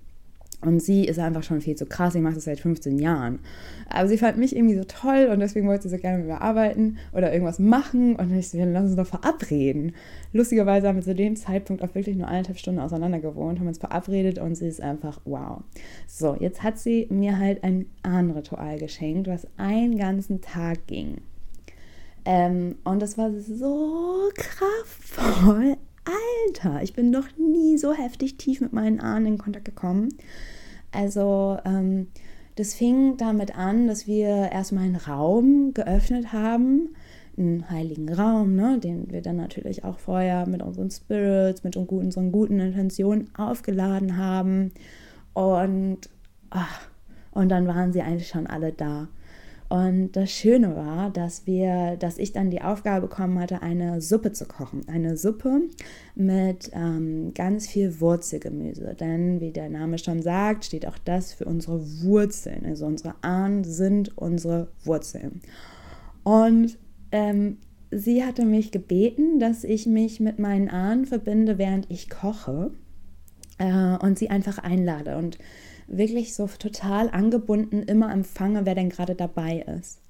und 0.62 0.81
sie 0.81 1.05
ist 1.05 1.18
einfach 1.18 1.42
schon 1.42 1.61
viel 1.61 1.75
zu 1.75 1.87
krass. 1.87 2.12
Sie 2.12 2.20
macht 2.20 2.37
das 2.37 2.44
seit 2.44 2.61
15 2.61 2.98
Jahren. 2.98 3.40
Aber 3.88 4.09
sie 4.09 4.16
fand 4.16 4.38
mich 4.38 4.55
irgendwie 4.55 4.77
so 4.77 4.85
toll 4.85 5.29
und 5.31 5.40
deswegen 5.40 5.66
wollte 5.66 5.85
sie 5.85 5.96
so 5.96 6.01
gerne 6.01 6.18
mit 6.18 6.29
mir 6.29 6.40
arbeiten 6.40 6.98
oder 7.12 7.33
irgendwas 7.33 7.59
machen. 7.59 8.14
Und 8.14 8.33
ich 8.33 8.48
so, 8.48 8.59
lass 8.59 8.85
uns 8.85 8.96
doch 8.96 9.07
verabreden. 9.07 9.92
Lustigerweise 10.33 10.87
haben 10.87 10.96
wir 10.96 11.03
zu 11.03 11.16
dem 11.16 11.35
Zeitpunkt 11.35 11.83
auch 11.83 11.94
wirklich 11.96 12.16
nur 12.16 12.29
eineinhalb 12.29 12.59
Stunden 12.59 12.81
auseinander 12.81 13.18
gewohnt, 13.18 13.59
haben 13.59 13.66
uns 13.66 13.79
verabredet 13.79 14.38
und 14.38 14.55
sie 14.55 14.68
ist 14.68 14.81
einfach 14.81 15.20
wow. 15.25 15.62
So, 16.07 16.37
jetzt 16.38 16.62
hat 16.62 16.79
sie 16.79 17.09
mir 17.11 17.38
halt 17.38 17.64
ein 17.64 17.87
Ahnenritual 18.03 18.79
geschenkt, 18.79 19.27
was 19.27 19.48
einen 19.57 19.98
ganzen 19.98 20.40
Tag 20.40 20.87
ging. 20.87 21.18
Ähm, 22.25 22.77
und 22.85 23.03
das 23.03 23.18
war 23.18 23.33
so 23.33 24.31
kraftvoll. 24.37 25.77
Alter, 26.05 26.83
ich 26.83 26.95
bin 26.95 27.11
noch 27.11 27.29
nie 27.38 27.79
so 27.79 27.93
heftig 27.93 28.37
tief 28.37 28.61
mit 28.61 28.73
meinen 28.73 29.01
Ahnen 29.01 29.27
in 29.27 29.38
Kontakt 29.38 29.65
gekommen. 29.65 30.09
Also 30.91 31.59
ähm, 31.65 32.09
das 32.57 32.75
fing 32.75 33.17
damit 33.17 33.57
an, 33.57 33.87
dass 33.87 34.07
wir 34.07 34.51
erstmal 34.53 34.85
einen 34.85 34.97
Raum 34.97 35.73
geöffnet 35.73 36.33
haben, 36.33 36.95
einen 37.38 37.71
heiligen 37.71 38.12
Raum, 38.12 38.55
ne, 38.55 38.79
den 38.79 39.11
wir 39.11 39.23
dann 39.23 39.37
natürlich 39.37 39.85
auch 39.85 39.99
vorher 39.99 40.47
mit 40.47 40.62
unseren 40.62 40.91
Spirits, 40.91 41.65
mit 41.65 41.77
unseren 41.77 42.31
guten 42.31 42.61
Intentionen 42.61 43.35
aufgeladen 43.37 44.19
haben. 44.19 44.73
Und, 45.33 46.11
ach, 46.51 46.88
und 47.31 47.49
dann 47.49 47.67
waren 47.67 47.93
sie 47.93 48.03
eigentlich 48.03 48.29
schon 48.29 48.47
alle 48.47 48.73
da. 48.73 49.09
Und 49.72 50.12
das 50.12 50.30
Schöne 50.30 50.76
war, 50.76 51.08
dass 51.08 51.46
wir, 51.46 51.96
dass 51.96 52.18
ich 52.18 52.32
dann 52.32 52.50
die 52.50 52.61
Aufgabe 52.61 53.08
bekommen 53.08 53.38
hatte, 53.38 53.62
eine 53.62 54.02
Suppe 54.02 54.32
zu 54.32 54.44
kochen. 54.44 54.87
Eine 54.87 55.16
Suppe 55.16 55.62
mit 56.14 56.70
ähm, 56.74 57.32
ganz 57.32 57.68
viel 57.68 57.98
Wurzelgemüse. 57.98 58.94
Denn 59.00 59.40
wie 59.40 59.50
der 59.50 59.70
Name 59.70 59.96
schon 59.96 60.20
sagt, 60.20 60.66
steht 60.66 60.87
auch 60.87 60.98
das 60.98 61.32
für 61.32 61.46
unsere 61.46 61.80
Wurzeln. 62.02 62.66
Also 62.66 62.85
unsere 62.85 63.14
Ahnen 63.22 63.64
sind 63.64 64.14
unsere 64.18 64.68
Wurzeln. 64.85 65.40
Und 66.22 66.76
ähm, 67.11 67.56
sie 67.90 68.26
hatte 68.26 68.44
mich 68.44 68.72
gebeten, 68.72 69.38
dass 69.40 69.64
ich 69.64 69.87
mich 69.87 70.20
mit 70.20 70.38
meinen 70.38 70.68
Ahnen 70.68 71.06
verbinde, 71.06 71.56
während 71.56 71.90
ich 71.90 72.11
koche 72.11 72.72
äh, 73.56 73.96
und 74.04 74.18
sie 74.18 74.28
einfach 74.28 74.58
einlade 74.58 75.16
und 75.16 75.38
wirklich 75.87 76.35
so 76.35 76.47
total 76.47 77.11
angebunden 77.11 77.83
immer 77.83 78.12
empfange, 78.12 78.64
wer 78.66 78.75
denn 78.75 78.90
gerade 78.90 79.14
dabei 79.14 79.64
ist. 79.79 80.01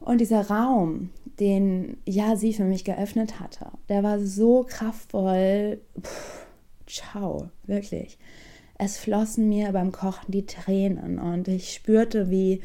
Und 0.00 0.20
dieser 0.20 0.48
Raum, 0.48 1.10
den 1.40 1.96
ja 2.06 2.36
sie 2.36 2.52
für 2.52 2.64
mich 2.64 2.84
geöffnet 2.84 3.40
hatte, 3.40 3.66
der 3.88 4.02
war 4.02 4.20
so 4.20 4.64
kraftvoll. 4.68 5.80
Puh, 5.94 6.10
ciao, 6.86 7.50
wirklich. 7.64 8.18
Es 8.78 8.98
flossen 8.98 9.48
mir 9.48 9.72
beim 9.72 9.90
Kochen 9.90 10.30
die 10.30 10.46
Tränen 10.46 11.18
und 11.18 11.48
ich 11.48 11.72
spürte, 11.72 12.30
wie 12.30 12.60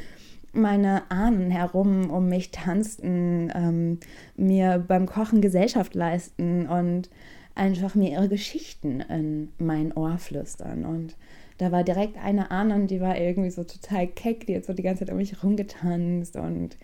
meine 0.54 1.10
Ahnen 1.10 1.50
herum 1.50 2.10
um 2.10 2.28
mich 2.28 2.52
tanzten, 2.52 3.52
ähm, 3.56 4.00
mir 4.36 4.84
beim 4.86 5.06
Kochen 5.06 5.42
Gesellschaft 5.42 5.96
leisten 5.96 6.68
und 6.68 7.10
einfach 7.56 7.96
mir 7.96 8.12
ihre 8.12 8.30
Geschichten 8.30 9.02
in 9.02 9.50
mein 9.58 9.94
Ohr 9.94 10.18
flüstern. 10.18 10.86
Und 10.86 11.16
da 11.62 11.72
war 11.72 11.84
direkt 11.84 12.18
eine 12.18 12.50
Ahnen, 12.50 12.88
die 12.88 13.02
war 13.02 13.20
irgendwie 13.20 13.52
so 13.52 13.64
total 13.64 14.08
keck, 14.08 14.48
die 14.48 14.56
hat 14.56 14.66
so 14.66 14.74
die 14.74 14.82
ganze 14.82 15.06
Zeit 15.06 15.12
um 15.12 15.18
mich 15.18 15.44
rumgetanzt 15.44 16.36
und 16.36 16.76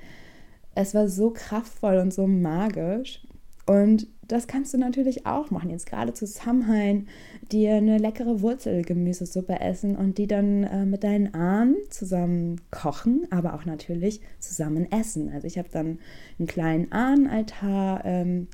es 0.75 0.93
war 0.93 1.07
so 1.07 1.31
kraftvoll 1.31 1.97
und 1.97 2.13
so 2.13 2.27
magisch. 2.27 3.25
Und 3.65 4.05
das 4.27 4.45
kannst 4.45 4.75
du 4.75 4.77
natürlich 4.77 5.25
auch 5.25 5.49
machen. 5.49 5.71
Jetzt 5.71 5.87
gerade 5.87 6.13
zu 6.13 6.27
Samhain 6.27 7.07
dir 7.51 7.73
eine 7.73 7.97
leckere 7.97 8.41
Wurzelgemüsesuppe 8.41 9.59
essen 9.59 9.95
und 9.95 10.19
die 10.19 10.27
dann 10.27 10.63
äh, 10.63 10.85
mit 10.85 11.03
deinen 11.03 11.33
Ahnen 11.33 11.77
zusammen 11.89 12.61
kochen, 12.69 13.25
aber 13.31 13.55
auch 13.55 13.65
natürlich 13.65 14.21
zusammen 14.37 14.91
essen. 14.91 15.31
Also 15.33 15.47
ich 15.47 15.57
habe 15.57 15.69
dann 15.71 15.97
einen 16.37 16.47
kleinen 16.47 16.91
Ahnenaltar 16.91 18.05
ähm, 18.05 18.47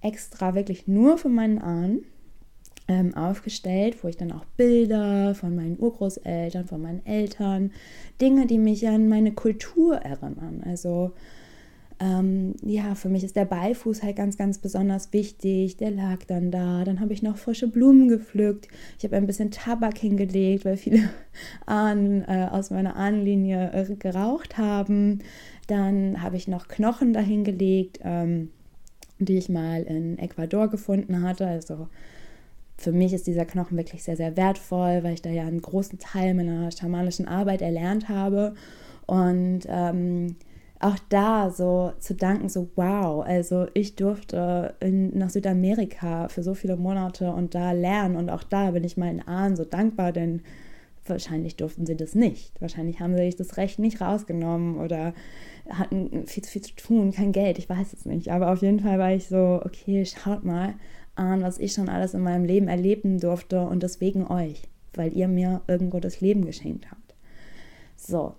extra 0.00 0.54
wirklich 0.54 0.88
nur 0.88 1.18
für 1.18 1.28
meinen 1.28 1.58
Ahnen 1.58 2.06
aufgestellt, 3.14 4.02
wo 4.02 4.08
ich 4.08 4.16
dann 4.16 4.30
auch 4.30 4.44
Bilder 4.56 5.34
von 5.34 5.56
meinen 5.56 5.76
Urgroßeltern, 5.78 6.66
von 6.66 6.80
meinen 6.80 7.04
Eltern, 7.04 7.72
Dinge, 8.20 8.46
die 8.46 8.58
mich 8.58 8.86
an 8.86 9.08
meine 9.08 9.32
Kultur 9.32 9.96
erinnern. 9.96 10.62
Also 10.64 11.12
ähm, 11.98 12.54
ja, 12.62 12.94
für 12.94 13.08
mich 13.08 13.24
ist 13.24 13.36
der 13.36 13.46
Beifuß 13.46 14.02
halt 14.02 14.16
ganz, 14.16 14.36
ganz 14.36 14.58
besonders 14.58 15.12
wichtig. 15.12 15.78
Der 15.78 15.90
lag 15.90 16.24
dann 16.26 16.50
da. 16.50 16.84
Dann 16.84 17.00
habe 17.00 17.14
ich 17.14 17.22
noch 17.22 17.38
frische 17.38 17.68
Blumen 17.68 18.08
gepflückt. 18.08 18.68
Ich 18.98 19.04
habe 19.04 19.16
ein 19.16 19.26
bisschen 19.26 19.50
Tabak 19.50 19.96
hingelegt, 19.98 20.64
weil 20.64 20.76
viele 20.76 21.08
Ahnen 21.66 22.22
äh, 22.28 22.48
aus 22.50 22.70
meiner 22.70 22.96
Ahnenlinie 22.96 23.72
äh, 23.72 23.94
geraucht 23.94 24.58
haben. 24.58 25.20
Dann 25.68 26.22
habe 26.22 26.36
ich 26.36 26.48
noch 26.48 26.68
Knochen 26.68 27.14
dahingelegt, 27.14 28.00
ähm, 28.04 28.50
die 29.18 29.38
ich 29.38 29.48
mal 29.48 29.82
in 29.82 30.18
Ecuador 30.18 30.68
gefunden 30.68 31.22
hatte. 31.22 31.46
Also 31.46 31.88
für 32.78 32.92
mich 32.92 33.12
ist 33.12 33.26
dieser 33.26 33.44
Knochen 33.44 33.76
wirklich 33.76 34.02
sehr, 34.02 34.16
sehr 34.16 34.36
wertvoll, 34.36 35.02
weil 35.02 35.14
ich 35.14 35.22
da 35.22 35.30
ja 35.30 35.42
einen 35.42 35.62
großen 35.62 35.98
Teil 35.98 36.34
meiner 36.34 36.70
schamanischen 36.70 37.26
Arbeit 37.26 37.62
erlernt 37.62 38.08
habe. 38.08 38.54
Und 39.06 39.60
ähm, 39.68 40.36
auch 40.78 40.96
da 41.08 41.50
so 41.50 41.92
zu 42.00 42.14
danken, 42.14 42.48
so 42.48 42.68
wow, 42.76 43.24
also 43.24 43.66
ich 43.72 43.96
durfte 43.96 44.74
in, 44.80 45.16
nach 45.16 45.30
Südamerika 45.30 46.28
für 46.28 46.42
so 46.42 46.54
viele 46.54 46.76
Monate 46.76 47.32
und 47.32 47.54
da 47.54 47.72
lernen 47.72 48.16
und 48.16 48.28
auch 48.28 48.42
da 48.42 48.72
bin 48.72 48.84
ich 48.84 48.96
meinen 48.96 49.26
Ahnen 49.26 49.56
so 49.56 49.64
dankbar, 49.64 50.12
denn 50.12 50.42
wahrscheinlich 51.06 51.56
durften 51.56 51.86
sie 51.86 51.96
das 51.96 52.14
nicht. 52.14 52.60
Wahrscheinlich 52.60 53.00
haben 53.00 53.16
sie 53.16 53.24
sich 53.24 53.36
das 53.36 53.56
Recht 53.56 53.78
nicht 53.78 54.00
rausgenommen 54.00 54.78
oder 54.78 55.14
hatten 55.70 56.26
viel 56.26 56.44
zu 56.44 56.50
viel 56.50 56.62
zu 56.62 56.74
tun, 56.74 57.12
kein 57.12 57.32
Geld, 57.32 57.58
ich 57.58 57.70
weiß 57.70 57.92
es 57.92 58.04
nicht. 58.04 58.30
Aber 58.30 58.52
auf 58.52 58.60
jeden 58.60 58.80
Fall 58.80 58.98
war 58.98 59.12
ich 59.12 59.28
so, 59.28 59.62
okay, 59.64 60.04
schaut 60.04 60.44
mal 60.44 60.74
an, 61.16 61.42
was 61.42 61.58
ich 61.58 61.72
schon 61.72 61.88
alles 61.88 62.14
in 62.14 62.22
meinem 62.22 62.44
Leben 62.44 62.68
erleben 62.68 63.18
durfte 63.18 63.62
und 63.62 63.82
deswegen 63.82 64.26
euch, 64.26 64.62
weil 64.94 65.16
ihr 65.16 65.28
mir 65.28 65.62
irgendwo 65.66 66.00
das 66.00 66.20
Leben 66.20 66.44
geschenkt 66.44 66.90
habt. 66.90 67.14
So, 67.96 68.34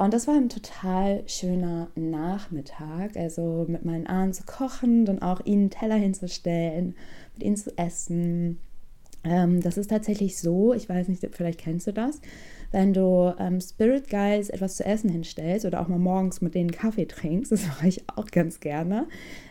und 0.00 0.14
das 0.14 0.26
war 0.26 0.34
ein 0.34 0.48
total 0.48 1.22
schöner 1.26 1.88
Nachmittag, 1.94 3.18
also 3.18 3.66
mit 3.68 3.84
meinen 3.84 4.06
Ahnen 4.06 4.32
zu 4.32 4.44
kochen, 4.44 5.04
dann 5.04 5.20
auch 5.20 5.44
ihnen 5.44 5.68
Teller 5.68 5.96
hinzustellen, 5.96 6.94
mit 7.34 7.42
ihnen 7.42 7.56
zu 7.56 7.76
essen. 7.76 8.60
Ähm, 9.24 9.60
das 9.60 9.76
ist 9.76 9.90
tatsächlich 9.90 10.38
so, 10.38 10.72
ich 10.72 10.88
weiß 10.88 11.08
nicht, 11.08 11.26
vielleicht 11.32 11.60
kennst 11.60 11.86
du 11.86 11.92
das, 11.92 12.22
wenn 12.72 12.92
du 12.92 13.34
ähm, 13.38 13.60
Spirit 13.60 14.08
Guys 14.08 14.48
etwas 14.48 14.76
zu 14.76 14.84
essen 14.84 15.10
hinstellst 15.10 15.66
oder 15.66 15.80
auch 15.80 15.88
mal 15.88 15.98
morgens 15.98 16.40
mit 16.40 16.54
denen 16.54 16.70
Kaffee 16.70 17.06
trinkst, 17.06 17.52
das 17.52 17.66
mache 17.66 17.88
ich 17.88 18.08
auch 18.08 18.26
ganz 18.26 18.60
gerne, 18.60 19.06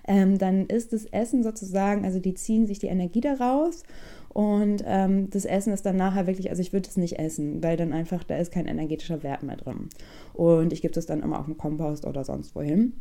ähm, 0.07 0.37
dann 0.37 0.65
ist 0.67 0.93
das 0.93 1.05
Essen 1.05 1.43
sozusagen, 1.43 2.05
also 2.05 2.19
die 2.19 2.33
ziehen 2.33 2.67
sich 2.67 2.79
die 2.79 2.87
Energie 2.87 3.21
daraus 3.21 3.83
und 4.29 4.83
ähm, 4.85 5.29
das 5.29 5.45
Essen 5.45 5.73
ist 5.73 5.85
dann 5.85 5.95
nachher 5.95 6.27
wirklich, 6.27 6.49
also 6.49 6.61
ich 6.61 6.71
würde 6.71 6.87
es 6.87 6.97
nicht 6.97 7.17
essen, 7.19 7.63
weil 7.63 7.77
dann 7.77 7.93
einfach, 7.93 8.23
da 8.23 8.37
ist 8.37 8.51
kein 8.51 8.67
energetischer 8.67 9.23
Wert 9.23 9.43
mehr 9.43 9.57
drin. 9.57 9.89
Und 10.33 10.71
ich 10.71 10.81
gebe 10.81 10.93
das 10.93 11.07
dann 11.07 11.21
immer 11.21 11.39
auf 11.39 11.45
den 11.45 11.57
Kompost 11.57 12.05
oder 12.05 12.23
sonst 12.23 12.55
wohin. 12.55 12.93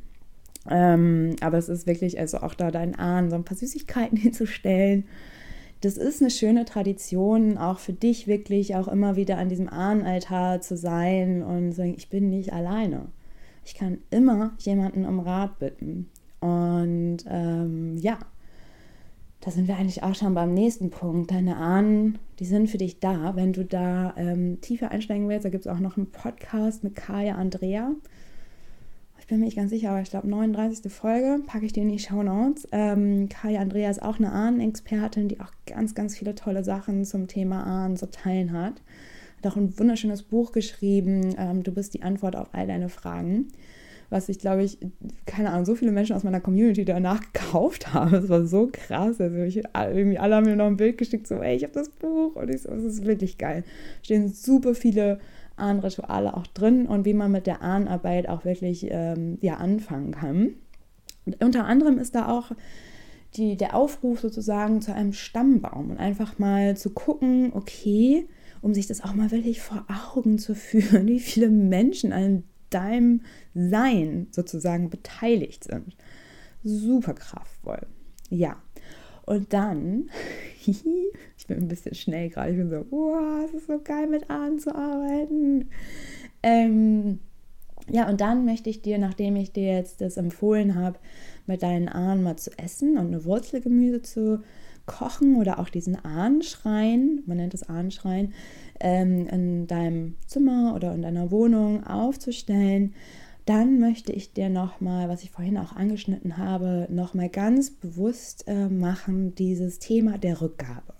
Ähm, 0.68 1.36
aber 1.40 1.58
es 1.58 1.68
ist 1.68 1.86
wirklich, 1.86 2.18
also 2.18 2.38
auch 2.38 2.54
da 2.54 2.70
deinen 2.70 2.94
Ahnen 2.94 3.30
so 3.30 3.36
ein 3.36 3.44
paar 3.44 3.56
Süßigkeiten 3.56 4.16
hinzustellen. 4.18 5.04
Das 5.80 5.96
ist 5.96 6.20
eine 6.20 6.30
schöne 6.30 6.64
Tradition, 6.64 7.56
auch 7.56 7.78
für 7.78 7.92
dich 7.92 8.26
wirklich 8.26 8.74
auch 8.74 8.88
immer 8.88 9.14
wieder 9.14 9.38
an 9.38 9.48
diesem 9.48 9.68
Ahnenaltar 9.68 10.60
zu 10.60 10.76
sein 10.76 11.42
und 11.42 11.72
sagen, 11.72 11.94
ich 11.96 12.08
bin 12.08 12.30
nicht 12.30 12.52
alleine. 12.52 13.06
Ich 13.64 13.74
kann 13.74 13.98
immer 14.10 14.54
jemanden 14.58 15.04
um 15.04 15.20
Rat 15.20 15.58
bitten. 15.58 16.08
Und 16.40 17.18
ähm, 17.28 17.96
ja, 17.98 18.18
da 19.40 19.52
sind 19.52 19.68
wir 19.68 19.76
eigentlich 19.76 20.02
auch 20.02 20.16
schon 20.16 20.34
beim 20.34 20.52
nächsten 20.52 20.90
Punkt. 20.90 21.30
Deine 21.30 21.56
Ahnen, 21.56 22.18
die 22.40 22.44
sind 22.44 22.68
für 22.68 22.78
dich 22.78 22.98
da. 22.98 23.36
Wenn 23.36 23.52
du 23.52 23.64
da 23.64 24.14
ähm, 24.16 24.60
tiefer 24.60 24.90
einsteigen 24.90 25.28
willst, 25.28 25.44
da 25.44 25.50
gibt 25.50 25.66
es 25.66 25.72
auch 25.72 25.78
noch 25.78 25.96
einen 25.96 26.10
Podcast 26.10 26.82
mit 26.82 26.96
Kaya 26.96 27.36
Andrea. 27.36 27.92
Ich 29.28 29.30
bin 29.30 29.40
mir 29.40 29.44
nicht 29.44 29.58
ganz 29.58 29.68
sicher, 29.68 29.90
aber 29.90 30.00
ich 30.00 30.08
glaube 30.08 30.26
39. 30.26 30.90
Folge, 30.90 31.42
packe 31.46 31.66
ich 31.66 31.74
dir 31.74 31.82
in 31.82 31.90
die 31.90 31.98
Show 31.98 32.22
Notes. 32.22 32.66
Ähm, 32.72 33.28
Kaya 33.28 33.60
Andrea 33.60 33.90
ist 33.90 34.00
auch 34.00 34.18
eine 34.18 34.32
Ahnenexpertin, 34.32 35.28
die 35.28 35.38
auch 35.38 35.52
ganz, 35.66 35.94
ganz 35.94 36.16
viele 36.16 36.34
tolle 36.34 36.64
Sachen 36.64 37.04
zum 37.04 37.28
Thema 37.28 37.62
Ahnen 37.62 37.98
zu 37.98 38.10
teilen 38.10 38.52
hat. 38.52 38.80
Hat 39.36 39.52
auch 39.52 39.56
ein 39.56 39.78
wunderschönes 39.78 40.22
Buch 40.22 40.52
geschrieben. 40.52 41.34
Ähm, 41.36 41.62
du 41.62 41.72
bist 41.72 41.92
die 41.92 42.02
Antwort 42.04 42.36
auf 42.36 42.48
all 42.52 42.66
deine 42.66 42.88
Fragen 42.88 43.48
was 44.10 44.28
ich 44.28 44.38
glaube 44.38 44.62
ich, 44.62 44.78
keine 45.26 45.50
Ahnung, 45.50 45.66
so 45.66 45.74
viele 45.74 45.92
Menschen 45.92 46.16
aus 46.16 46.24
meiner 46.24 46.40
Community 46.40 46.84
danach 46.84 47.20
gekauft 47.32 47.92
haben. 47.92 48.12
Das 48.12 48.28
war 48.28 48.46
so 48.46 48.68
krass. 48.72 49.20
Also 49.20 49.36
ich, 49.36 49.62
irgendwie 49.74 50.18
alle 50.18 50.36
haben 50.36 50.46
mir 50.46 50.56
noch 50.56 50.66
ein 50.66 50.76
Bild 50.76 50.98
geschickt, 50.98 51.26
so, 51.26 51.36
ey, 51.36 51.56
ich 51.56 51.62
habe 51.62 51.74
das 51.74 51.90
Buch 51.90 52.36
und 52.36 52.48
ich 52.48 52.62
so, 52.62 52.70
es 52.70 52.84
ist 52.84 53.04
wirklich 53.04 53.38
geil. 53.38 53.64
Stehen 54.02 54.28
super 54.28 54.74
viele 54.74 55.20
Ahnenrituale 55.58 56.36
auch 56.36 56.46
drin 56.46 56.86
und 56.86 57.04
wie 57.04 57.14
man 57.14 57.32
mit 57.32 57.46
der 57.46 57.62
Ahnenarbeit 57.62 58.28
auch 58.28 58.44
wirklich 58.44 58.86
ähm, 58.90 59.38
ja, 59.40 59.56
anfangen 59.56 60.12
kann. 60.12 60.54
Und 61.26 61.42
unter 61.44 61.66
anderem 61.66 61.98
ist 61.98 62.14
da 62.14 62.28
auch 62.28 62.52
die, 63.36 63.56
der 63.56 63.74
Aufruf 63.74 64.20
sozusagen 64.20 64.80
zu 64.80 64.94
einem 64.94 65.12
Stammbaum 65.12 65.90
und 65.90 65.98
einfach 65.98 66.38
mal 66.38 66.76
zu 66.76 66.90
gucken, 66.90 67.52
okay, 67.52 68.26
um 68.60 68.74
sich 68.74 68.86
das 68.86 69.02
auch 69.02 69.14
mal 69.14 69.30
wirklich 69.30 69.60
vor 69.60 69.86
Augen 70.14 70.38
zu 70.38 70.54
führen, 70.54 71.06
wie 71.08 71.20
viele 71.20 71.48
Menschen 71.48 72.12
an 72.12 72.44
deinem 72.70 73.22
Sein 73.54 74.28
sozusagen 74.30 74.90
beteiligt 74.90 75.64
sind. 75.64 75.96
Super 76.64 77.14
kraftvoll. 77.14 77.86
Ja. 78.28 78.56
Und 79.28 79.52
dann, 79.52 80.08
ich 80.66 80.82
bin 81.46 81.58
ein 81.58 81.68
bisschen 81.68 81.94
schnell 81.94 82.30
gerade, 82.30 82.50
ich 82.52 82.56
bin 82.56 82.70
so, 82.70 82.86
wow, 82.90 83.44
es 83.44 83.52
ist 83.52 83.66
so 83.66 83.78
geil 83.78 84.06
mit 84.06 84.30
Ahnen 84.30 84.58
zu 84.58 84.74
arbeiten. 84.74 85.68
Ähm, 86.42 87.18
ja, 87.90 88.08
und 88.08 88.22
dann 88.22 88.46
möchte 88.46 88.70
ich 88.70 88.80
dir, 88.80 88.98
nachdem 88.98 89.36
ich 89.36 89.52
dir 89.52 89.74
jetzt 89.74 90.00
das 90.00 90.16
empfohlen 90.16 90.76
habe, 90.76 90.98
mit 91.46 91.62
deinen 91.62 91.88
Ahnen 91.90 92.22
mal 92.22 92.36
zu 92.36 92.50
essen 92.58 92.96
und 92.96 93.08
eine 93.08 93.26
Wurzelgemüse 93.26 94.00
zu 94.00 94.42
kochen 94.86 95.36
oder 95.36 95.58
auch 95.58 95.68
diesen 95.68 96.02
Ahnenschrein, 96.02 97.22
man 97.26 97.36
nennt 97.36 97.52
es 97.52 97.68
Ahnenschrein, 97.68 98.32
ähm, 98.80 99.26
in 99.26 99.66
deinem 99.66 100.14
Zimmer 100.26 100.74
oder 100.74 100.94
in 100.94 101.02
deiner 101.02 101.30
Wohnung 101.30 101.84
aufzustellen, 101.84 102.94
dann 103.48 103.80
möchte 103.80 104.12
ich 104.12 104.32
dir 104.32 104.50
nochmal, 104.50 105.08
was 105.08 105.22
ich 105.22 105.30
vorhin 105.30 105.56
auch 105.56 105.72
angeschnitten 105.74 106.36
habe, 106.36 106.86
nochmal 106.90 107.28
ganz 107.28 107.70
bewusst 107.70 108.44
äh, 108.46 108.68
machen, 108.68 109.34
dieses 109.34 109.78
Thema 109.78 110.18
der 110.18 110.40
Rückgabe. 110.40 110.94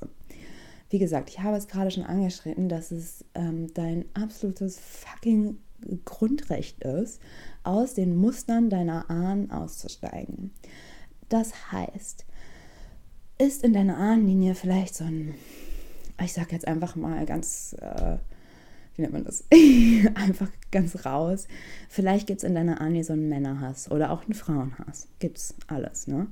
Wie 0.89 0.99
gesagt, 0.99 1.29
ich 1.29 1.41
habe 1.41 1.57
es 1.57 1.69
gerade 1.69 1.91
schon 1.91 2.05
angeschnitten, 2.05 2.69
dass 2.69 2.91
es 2.91 3.25
ähm, 3.35 3.67
dein 3.75 4.07
absolutes 4.15 4.81
fucking 4.81 5.59
Grundrecht 6.07 6.83
ist, 6.83 7.21
aus 7.65 7.95
den 7.95 8.17
Mustern 8.17 8.71
deiner 8.71 9.11
Ahnen 9.11 9.51
auszusteigen. 9.51 10.53
Das 11.29 11.73
heißt, 11.73 12.25
ist 13.37 13.63
in 13.63 13.75
deiner 13.75 13.99
Ahnenlinie 13.99 14.55
vielleicht 14.55 14.95
so 14.95 15.05
ein 15.05 15.35
ich 16.25 16.33
sage 16.33 16.53
jetzt 16.53 16.67
einfach 16.67 16.97
mal 16.97 17.25
ganz, 17.27 17.77
äh, 17.81 18.17
wie 18.99 19.03
nennt 19.03 19.15
man 19.15 19.25
das? 19.25 19.45
Einfach 20.15 20.51
ganz 20.73 21.07
raus. 21.07 21.47
Vielleicht 21.89 22.27
gibt 22.27 22.39
es 22.39 22.45
in 22.45 22.57
deiner 22.57 22.81
Armee 22.81 23.03
so 23.03 23.13
einen 23.13 23.29
Männerhass 23.29 23.91
oder 23.91 24.11
auch 24.11 24.25
einen 24.25 24.35
Frauenhass. 24.35 25.07
Gibt's 25.21 25.55
alles, 25.69 26.09
ne? 26.09 26.27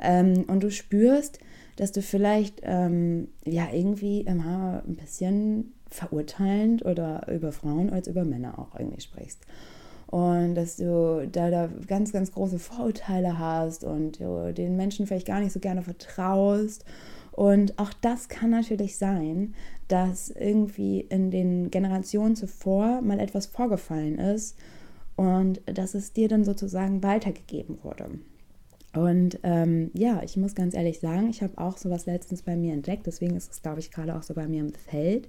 Ähm, 0.00 0.44
und 0.48 0.62
du 0.62 0.70
spürst, 0.70 1.40
dass 1.76 1.92
du 1.92 2.00
vielleicht 2.00 2.62
ähm, 2.62 3.28
ja 3.44 3.68
irgendwie 3.70 4.22
immer 4.22 4.82
ein 4.86 4.96
bisschen 4.96 5.74
verurteilend 5.90 6.86
oder 6.86 7.26
über 7.30 7.52
Frauen 7.52 7.90
als 7.90 8.08
über 8.08 8.24
Männer 8.24 8.58
auch 8.58 8.78
irgendwie 8.78 9.02
sprichst. 9.02 9.40
Und 10.06 10.54
dass 10.54 10.76
du 10.76 11.28
da, 11.30 11.50
da 11.50 11.68
ganz, 11.86 12.12
ganz 12.12 12.32
große 12.32 12.58
Vorurteile 12.58 13.38
hast 13.38 13.84
und 13.84 14.18
den 14.18 14.76
Menschen 14.76 15.06
vielleicht 15.06 15.26
gar 15.26 15.38
nicht 15.38 15.52
so 15.52 15.60
gerne 15.60 15.82
vertraust. 15.82 16.84
Und 17.32 17.78
auch 17.78 17.92
das 18.00 18.28
kann 18.28 18.50
natürlich 18.50 18.96
sein, 18.96 19.54
dass 19.88 20.30
irgendwie 20.30 21.00
in 21.00 21.30
den 21.30 21.70
Generationen 21.70 22.36
zuvor 22.36 23.00
mal 23.02 23.20
etwas 23.20 23.46
vorgefallen 23.46 24.18
ist 24.18 24.56
und 25.16 25.60
dass 25.66 25.94
es 25.94 26.12
dir 26.12 26.28
dann 26.28 26.44
sozusagen 26.44 27.02
weitergegeben 27.02 27.78
wurde. 27.82 28.10
Und 28.92 29.38
ähm, 29.42 29.90
ja, 29.94 30.22
ich 30.24 30.36
muss 30.36 30.54
ganz 30.54 30.74
ehrlich 30.74 30.98
sagen, 30.98 31.30
ich 31.30 31.42
habe 31.42 31.58
auch 31.58 31.76
sowas 31.76 32.06
letztens 32.06 32.42
bei 32.42 32.56
mir 32.56 32.72
entdeckt, 32.72 33.06
deswegen 33.06 33.36
ist 33.36 33.52
es, 33.52 33.62
glaube 33.62 33.80
ich, 33.80 33.90
gerade 33.90 34.16
auch 34.16 34.22
so 34.22 34.34
bei 34.34 34.48
mir 34.48 34.60
im 34.60 34.72
Feld, 34.72 35.28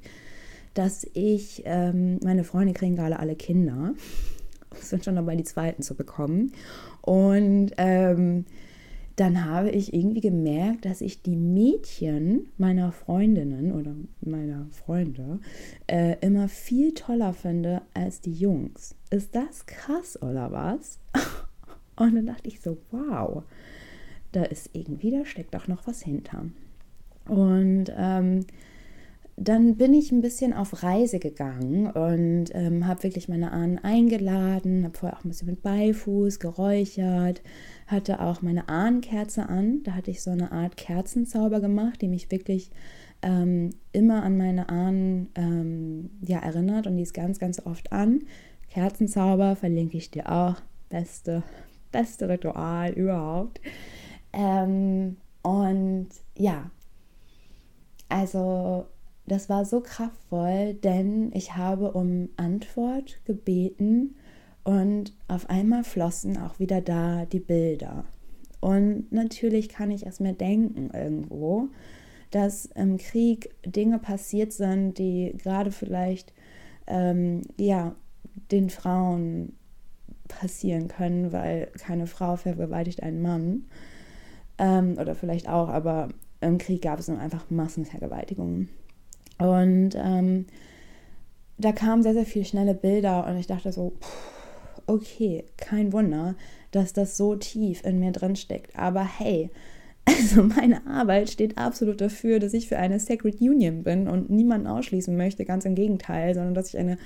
dass 0.74 1.06
ich, 1.14 1.62
ähm, 1.66 2.20
meine 2.24 2.44
Freunde 2.44 2.74
kriegen 2.74 2.96
gerade 2.96 3.20
alle 3.20 3.36
Kinder, 3.36 3.94
sind 4.80 5.06
schon 5.06 5.16
dabei, 5.16 5.36
die 5.36 5.44
zweiten 5.44 5.84
zu 5.84 5.96
bekommen. 5.96 6.54
Und 7.02 7.72
ähm, 7.78 8.46
dann 9.16 9.46
habe 9.46 9.70
ich 9.70 9.94
irgendwie 9.94 10.22
gemerkt, 10.22 10.86
dass 10.86 11.02
ich 11.02 11.22
die 11.22 11.36
Mädchen 11.36 12.48
meiner 12.58 12.92
Freundinnen 12.92 13.72
oder 13.72 13.94
meiner 14.22 14.68
Freunde 14.72 15.40
äh, 15.88 16.18
immer 16.22 16.48
viel 16.48 16.94
toller 16.94 17.34
finde 17.34 17.82
als 17.94 18.22
die 18.22 18.34
Jungs. 18.34 18.96
Ist 19.10 19.36
das 19.36 19.66
krass 19.66 20.22
oder 20.22 20.52
was? 20.52 21.00
Und 21.96 22.16
dann 22.16 22.26
dachte 22.26 22.48
ich 22.48 22.62
so, 22.62 22.78
wow, 22.92 23.44
da 24.32 24.44
ist 24.44 24.70
irgendwie, 24.74 25.12
da 25.12 25.26
steckt 25.26 25.56
auch 25.56 25.68
noch 25.68 25.86
was 25.88 26.02
hinter. 26.02 26.46
Und 27.28 27.86
ähm, 27.96 28.46
dann 29.38 29.78
bin 29.78 29.94
ich 29.94 30.12
ein 30.12 30.22
bisschen 30.22 30.54
auf 30.54 30.84
Reise 30.84 31.20
gegangen 31.20 31.88
und 31.92 32.46
ähm, 32.54 32.86
habe 32.88 33.04
wirklich 33.04 33.28
meine 33.30 33.52
Ahnen 33.52 33.80
eingeladen, 33.80 34.84
habe 34.84 34.98
vorher 34.98 35.18
auch 35.18 35.24
ein 35.24 35.30
bisschen 35.30 35.48
mit 35.48 35.64
Beifuß 35.64 36.40
geräuchert, 36.40 37.42
hatte 37.88 38.20
auch 38.20 38.42
meine 38.42 38.70
Ahnenkerze 38.70 39.50
an. 39.50 39.82
Da 39.84 39.94
hatte 39.94 40.12
ich 40.12 40.22
so 40.22 40.32
eine 40.32 40.52
Art 40.52 40.78
Kerzenzauber 40.78 41.60
gemacht, 41.60 42.02
die 42.02 42.08
mich 42.08 42.30
wirklich 42.32 42.72
ähm, 43.22 43.72
immer 43.92 44.24
an 44.24 44.38
meine 44.38 44.70
Ahnen 44.70 45.30
ähm, 45.36 46.12
ja, 46.22 46.40
erinnert 46.40 46.88
und 46.88 46.98
die 46.98 47.04
ist 47.04 47.14
ganz, 47.14 47.40
ganz 47.40 47.66
oft 47.66 47.92
an. 47.92 48.24
Kerzenzauber 48.70 49.56
verlinke 49.56 49.98
ich 49.98 50.12
dir 50.12 50.32
auch. 50.32 50.56
Beste 50.90 51.44
beste 51.92 52.30
Ritual 52.30 52.92
überhaupt. 52.94 53.60
Ähm, 54.34 55.18
und 55.44 56.10
ja, 56.38 56.70
also 58.10 58.86
das 59.32 59.48
war 59.48 59.64
so 59.64 59.80
kraftvoll, 59.80 60.74
denn 60.74 61.32
ich 61.34 61.56
habe 61.56 61.94
um 61.94 62.28
Antwort 62.36 63.22
gebeten 63.24 64.16
und 64.66 65.14
auf 65.30 65.50
einmal 65.50 65.86
flossen 65.86 66.36
auch 66.36 66.60
wieder 66.60 66.82
da 66.82 67.26
die 67.26 67.40
Bilder. 67.40 68.04
Und 68.60 69.10
natürlich 69.14 69.70
kann 69.70 69.90
ich 69.90 70.06
es 70.06 70.20
mir 70.20 70.34
denken 70.34 70.90
irgendwo, 70.94 71.70
dass 72.32 72.66
im 72.66 72.98
Krieg 72.98 73.56
Dinge 73.66 74.00
passiert 74.00 74.52
sind, 74.52 74.98
die 74.98 75.34
gerade 75.38 75.72
vielleicht 75.72 76.34
ähm, 76.86 77.44
ja 77.58 77.96
den 78.52 78.70
Frauen 78.70 79.54
passieren 80.28 80.90
können, 80.90 81.32
weil 81.32 81.68
keine 81.80 82.06
Frau 82.06 82.36
vergewaltigt 82.36 83.02
einen 83.02 83.22
Mann. 83.22 83.64
Ähm, 84.58 84.98
oder 85.00 85.16
vielleicht 85.16 85.48
auch, 85.48 85.70
aber 85.70 86.10
im 86.42 86.58
Krieg 86.58 86.82
gab 86.82 87.00
es 87.00 87.06
dann 87.06 87.18
einfach 87.18 87.50
Massenvergewaltigungen. 87.50 88.68
Und 89.42 89.96
ähm, 89.96 90.46
da 91.58 91.72
kamen 91.72 92.04
sehr, 92.04 92.14
sehr 92.14 92.26
viele 92.26 92.46
schnelle 92.46 92.76
Bilder 92.76 93.28
und 93.28 93.38
ich 93.38 93.48
dachte 93.48 93.72
so, 93.72 93.94
okay, 94.86 95.46
kein 95.58 95.94
Wunder, 95.94 96.36
dass 96.70 96.94
das 96.94 97.18
so 97.18 97.36
tief 97.36 97.84
in 97.84 98.00
mir 98.00 98.12
drin 98.12 98.36
steckt. 98.36 98.78
Aber 98.78 99.04
hey, 99.04 99.50
also 100.06 100.44
meine 100.44 100.86
Arbeit 100.86 101.30
steht 101.30 101.58
absolut 101.58 102.02
dafür, 102.02 102.40
dass 102.40 102.54
ich 102.54 102.68
für 102.68 102.78
eine 102.78 103.00
Sacred 103.00 103.42
Union 103.42 103.84
bin 103.84 104.08
und 104.08 104.30
niemanden 104.30 104.68
ausschließen 104.68 105.16
möchte, 105.16 105.46
ganz 105.46 105.66
im 105.66 105.76
Gegenteil, 105.76 106.36
sondern 106.36 106.54
dass 106.54 106.70
ich 106.70 106.78
eine 106.78 106.98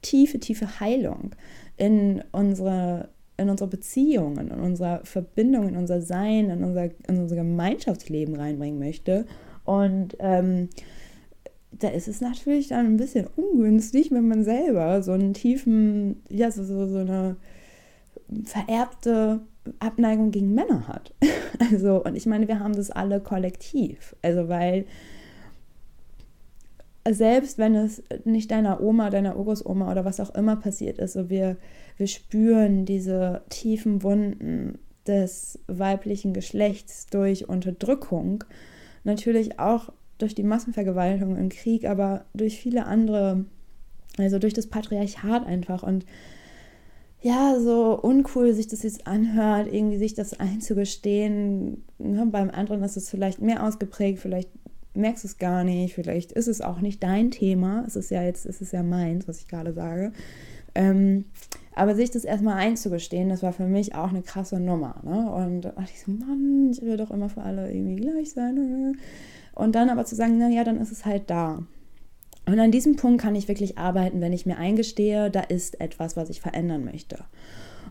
tiefe, 0.00 0.38
tiefe 0.40 0.80
Heilung 0.80 1.34
in 1.76 2.22
unsere, 2.32 3.10
in 3.36 3.50
unsere 3.50 3.68
Beziehungen, 3.68 4.50
in 4.50 4.60
unsere 4.60 5.00
Verbindung, 5.04 5.68
in 5.68 5.76
unser 5.76 6.00
Sein, 6.00 6.48
in 6.50 6.64
unser, 6.64 6.84
in 7.08 7.18
unser 7.18 7.36
Gemeinschaftsleben 7.36 8.34
reinbringen 8.34 8.78
möchte. 8.78 9.26
Und 9.64 10.16
ähm, 10.20 10.68
da 11.78 11.88
ist 11.88 12.08
es 12.08 12.20
natürlich 12.20 12.68
dann 12.68 12.86
ein 12.86 12.96
bisschen 12.96 13.26
ungünstig, 13.36 14.10
wenn 14.10 14.28
man 14.28 14.44
selber 14.44 15.02
so 15.02 15.12
einen 15.12 15.34
tiefen, 15.34 16.22
ja, 16.28 16.50
so, 16.50 16.64
so, 16.64 16.86
so 16.86 16.98
eine 16.98 17.36
vererbte 18.44 19.40
Abneigung 19.78 20.30
gegen 20.30 20.54
Männer 20.54 20.88
hat. 20.88 21.14
Also, 21.70 22.02
und 22.02 22.16
ich 22.16 22.26
meine, 22.26 22.48
wir 22.48 22.58
haben 22.58 22.74
das 22.74 22.90
alle 22.90 23.20
kollektiv. 23.20 24.16
Also, 24.20 24.48
weil 24.48 24.84
selbst 27.08 27.56
wenn 27.56 27.74
es 27.74 28.02
nicht 28.24 28.50
deiner 28.50 28.80
Oma, 28.80 29.10
deiner 29.10 29.36
Urgroßoma 29.36 29.90
oder 29.90 30.04
was 30.04 30.18
auch 30.18 30.34
immer 30.34 30.56
passiert 30.56 30.98
ist, 30.98 31.12
so 31.12 31.30
wir, 31.30 31.56
wir 31.96 32.08
spüren 32.08 32.84
diese 32.84 33.42
tiefen 33.48 34.02
Wunden 34.02 34.78
des 35.06 35.60
weiblichen 35.66 36.32
Geschlechts 36.32 37.06
durch 37.06 37.48
Unterdrückung, 37.48 38.44
natürlich 39.04 39.58
auch 39.58 39.92
durch 40.22 40.34
die 40.34 40.42
Massenvergewaltigung 40.42 41.36
im 41.36 41.48
Krieg, 41.48 41.84
aber 41.84 42.24
durch 42.32 42.58
viele 42.58 42.86
andere, 42.86 43.44
also 44.18 44.38
durch 44.38 44.54
das 44.54 44.68
Patriarchat 44.68 45.46
einfach 45.46 45.82
und 45.82 46.06
ja, 47.20 47.60
so 47.60 47.96
uncool 48.00 48.52
sich 48.52 48.66
das 48.66 48.82
jetzt 48.82 49.06
anhört, 49.06 49.72
irgendwie 49.72 49.98
sich 49.98 50.14
das 50.14 50.40
einzugestehen. 50.40 51.84
Ne, 51.98 52.26
beim 52.26 52.50
anderen 52.50 52.82
ist 52.82 52.96
es 52.96 53.08
vielleicht 53.08 53.40
mehr 53.40 53.64
ausgeprägt, 53.64 54.18
vielleicht 54.18 54.50
merkst 54.94 55.22
du 55.22 55.28
es 55.28 55.38
gar 55.38 55.62
nicht, 55.62 55.94
vielleicht 55.94 56.32
ist 56.32 56.48
es 56.48 56.60
auch 56.60 56.80
nicht 56.80 57.02
dein 57.02 57.30
Thema, 57.30 57.84
es 57.86 57.94
ist 57.94 58.10
ja 58.10 58.22
jetzt, 58.22 58.44
es 58.44 58.60
ist 58.60 58.72
ja 58.72 58.82
meins, 58.82 59.28
was 59.28 59.38
ich 59.38 59.48
gerade 59.48 59.72
sage. 59.72 60.12
Ähm, 60.74 61.26
aber 61.74 61.94
sich 61.94 62.10
das 62.10 62.24
erstmal 62.24 62.56
einzugestehen, 62.56 63.28
das 63.28 63.42
war 63.42 63.52
für 63.52 63.66
mich 63.66 63.94
auch 63.94 64.10
eine 64.10 64.22
krasse 64.22 64.60
Nummer. 64.60 64.96
Ne? 65.04 65.30
Und 65.30 65.62
da 65.62 65.70
dachte 65.70 65.92
ich 65.94 66.02
so, 66.02 66.10
Mann, 66.10 66.70
ich 66.72 66.82
will 66.82 66.96
doch 66.96 67.10
immer 67.10 67.28
für 67.28 67.42
alle 67.42 67.72
irgendwie 67.72 67.96
gleich 67.96 68.32
sein. 68.32 68.96
Und 69.54 69.74
dann 69.74 69.90
aber 69.90 70.04
zu 70.04 70.14
sagen, 70.14 70.38
naja, 70.38 70.64
dann 70.64 70.80
ist 70.80 70.92
es 70.92 71.04
halt 71.04 71.28
da. 71.28 71.62
Und 72.46 72.58
an 72.58 72.72
diesem 72.72 72.96
Punkt 72.96 73.22
kann 73.22 73.34
ich 73.34 73.48
wirklich 73.48 73.78
arbeiten, 73.78 74.20
wenn 74.20 74.32
ich 74.32 74.46
mir 74.46 74.56
eingestehe, 74.56 75.30
da 75.30 75.40
ist 75.40 75.80
etwas, 75.80 76.16
was 76.16 76.28
ich 76.28 76.40
verändern 76.40 76.84
möchte. 76.84 77.18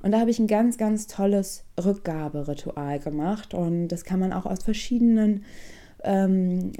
Und 0.02 0.12
da 0.12 0.20
habe 0.20 0.32
ich 0.32 0.40
ein 0.40 0.48
ganz, 0.48 0.78
ganz 0.78 1.08
tolles 1.08 1.64
Rückgaberitual 1.84 3.00
gemacht. 3.00 3.54
Und 3.54 3.90
das 3.90 4.04
kann 4.04 4.20
man 4.20 4.34
auch 4.34 4.46
aus 4.46 4.64
verschiedenen 4.64 5.46
ähm, 6.04 6.72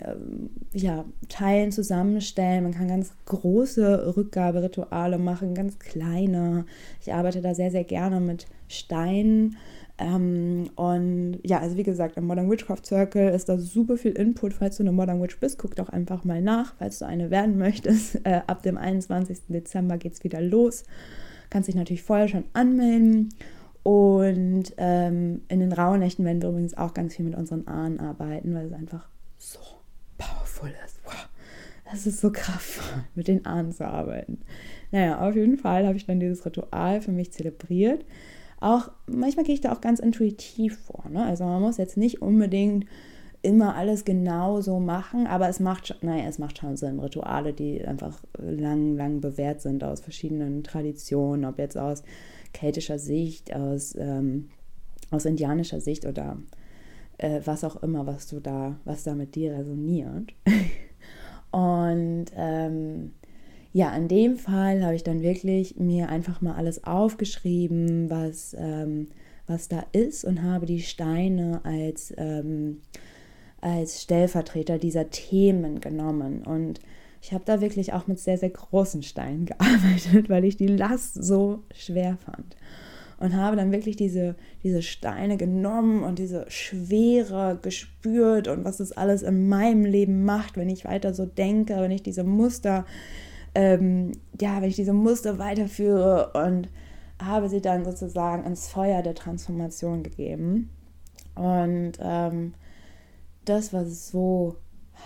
ja, 0.74 1.06
Teilen 1.30 1.72
zusammenstellen. 1.72 2.64
Man 2.64 2.74
kann 2.74 2.88
ganz 2.88 3.14
große 3.26 4.16
Rückgaberituale 4.18 5.18
machen, 5.18 5.54
ganz 5.54 5.80
kleine. 5.80 6.66
Ich 7.02 7.14
arbeite 7.14 7.42
da 7.42 7.54
sehr, 7.54 7.72
sehr 7.72 7.84
gerne 7.84 8.20
mit 8.20 8.48
Steinen. 8.68 9.58
Ähm, 10.02 10.72
und 10.76 11.40
ja, 11.44 11.60
also 11.60 11.78
wie 11.78 11.84
gesagt, 11.84 12.18
im 12.18 12.26
Modern 12.26 12.50
Witchcraft 12.50 12.84
Circle 12.86 13.30
ist 13.30 13.50
da 13.50 13.60
super 13.60 13.98
viel 13.98 14.14
Input. 14.14 14.54
Falls 14.54 14.78
du 14.78 14.84
eine 14.84 14.92
Modern 14.92 15.22
Witch 15.22 15.40
bist, 15.40 15.60
guck 15.60 15.76
doch 15.76 15.90
einfach 15.90 16.24
mal 16.24 16.42
nach, 16.42 16.74
falls 16.80 17.00
du 17.00 17.06
eine 17.06 17.30
werden 17.30 17.58
möchtest. 17.58 18.20
Äh, 18.24 18.42
ab 18.46 18.62
dem 18.62 18.78
21. 18.78 19.48
Dezember 19.48 19.98
geht 19.98 20.14
es 20.14 20.24
wieder 20.24 20.42
los. 20.42 20.84
Kannst 21.50 21.68
dich 21.68 21.76
natürlich 21.76 22.04
vorher 22.04 22.28
schon 22.28 22.44
anmelden. 22.54 23.30
Und 23.84 24.74
ähm, 24.78 25.42
in 25.48 25.60
den 25.60 25.74
Rauhnächten 25.74 26.24
werden 26.24 26.42
wir 26.42 26.50
übrigens 26.50 26.78
auch 26.78 26.94
ganz 26.94 27.16
viel 27.16 27.26
mit 27.26 27.36
unseren 27.36 27.68
Ahnen 27.68 28.00
arbeiten, 28.00 28.54
weil 28.54 28.68
es 28.68 28.74
einfach 28.74 29.08
so 29.38 29.60
powerful 30.20 30.70
ist. 30.86 31.00
Wow. 31.04 31.30
Das 31.90 32.06
ist 32.06 32.22
so 32.22 32.32
kraftvoll, 32.32 33.04
mit 33.16 33.28
den 33.28 33.46
Ahnen 33.46 33.72
zu 33.72 33.88
arbeiten. 33.88 34.40
Naja, 34.92 35.28
auf 35.28 35.36
jeden 35.36 35.58
Fall 35.58 35.88
habe 35.88 35.98
ich 35.98 36.06
dann 36.06 36.20
dieses 36.20 36.46
Ritual 36.46 37.02
für 37.02 37.12
mich 37.12 37.32
zelebriert. 37.32 38.06
Auch 38.62 38.92
manchmal 39.08 39.44
gehe 39.44 39.56
ich 39.56 39.62
da 39.62 39.74
auch 39.74 39.82
ganz 39.82 40.00
intuitiv 40.00 40.78
vor. 40.78 41.10
Ne? 41.10 41.26
Also 41.26 41.44
man 41.44 41.62
muss 41.62 41.78
jetzt 41.78 41.98
nicht 41.98 42.22
unbedingt 42.22 42.86
immer 43.42 43.76
alles 43.76 44.06
genau 44.06 44.62
so 44.62 44.80
machen, 44.80 45.26
aber 45.26 45.50
es 45.50 45.60
macht 45.60 45.88
schon, 45.88 45.98
naja, 46.02 46.26
es 46.30 46.38
macht 46.38 46.60
schon 46.60 46.78
Sinn. 46.78 47.00
Rituale, 47.00 47.54
die 47.54 47.84
einfach 47.84 48.22
lang, 48.38 48.96
lang 48.96 49.20
bewährt 49.20 49.62
sind 49.62 49.84
aus 49.84 50.00
verschiedenen 50.00 50.64
Traditionen, 50.64 51.46
ob 51.46 51.58
jetzt 51.58 51.76
aus 51.76 52.04
keltischer 52.54 53.00
Sicht, 53.00 53.54
aus, 53.54 53.96
ähm, 53.98 54.50
aus 55.10 55.26
indianischer 55.26 55.82
Sicht 55.82 56.06
oder 56.06 56.38
äh, 57.18 57.42
was 57.44 57.64
auch 57.64 57.82
immer, 57.82 58.06
was 58.06 58.28
du 58.28 58.40
da, 58.40 58.76
was 58.86 59.04
da 59.04 59.16
mit 59.16 59.34
dir 59.34 59.54
resoniert. 59.54 60.34
Und 61.52 62.26
ähm, 62.36 63.14
ja, 63.74 63.96
in 63.96 64.08
dem 64.08 64.38
Fall 64.38 64.84
habe 64.84 64.96
ich 64.96 65.04
dann 65.04 65.22
wirklich 65.22 65.78
mir 65.78 66.10
einfach 66.10 66.42
mal 66.42 66.56
alles 66.56 66.84
aufgeschrieben, 66.84 68.10
was, 68.10 68.56
ähm, 68.60 69.08
was 69.48 69.70
da 69.70 69.86
ist 69.94 70.26
und 70.26 70.44
habe 70.44 70.66
die 70.66 70.82
Steine 70.82 71.62
als, 71.64 72.14
ähm, 72.18 72.82
als 73.62 74.02
Stellvertreter 74.02 74.78
dieser 74.78 75.10
Themen 75.10 75.80
genommen. 75.80 76.44
Und 76.44 76.82
ich 77.22 77.32
habe 77.32 77.44
da 77.46 77.62
wirklich 77.62 77.94
auch 77.94 78.08
mit 78.08 78.20
sehr, 78.20 78.38
sehr 78.38 78.50
großen 78.50 79.04
Steinen 79.04 79.46
gearbeitet, 79.48 80.30
weil 80.30 80.44
ich 80.44 80.58
die 80.58 80.68
Last 80.68 81.14
so 81.24 81.64
schwer 81.74 82.18
fand. 82.26 82.58
Und 83.20 83.36
habe 83.36 83.56
dann 83.56 83.72
wirklich 83.72 83.96
diese, 83.96 84.36
diese 84.64 84.82
Steine 84.82 85.38
genommen 85.38 86.02
und 86.04 86.18
diese 86.18 86.46
Schwere 86.50 87.60
gespürt 87.62 88.48
und 88.48 88.66
was 88.66 88.78
das 88.78 88.92
alles 88.94 89.22
in 89.22 89.48
meinem 89.48 89.86
Leben 89.86 90.26
macht, 90.26 90.58
wenn 90.58 90.70
ich 90.70 90.86
weiter 90.86 91.14
so 91.14 91.28
denke, 91.28 91.78
wenn 91.78 91.92
ich 91.92 92.02
diese 92.02 92.24
Muster 92.24 92.84
ähm, 93.56 94.14
ja, 94.40 94.62
wenn 94.62 94.70
ich 94.70 94.76
diese 94.76 94.94
Muster 94.94 95.38
weiterführe 95.38 96.32
und 96.34 96.70
habe 97.22 97.50
sie 97.50 97.62
dann 97.62 97.86
sozusagen 97.86 98.46
ins 98.46 98.68
Feuer 98.68 99.02
der 99.02 99.16
Transformation 99.16 100.04
gegeben. 100.04 100.70
Und 101.36 101.94
ähm, 102.02 102.54
das 103.46 103.74
war 103.74 103.86
so 103.86 104.58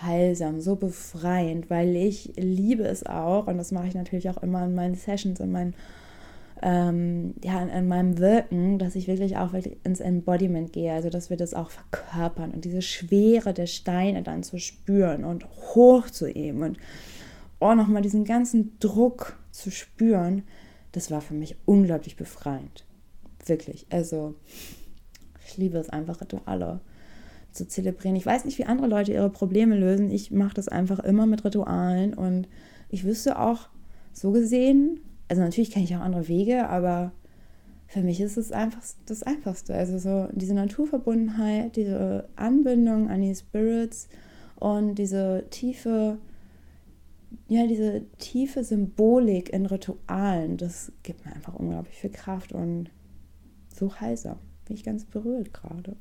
heilsam, 0.02 0.60
so 0.62 0.76
befreiend, 0.76 1.70
weil 1.70 1.96
ich 1.96 2.34
liebe 2.36 2.84
es 2.84 3.06
auch, 3.06 3.48
und 3.48 3.58
das 3.58 3.72
mache 3.72 3.88
ich 3.88 3.96
natürlich 3.96 4.30
auch 4.30 4.42
immer 4.42 4.66
in 4.66 4.76
meinen 4.76 4.96
Sessions, 4.96 5.40
in 5.40 5.52
meinen 5.52 5.76
ähm, 6.62 7.36
ja, 7.44 7.62
in, 7.62 7.70
in, 7.70 7.88
meinem 7.88 8.18
Wirken, 8.18 8.80
dass 8.80 8.96
ich 8.96 9.08
wirklich 9.08 9.38
auch 9.38 9.52
wirklich 9.52 9.78
ins 9.84 10.00
Embodiment 10.00 10.72
gehe, 10.72 10.94
also 10.94 11.10
dass 11.10 11.30
wir 11.30 11.38
das 11.38 11.54
auch 11.54 11.70
verkörpern 11.70 12.52
und 12.52 12.64
diese 12.64 12.82
Schwere 12.82 13.54
der 13.54 13.68
Steine 13.68 14.24
dann 14.24 14.42
zu 14.42 14.58
spüren 14.58 15.26
und 15.26 15.46
hochzuheben 15.46 16.64
und 16.64 16.78
oh, 17.60 17.74
nochmal 17.76 18.02
diesen 18.02 18.26
ganzen 18.26 18.78
Druck 18.80 19.38
zu 19.52 19.72
spüren, 19.72 20.44
das 20.92 21.12
war 21.12 21.22
für 21.22 21.34
mich 21.34 21.56
unglaublich 21.66 22.16
befreiend. 22.16 22.86
Wirklich. 23.46 23.86
Also, 23.90 24.36
ich 25.46 25.58
liebe 25.58 25.78
es 25.78 25.90
einfach, 25.90 26.22
Rituale 26.22 26.80
zu 27.52 27.68
zelebrieren. 27.68 28.16
Ich 28.16 28.26
weiß 28.26 28.46
nicht, 28.46 28.58
wie 28.58 28.66
andere 28.66 28.88
Leute 28.88 29.14
ihre 29.14 29.30
Probleme 29.30 29.78
lösen. 29.78 30.12
Ich 30.12 30.32
mache 30.32 30.54
das 30.54 30.68
einfach 30.68 31.00
immer 31.00 31.26
mit 31.26 31.46
Ritualen 31.46 32.14
und 32.14 32.48
ich 32.90 33.04
wüsste 33.04 33.40
auch 33.40 33.70
so 34.14 34.32
gesehen, 34.32 35.00
also 35.28 35.42
natürlich 35.42 35.72
kenne 35.72 35.86
ich 35.86 35.96
auch 35.96 36.02
andere 36.02 36.28
Wege, 36.28 36.70
aber 36.70 37.12
für 37.88 38.02
mich 38.02 38.20
ist 38.20 38.38
es 38.38 38.52
einfach 38.52 38.82
das 39.06 39.24
Einfachste. 39.24 39.74
Also 39.74 39.98
so 39.98 40.28
diese 40.34 40.54
Naturverbundenheit, 40.54 41.76
diese 41.76 42.28
Anbindung 42.36 43.10
an 43.10 43.22
die 43.22 43.34
Spirits 43.34 44.10
und 44.56 44.96
diese 44.96 45.46
tiefe 45.50 46.18
ja, 47.48 47.68
diese 47.68 48.06
tiefe 48.18 48.64
Symbolik 48.64 49.50
in 49.50 49.66
Ritualen, 49.66 50.58
das 50.58 50.92
gibt 51.04 51.26
mir 51.26 51.34
einfach 51.34 51.54
unglaublich 51.56 51.96
viel 51.96 52.12
Kraft 52.12 52.54
und 52.54 52.90
so 53.74 54.00
heiser. 54.00 54.40
Bin 54.66 54.76
ich 54.76 54.84
ganz 54.84 55.06
berührt 55.06 55.54
gerade. 55.54 55.96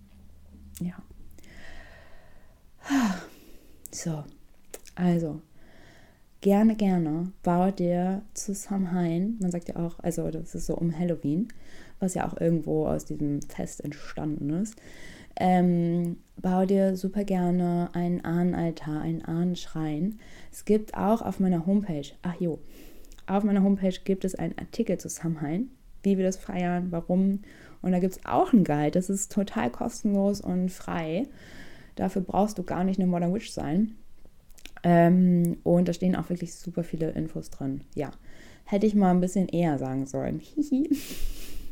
ja. 0.80 0.94
So, 3.92 4.22
also, 4.94 5.42
gerne, 6.40 6.76
gerne 6.76 7.32
baut 7.42 7.80
dir 7.80 8.22
zu 8.34 8.54
Samhain, 8.54 9.36
man 9.40 9.50
sagt 9.50 9.68
ja 9.68 9.76
auch, 9.76 9.98
also 9.98 10.30
das 10.30 10.54
ist 10.54 10.66
so 10.66 10.76
um 10.76 10.96
Halloween, 10.96 11.48
was 11.98 12.14
ja 12.14 12.28
auch 12.28 12.40
irgendwo 12.40 12.86
aus 12.86 13.04
diesem 13.04 13.42
Fest 13.42 13.82
entstanden 13.84 14.50
ist, 14.50 14.76
ähm, 15.40 16.18
bau 16.36 16.66
dir 16.66 16.96
super 16.96 17.24
gerne 17.24 17.90
einen 17.94 18.24
Ahnenaltar, 18.24 19.00
einen 19.00 19.24
Ahnenschrein. 19.24 20.20
Es 20.52 20.64
gibt 20.64 20.94
auch 20.94 21.22
auf 21.22 21.40
meiner 21.40 21.66
Homepage, 21.66 22.06
ach 22.22 22.38
jo, 22.38 22.60
auf 23.26 23.42
meiner 23.42 23.62
Homepage 23.62 23.98
gibt 24.04 24.24
es 24.24 24.34
einen 24.34 24.56
Artikel 24.58 24.98
zu 24.98 25.08
Samhain, 25.08 25.70
wie 26.02 26.18
wir 26.18 26.24
das 26.24 26.36
feiern, 26.36 26.88
warum. 26.90 27.40
Und 27.80 27.92
da 27.92 27.98
gibt 27.98 28.14
es 28.16 28.26
auch 28.26 28.52
einen 28.52 28.64
Guide, 28.64 28.90
das 28.90 29.08
ist 29.08 29.32
total 29.32 29.70
kostenlos 29.70 30.40
und 30.40 30.70
frei. 30.70 31.26
Dafür 31.96 32.22
brauchst 32.22 32.58
du 32.58 32.62
gar 32.62 32.84
nicht 32.84 33.00
eine 33.00 33.08
Modern 33.08 33.32
Witch 33.34 33.50
sein. 33.50 33.96
Ähm, 34.82 35.58
und 35.62 35.88
da 35.88 35.92
stehen 35.92 36.16
auch 36.16 36.28
wirklich 36.28 36.54
super 36.54 36.84
viele 36.84 37.10
Infos 37.10 37.50
drin. 37.50 37.82
Ja, 37.94 38.10
hätte 38.64 38.86
ich 38.86 38.94
mal 38.94 39.10
ein 39.10 39.20
bisschen 39.20 39.48
eher 39.48 39.78
sagen 39.78 40.06
sollen. 40.06 40.38
Hihi. 40.38 40.90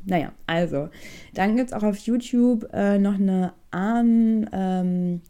Naja, 0.08 0.32
also, 0.46 0.88
dann 1.34 1.56
gibt 1.56 1.70
es 1.70 1.76
auch 1.76 1.82
auf 1.82 1.98
YouTube 1.98 2.66
äh, 2.72 2.98
noch 2.98 3.16
eine 3.16 3.52
Ahn, 3.70 4.48
ähm, 4.52 5.20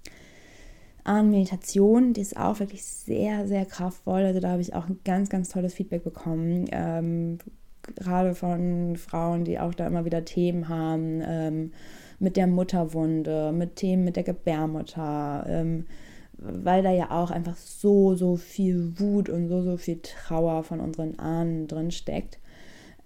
Ahn-Meditation, 1.02 2.12
die 2.12 2.20
ist 2.20 2.36
auch 2.36 2.60
wirklich 2.60 2.84
sehr, 2.84 3.48
sehr 3.48 3.66
kraftvoll. 3.66 4.22
Also 4.22 4.38
da 4.38 4.50
habe 4.50 4.62
ich 4.62 4.74
auch 4.74 4.88
ein 4.88 5.00
ganz, 5.04 5.30
ganz 5.30 5.48
tolles 5.48 5.74
Feedback 5.74 6.04
bekommen. 6.04 6.66
Ähm, 6.70 7.38
gerade 7.96 8.34
von 8.34 8.96
Frauen, 8.96 9.44
die 9.44 9.58
auch 9.58 9.74
da 9.74 9.86
immer 9.86 10.04
wieder 10.04 10.24
Themen 10.24 10.68
haben 10.68 11.22
ähm, 11.26 11.72
mit 12.20 12.36
der 12.36 12.46
Mutterwunde, 12.46 13.50
mit 13.52 13.76
Themen 13.76 14.04
mit 14.04 14.14
der 14.14 14.24
Gebärmutter, 14.24 15.44
ähm, 15.48 15.86
weil 16.34 16.84
da 16.84 16.92
ja 16.92 17.10
auch 17.10 17.32
einfach 17.32 17.56
so, 17.56 18.14
so 18.14 18.36
viel 18.36 18.92
Wut 19.00 19.28
und 19.28 19.48
so, 19.48 19.62
so 19.62 19.76
viel 19.76 19.98
Trauer 20.02 20.62
von 20.62 20.78
unseren 20.78 21.18
Ahnen 21.18 21.66
drin 21.66 21.90
steckt. 21.90 22.38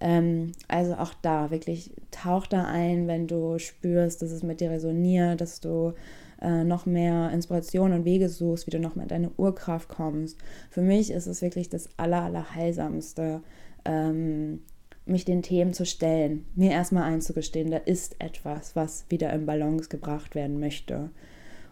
Ähm, 0.03 0.51
also 0.67 0.95
auch 0.95 1.13
da 1.21 1.49
wirklich 1.49 1.91
tauch 2.11 2.45
da 2.45 2.65
ein, 2.65 3.07
wenn 3.07 3.25
du 3.25 3.57
spürst, 3.57 4.21
dass 4.21 4.31
es 4.31 4.43
mit 4.43 4.59
dir 4.59 4.69
resoniert, 4.69 5.39
dass 5.39 5.61
du 5.61 5.93
äh, 6.41 6.65
noch 6.65 6.85
mehr 6.85 7.31
Inspiration 7.31 7.93
und 7.93 8.03
Wege 8.03 8.27
suchst, 8.27 8.67
wie 8.67 8.71
du 8.71 8.79
noch 8.79 8.95
mehr 8.95 9.03
in 9.03 9.09
deine 9.09 9.31
Urkraft 9.37 9.87
kommst. 9.87 10.37
Für 10.69 10.81
mich 10.81 11.09
ist 11.09 11.25
es 11.25 11.41
wirklich 11.41 11.69
das 11.69 11.87
aller, 11.95 12.21
aller 12.21 12.53
heilsamste, 12.53 13.41
ähm, 13.85 14.63
mich 15.05 15.23
den 15.23 15.41
Themen 15.41 15.71
zu 15.71 15.85
stellen, 15.85 16.47
mir 16.53 16.71
erstmal 16.71 17.03
einzugestehen, 17.03 17.71
da 17.71 17.77
ist 17.77 18.17
etwas, 18.19 18.75
was 18.75 19.05
wieder 19.07 19.31
in 19.31 19.45
Balance 19.45 19.87
gebracht 19.87 20.35
werden 20.35 20.59
möchte. 20.59 21.11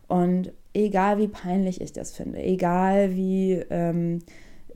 Und 0.07 0.53
egal 0.73 1.17
wie 1.17 1.27
peinlich 1.27 1.81
ich 1.81 1.91
das 1.91 2.15
finde, 2.15 2.41
egal 2.41 3.13
wie 3.13 3.55
ähm, 3.69 4.19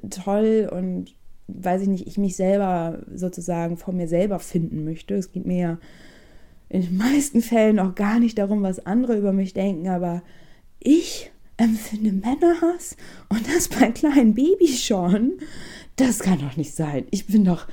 toll 0.10 0.70
und 0.70 1.15
weiß 1.47 1.84
ich 1.84 1.88
nicht, 1.88 2.08
ich 2.08 2.17
mich 2.17 2.36
selber 2.36 3.03
sozusagen 3.13 3.77
von 3.77 3.95
mir 3.95 4.08
selber 4.08 4.39
finden 4.39 4.84
möchte. 4.84 5.15
Es 5.15 5.31
geht 5.31 5.45
mir 5.45 5.58
ja 5.58 5.77
in 6.69 6.81
den 6.81 6.97
meisten 7.13 7.41
Fällen 7.41 7.79
auch 7.79 7.95
gar 7.95 8.19
nicht 8.19 8.38
darum, 8.38 8.63
was 8.63 8.86
andere 8.86 9.17
über 9.17 9.34
mich 9.34 9.53
denken, 9.53 9.88
aber 9.88 10.23
ich 10.79 11.31
empfinde 11.58 12.12
Männerhass 12.12 12.97
und 13.29 13.47
das 13.47 13.69
bei 13.69 13.91
kleinen 13.91 14.34
Babys 14.34 14.84
schon. 14.84 15.34
Das 15.95 16.19
kann 16.19 16.39
doch 16.39 16.58
nicht 16.58 16.75
sein. 16.75 17.05
Ich 17.12 17.27
bin 17.27 17.45
doch, 17.45 17.67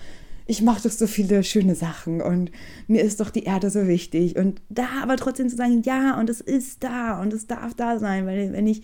ich 0.46 0.62
mache 0.62 0.82
doch 0.82 0.94
so 0.94 1.08
viele 1.08 1.42
schöne 1.42 1.74
Sachen 1.74 2.20
und 2.20 2.52
mir 2.86 3.02
ist 3.02 3.18
doch 3.20 3.30
die 3.30 3.44
Erde 3.44 3.70
so 3.70 3.88
wichtig. 3.88 4.36
Und 4.36 4.62
da 4.68 4.86
aber 5.02 5.16
trotzdem 5.16 5.48
zu 5.48 5.56
sagen, 5.56 5.82
ja, 5.84 6.18
und 6.20 6.30
es 6.30 6.40
ist 6.40 6.84
da 6.84 7.20
und 7.20 7.32
es 7.32 7.48
darf 7.48 7.74
da 7.74 7.98
sein, 7.98 8.26
weil 8.26 8.52
wenn 8.52 8.68
ich 8.68 8.82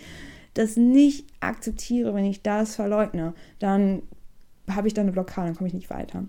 das 0.54 0.76
nicht 0.76 1.26
akzeptiere, 1.38 2.14
wenn 2.14 2.24
ich 2.24 2.42
das 2.42 2.74
verleugne, 2.74 3.34
dann 3.60 4.02
habe 4.70 4.88
ich 4.88 4.94
da 4.94 5.02
eine 5.02 5.12
Blockade, 5.12 5.48
dann 5.48 5.56
komme 5.56 5.68
ich 5.68 5.74
nicht 5.74 5.90
weiter. 5.90 6.24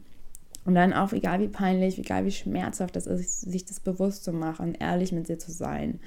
Und 0.66 0.76
dann 0.76 0.94
auch, 0.94 1.14
egal 1.14 1.40
wie 1.40 1.48
peinlich, 1.48 1.98
egal 1.98 2.26
wie 2.26 2.32
schmerzhaft 2.32 2.96
das 2.96 3.08
ist, 3.08 3.42
sich 3.42 3.66
das 3.66 3.80
bewusst 3.80 4.24
zu 4.24 4.34
machen, 4.34 4.76
ehrlich 4.76 5.12
mit 5.12 5.28
sich 5.28 5.40
zu 5.40 5.52
sein, 5.52 6.00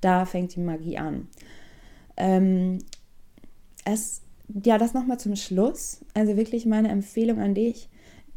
da 0.00 0.24
fängt 0.26 0.54
die 0.54 0.60
Magie 0.60 0.98
an. 0.98 1.28
Ähm, 2.16 2.78
es, 3.84 4.22
ja, 4.64 4.78
das 4.78 4.94
nochmal 4.94 5.18
zum 5.18 5.36
Schluss. 5.36 6.04
Also 6.14 6.36
wirklich 6.36 6.66
meine 6.66 6.88
Empfehlung 6.88 7.40
an 7.40 7.54
dich. 7.54 7.88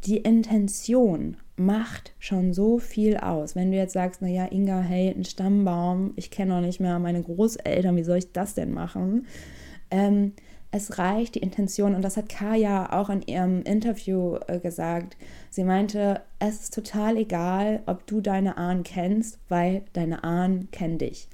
Die 0.04 0.18
Intention 0.18 1.36
macht 1.56 2.14
schon 2.18 2.54
so 2.54 2.78
viel 2.78 3.16
aus. 3.16 3.56
Wenn 3.56 3.70
du 3.70 3.76
jetzt 3.76 3.92
sagst, 3.92 4.22
naja, 4.22 4.46
Inga, 4.50 4.80
hey, 4.80 5.10
ein 5.10 5.24
Stammbaum, 5.24 6.12
ich 6.16 6.30
kenne 6.30 6.54
noch 6.54 6.60
nicht 6.60 6.80
mehr 6.80 6.98
meine 6.98 7.22
Großeltern, 7.22 7.96
wie 7.96 8.04
soll 8.04 8.18
ich 8.18 8.32
das 8.32 8.54
denn 8.54 8.72
machen? 8.72 9.26
Ähm, 9.90 10.32
es 10.70 10.98
reicht 10.98 11.34
die 11.34 11.40
Intention 11.40 11.94
und 11.94 12.02
das 12.02 12.16
hat 12.16 12.28
Kaya 12.28 12.92
auch 12.92 13.08
in 13.08 13.22
ihrem 13.22 13.62
Interview 13.62 14.36
äh, 14.46 14.58
gesagt. 14.58 15.16
Sie 15.50 15.64
meinte, 15.64 16.20
es 16.38 16.64
ist 16.64 16.74
total 16.74 17.16
egal, 17.16 17.82
ob 17.86 18.06
du 18.06 18.20
deine 18.20 18.58
Ahnen 18.58 18.82
kennst, 18.82 19.38
weil 19.48 19.82
deine 19.94 20.24
Ahnen 20.24 20.70
kennen 20.70 20.98
dich. 20.98 21.28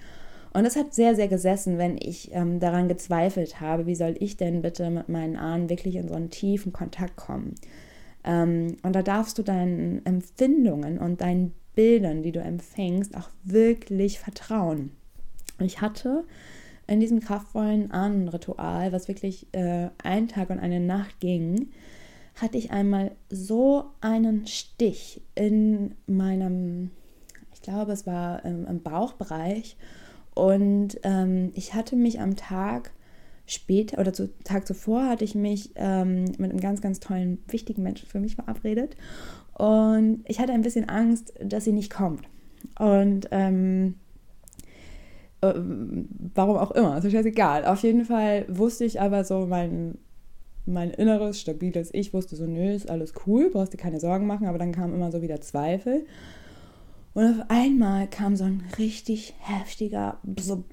Und 0.52 0.62
das 0.62 0.76
hat 0.76 0.94
sehr, 0.94 1.16
sehr 1.16 1.26
gesessen, 1.26 1.78
wenn 1.78 1.98
ich 1.98 2.32
ähm, 2.32 2.60
daran 2.60 2.86
gezweifelt 2.86 3.60
habe, 3.60 3.86
wie 3.86 3.96
soll 3.96 4.14
ich 4.20 4.36
denn 4.36 4.62
bitte 4.62 4.88
mit 4.88 5.08
meinen 5.08 5.36
Ahnen 5.36 5.68
wirklich 5.68 5.96
in 5.96 6.06
so 6.06 6.14
einen 6.14 6.30
tiefen 6.30 6.72
Kontakt 6.72 7.16
kommen. 7.16 7.56
Ähm, 8.22 8.76
und 8.84 8.94
da 8.94 9.02
darfst 9.02 9.36
du 9.36 9.42
deinen 9.42 10.06
Empfindungen 10.06 10.98
und 10.98 11.20
deinen 11.20 11.54
Bildern, 11.74 12.22
die 12.22 12.30
du 12.30 12.40
empfängst, 12.40 13.16
auch 13.16 13.30
wirklich 13.42 14.20
vertrauen. 14.20 14.92
Ich 15.58 15.80
hatte 15.80 16.24
in 16.86 17.00
diesem 17.00 17.20
kraftvollen 17.20 17.90
Ahnenritual, 17.90 18.92
was 18.92 19.08
wirklich 19.08 19.46
äh, 19.52 19.88
einen 20.02 20.28
Tag 20.28 20.50
und 20.50 20.58
eine 20.58 20.80
Nacht 20.80 21.20
ging, 21.20 21.70
hatte 22.34 22.58
ich 22.58 22.70
einmal 22.70 23.12
so 23.30 23.92
einen 24.00 24.46
Stich 24.46 25.22
in 25.34 25.94
meinem, 26.06 26.90
ich 27.52 27.62
glaube, 27.62 27.92
es 27.92 28.06
war 28.06 28.44
im, 28.44 28.66
im 28.66 28.82
Bauchbereich. 28.82 29.76
Und 30.34 30.98
ähm, 31.04 31.52
ich 31.54 31.74
hatte 31.74 31.94
mich 31.94 32.20
am 32.20 32.34
Tag 32.34 32.92
später 33.46 33.98
oder 33.98 34.12
zu 34.12 34.36
Tag 34.42 34.66
zuvor 34.66 35.06
hatte 35.06 35.24
ich 35.24 35.34
mich 35.34 35.72
ähm, 35.76 36.24
mit 36.38 36.50
einem 36.50 36.60
ganz, 36.60 36.80
ganz 36.80 36.98
tollen, 36.98 37.38
wichtigen 37.48 37.82
Menschen 37.82 38.08
für 38.08 38.18
mich 38.18 38.34
verabredet. 38.34 38.96
Und 39.52 40.24
ich 40.26 40.40
hatte 40.40 40.52
ein 40.52 40.62
bisschen 40.62 40.88
Angst, 40.88 41.32
dass 41.40 41.64
sie 41.64 41.72
nicht 41.72 41.92
kommt. 41.92 42.26
Und 42.78 43.28
ähm, 43.30 43.96
äh, 45.50 45.60
warum 46.34 46.56
auch 46.56 46.70
immer, 46.72 46.98
ist 46.98 47.10
scheißegal. 47.10 47.64
Auf 47.64 47.82
jeden 47.82 48.04
Fall 48.04 48.46
wusste 48.48 48.84
ich 48.84 49.00
aber 49.00 49.24
so, 49.24 49.46
mein, 49.46 49.98
mein 50.66 50.90
inneres, 50.90 51.40
stabiles 51.40 51.90
Ich 51.92 52.12
wusste 52.14 52.36
so, 52.36 52.46
nö, 52.46 52.72
ist 52.72 52.90
alles 52.90 53.12
cool, 53.26 53.50
brauchst 53.50 53.72
dir 53.72 53.78
keine 53.78 54.00
Sorgen 54.00 54.26
machen, 54.26 54.46
aber 54.46 54.58
dann 54.58 54.72
kam 54.72 54.94
immer 54.94 55.12
so 55.12 55.22
wieder 55.22 55.40
Zweifel. 55.40 56.06
Und 57.14 57.40
auf 57.40 57.46
einmal 57.48 58.08
kam 58.08 58.34
so 58.34 58.44
ein 58.44 58.64
richtig 58.76 59.34
heftiger, 59.38 60.18
so, 60.40 60.64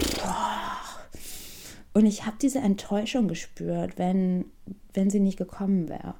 und 1.94 2.06
ich 2.06 2.24
habe 2.24 2.36
diese 2.40 2.58
Enttäuschung 2.58 3.28
gespürt, 3.28 3.98
wenn, 3.98 4.46
wenn 4.94 5.10
sie 5.10 5.20
nicht 5.20 5.38
gekommen 5.38 5.88
wäre. 5.88 6.14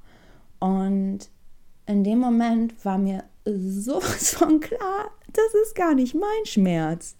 Und 0.61 1.29
in 1.87 2.05
dem 2.05 2.19
Moment 2.19 2.85
war 2.85 2.99
mir 2.99 3.25
sowas 3.45 4.35
von 4.35 4.61
klar, 4.61 5.11
das 5.33 5.55
ist 5.65 5.75
gar 5.75 5.95
nicht 5.95 6.15
mein 6.15 6.45
Schmerz. 6.45 7.17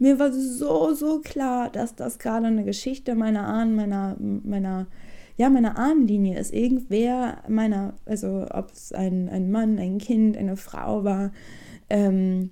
Mir 0.00 0.18
war 0.18 0.32
so, 0.32 0.94
so 0.94 1.20
klar, 1.20 1.68
dass 1.68 1.94
das 1.94 2.18
gerade 2.18 2.46
eine 2.46 2.64
Geschichte 2.64 3.14
meiner 3.14 3.46
Ahnen, 3.46 3.76
meiner, 3.76 4.16
meiner, 4.18 4.86
ja, 5.36 5.50
meiner 5.50 5.76
Ahnenlinie 5.76 6.38
ist. 6.38 6.54
Irgendwer 6.54 7.42
meiner, 7.48 7.92
also 8.06 8.46
ob 8.50 8.72
es 8.72 8.92
ein, 8.92 9.28
ein 9.28 9.50
Mann, 9.50 9.78
ein 9.78 9.98
Kind, 9.98 10.38
eine 10.38 10.56
Frau 10.56 11.04
war, 11.04 11.32
ähm, 11.90 12.48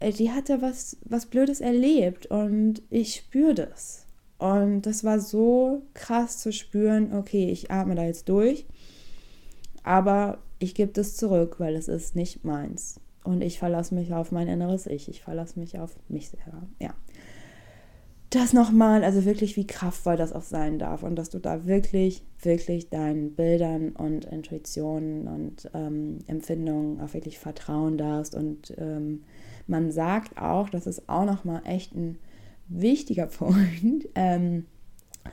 die 0.00 0.30
hatte 0.30 0.62
was, 0.62 0.96
was 1.04 1.26
Blödes 1.26 1.60
erlebt 1.60 2.26
und 2.26 2.80
ich 2.90 3.16
spüre 3.16 3.54
das. 3.54 4.06
Und 4.38 4.82
das 4.82 5.02
war 5.02 5.18
so 5.18 5.82
krass 5.94 6.38
zu 6.38 6.52
spüren, 6.52 7.12
okay, 7.12 7.50
ich 7.50 7.72
atme 7.72 7.96
da 7.96 8.04
jetzt 8.04 8.28
durch, 8.28 8.66
aber 9.82 10.38
ich 10.60 10.76
gebe 10.76 10.92
das 10.92 11.16
zurück, 11.16 11.56
weil 11.58 11.74
es 11.74 11.88
ist 11.88 12.14
nicht 12.14 12.44
meins. 12.44 13.00
Und 13.28 13.42
ich 13.42 13.58
verlasse 13.58 13.94
mich 13.94 14.14
auf 14.14 14.32
mein 14.32 14.48
inneres 14.48 14.86
Ich. 14.86 15.06
Ich 15.10 15.20
verlasse 15.20 15.60
mich 15.60 15.78
auf 15.78 15.94
mich 16.08 16.30
selber. 16.30 16.62
Ja. 16.80 16.94
Das 18.30 18.54
nochmal, 18.54 19.04
also 19.04 19.26
wirklich, 19.26 19.54
wie 19.56 19.66
kraftvoll 19.66 20.16
das 20.16 20.32
auch 20.32 20.42
sein 20.42 20.78
darf. 20.78 21.02
Und 21.02 21.14
dass 21.16 21.28
du 21.28 21.38
da 21.38 21.66
wirklich, 21.66 22.24
wirklich 22.40 22.88
deinen 22.88 23.34
Bildern 23.34 23.90
und 23.90 24.24
Intuitionen 24.24 25.28
und 25.28 25.70
ähm, 25.74 26.20
Empfindungen 26.26 27.02
auch 27.02 27.12
wirklich 27.12 27.38
vertrauen 27.38 27.98
darfst. 27.98 28.34
Und 28.34 28.72
ähm, 28.78 29.24
man 29.66 29.90
sagt 29.90 30.40
auch, 30.40 30.70
das 30.70 30.86
ist 30.86 31.06
auch 31.10 31.26
nochmal 31.26 31.60
echt 31.66 31.94
ein 31.94 32.16
wichtiger 32.68 33.26
Punkt. 33.26 34.08
Ähm, 34.14 34.64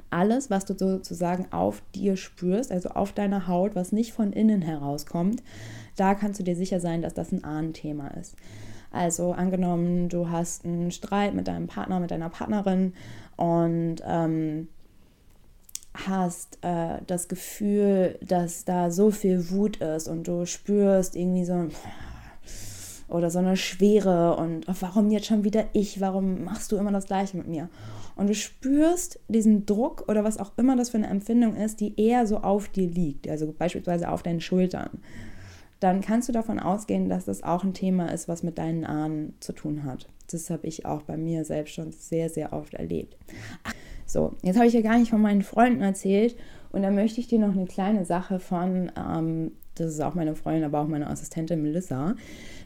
alles, 0.09 0.49
was 0.49 0.65
du 0.65 0.77
sozusagen 0.77 1.51
auf 1.51 1.81
dir 1.93 2.17
spürst, 2.17 2.71
also 2.71 2.89
auf 2.89 3.13
deiner 3.13 3.47
Haut, 3.47 3.75
was 3.75 3.91
nicht 3.91 4.13
von 4.13 4.33
innen 4.33 4.61
herauskommt, 4.61 5.43
da 5.95 6.15
kannst 6.15 6.39
du 6.39 6.43
dir 6.43 6.55
sicher 6.55 6.79
sein, 6.79 7.01
dass 7.01 7.13
das 7.13 7.31
ein 7.31 7.43
Ahnenthema 7.43 8.07
ist. 8.09 8.35
Also 8.91 9.33
angenommen, 9.33 10.09
du 10.09 10.29
hast 10.29 10.65
einen 10.65 10.91
Streit 10.91 11.33
mit 11.33 11.47
deinem 11.47 11.67
Partner, 11.67 11.99
mit 11.99 12.11
deiner 12.11 12.29
Partnerin 12.29 12.93
und 13.35 13.97
ähm, 14.05 14.69
hast 15.93 16.59
äh, 16.61 16.99
das 17.07 17.27
Gefühl, 17.27 18.17
dass 18.21 18.65
da 18.65 18.91
so 18.91 19.11
viel 19.11 19.49
Wut 19.49 19.77
ist 19.77 20.07
und 20.07 20.27
du 20.27 20.45
spürst 20.45 21.15
irgendwie 21.15 21.45
so 21.45 21.67
oder 23.07 23.29
so 23.29 23.39
eine 23.39 23.55
Schwere 23.55 24.35
und 24.37 24.65
warum 24.81 25.11
jetzt 25.11 25.27
schon 25.27 25.43
wieder 25.43 25.65
ich, 25.73 26.01
warum 26.01 26.43
machst 26.43 26.71
du 26.71 26.77
immer 26.77 26.91
das 26.91 27.05
gleiche 27.05 27.37
mit 27.37 27.47
mir? 27.47 27.69
Und 28.15 28.27
du 28.27 28.35
spürst 28.35 29.19
diesen 29.27 29.65
Druck 29.65 30.05
oder 30.07 30.23
was 30.23 30.37
auch 30.37 30.53
immer 30.57 30.75
das 30.75 30.89
für 30.89 30.97
eine 30.97 31.07
Empfindung 31.07 31.55
ist, 31.55 31.81
die 31.81 31.99
eher 31.99 32.25
so 32.27 32.37
auf 32.37 32.69
dir 32.69 32.87
liegt, 32.87 33.27
also 33.27 33.53
beispielsweise 33.57 34.09
auf 34.09 34.23
deinen 34.23 34.41
Schultern. 34.41 34.89
Dann 35.81 36.01
kannst 36.01 36.29
du 36.29 36.33
davon 36.33 36.59
ausgehen, 36.59 37.09
dass 37.09 37.25
das 37.25 37.43
auch 37.43 37.63
ein 37.63 37.73
Thema 37.73 38.11
ist, 38.11 38.27
was 38.27 38.43
mit 38.43 38.57
deinen 38.57 38.85
Ahnen 38.85 39.33
zu 39.41 39.51
tun 39.51 39.83
hat. 39.83 40.07
Das 40.31 40.49
habe 40.49 40.65
ich 40.67 40.85
auch 40.85 41.01
bei 41.03 41.17
mir 41.17 41.43
selbst 41.43 41.73
schon 41.73 41.91
sehr, 41.91 42.29
sehr 42.29 42.53
oft 42.53 42.73
erlebt. 42.73 43.17
Ach, 43.63 43.73
so, 44.05 44.33
jetzt 44.41 44.55
habe 44.55 44.67
ich 44.67 44.73
ja 44.73 44.81
gar 44.81 44.97
nicht 44.97 45.09
von 45.09 45.21
meinen 45.21 45.41
Freunden 45.41 45.81
erzählt 45.81 46.35
und 46.71 46.81
da 46.81 46.91
möchte 46.91 47.19
ich 47.19 47.27
dir 47.27 47.39
noch 47.39 47.53
eine 47.53 47.65
kleine 47.65 48.05
Sache 48.05 48.39
von, 48.39 48.91
ähm, 48.97 49.51
das 49.75 49.93
ist 49.93 50.01
auch 50.01 50.13
meine 50.13 50.35
Freundin, 50.35 50.63
aber 50.63 50.79
auch 50.79 50.87
meine 50.87 51.07
Assistentin 51.07 51.61
Melissa, 51.61 52.15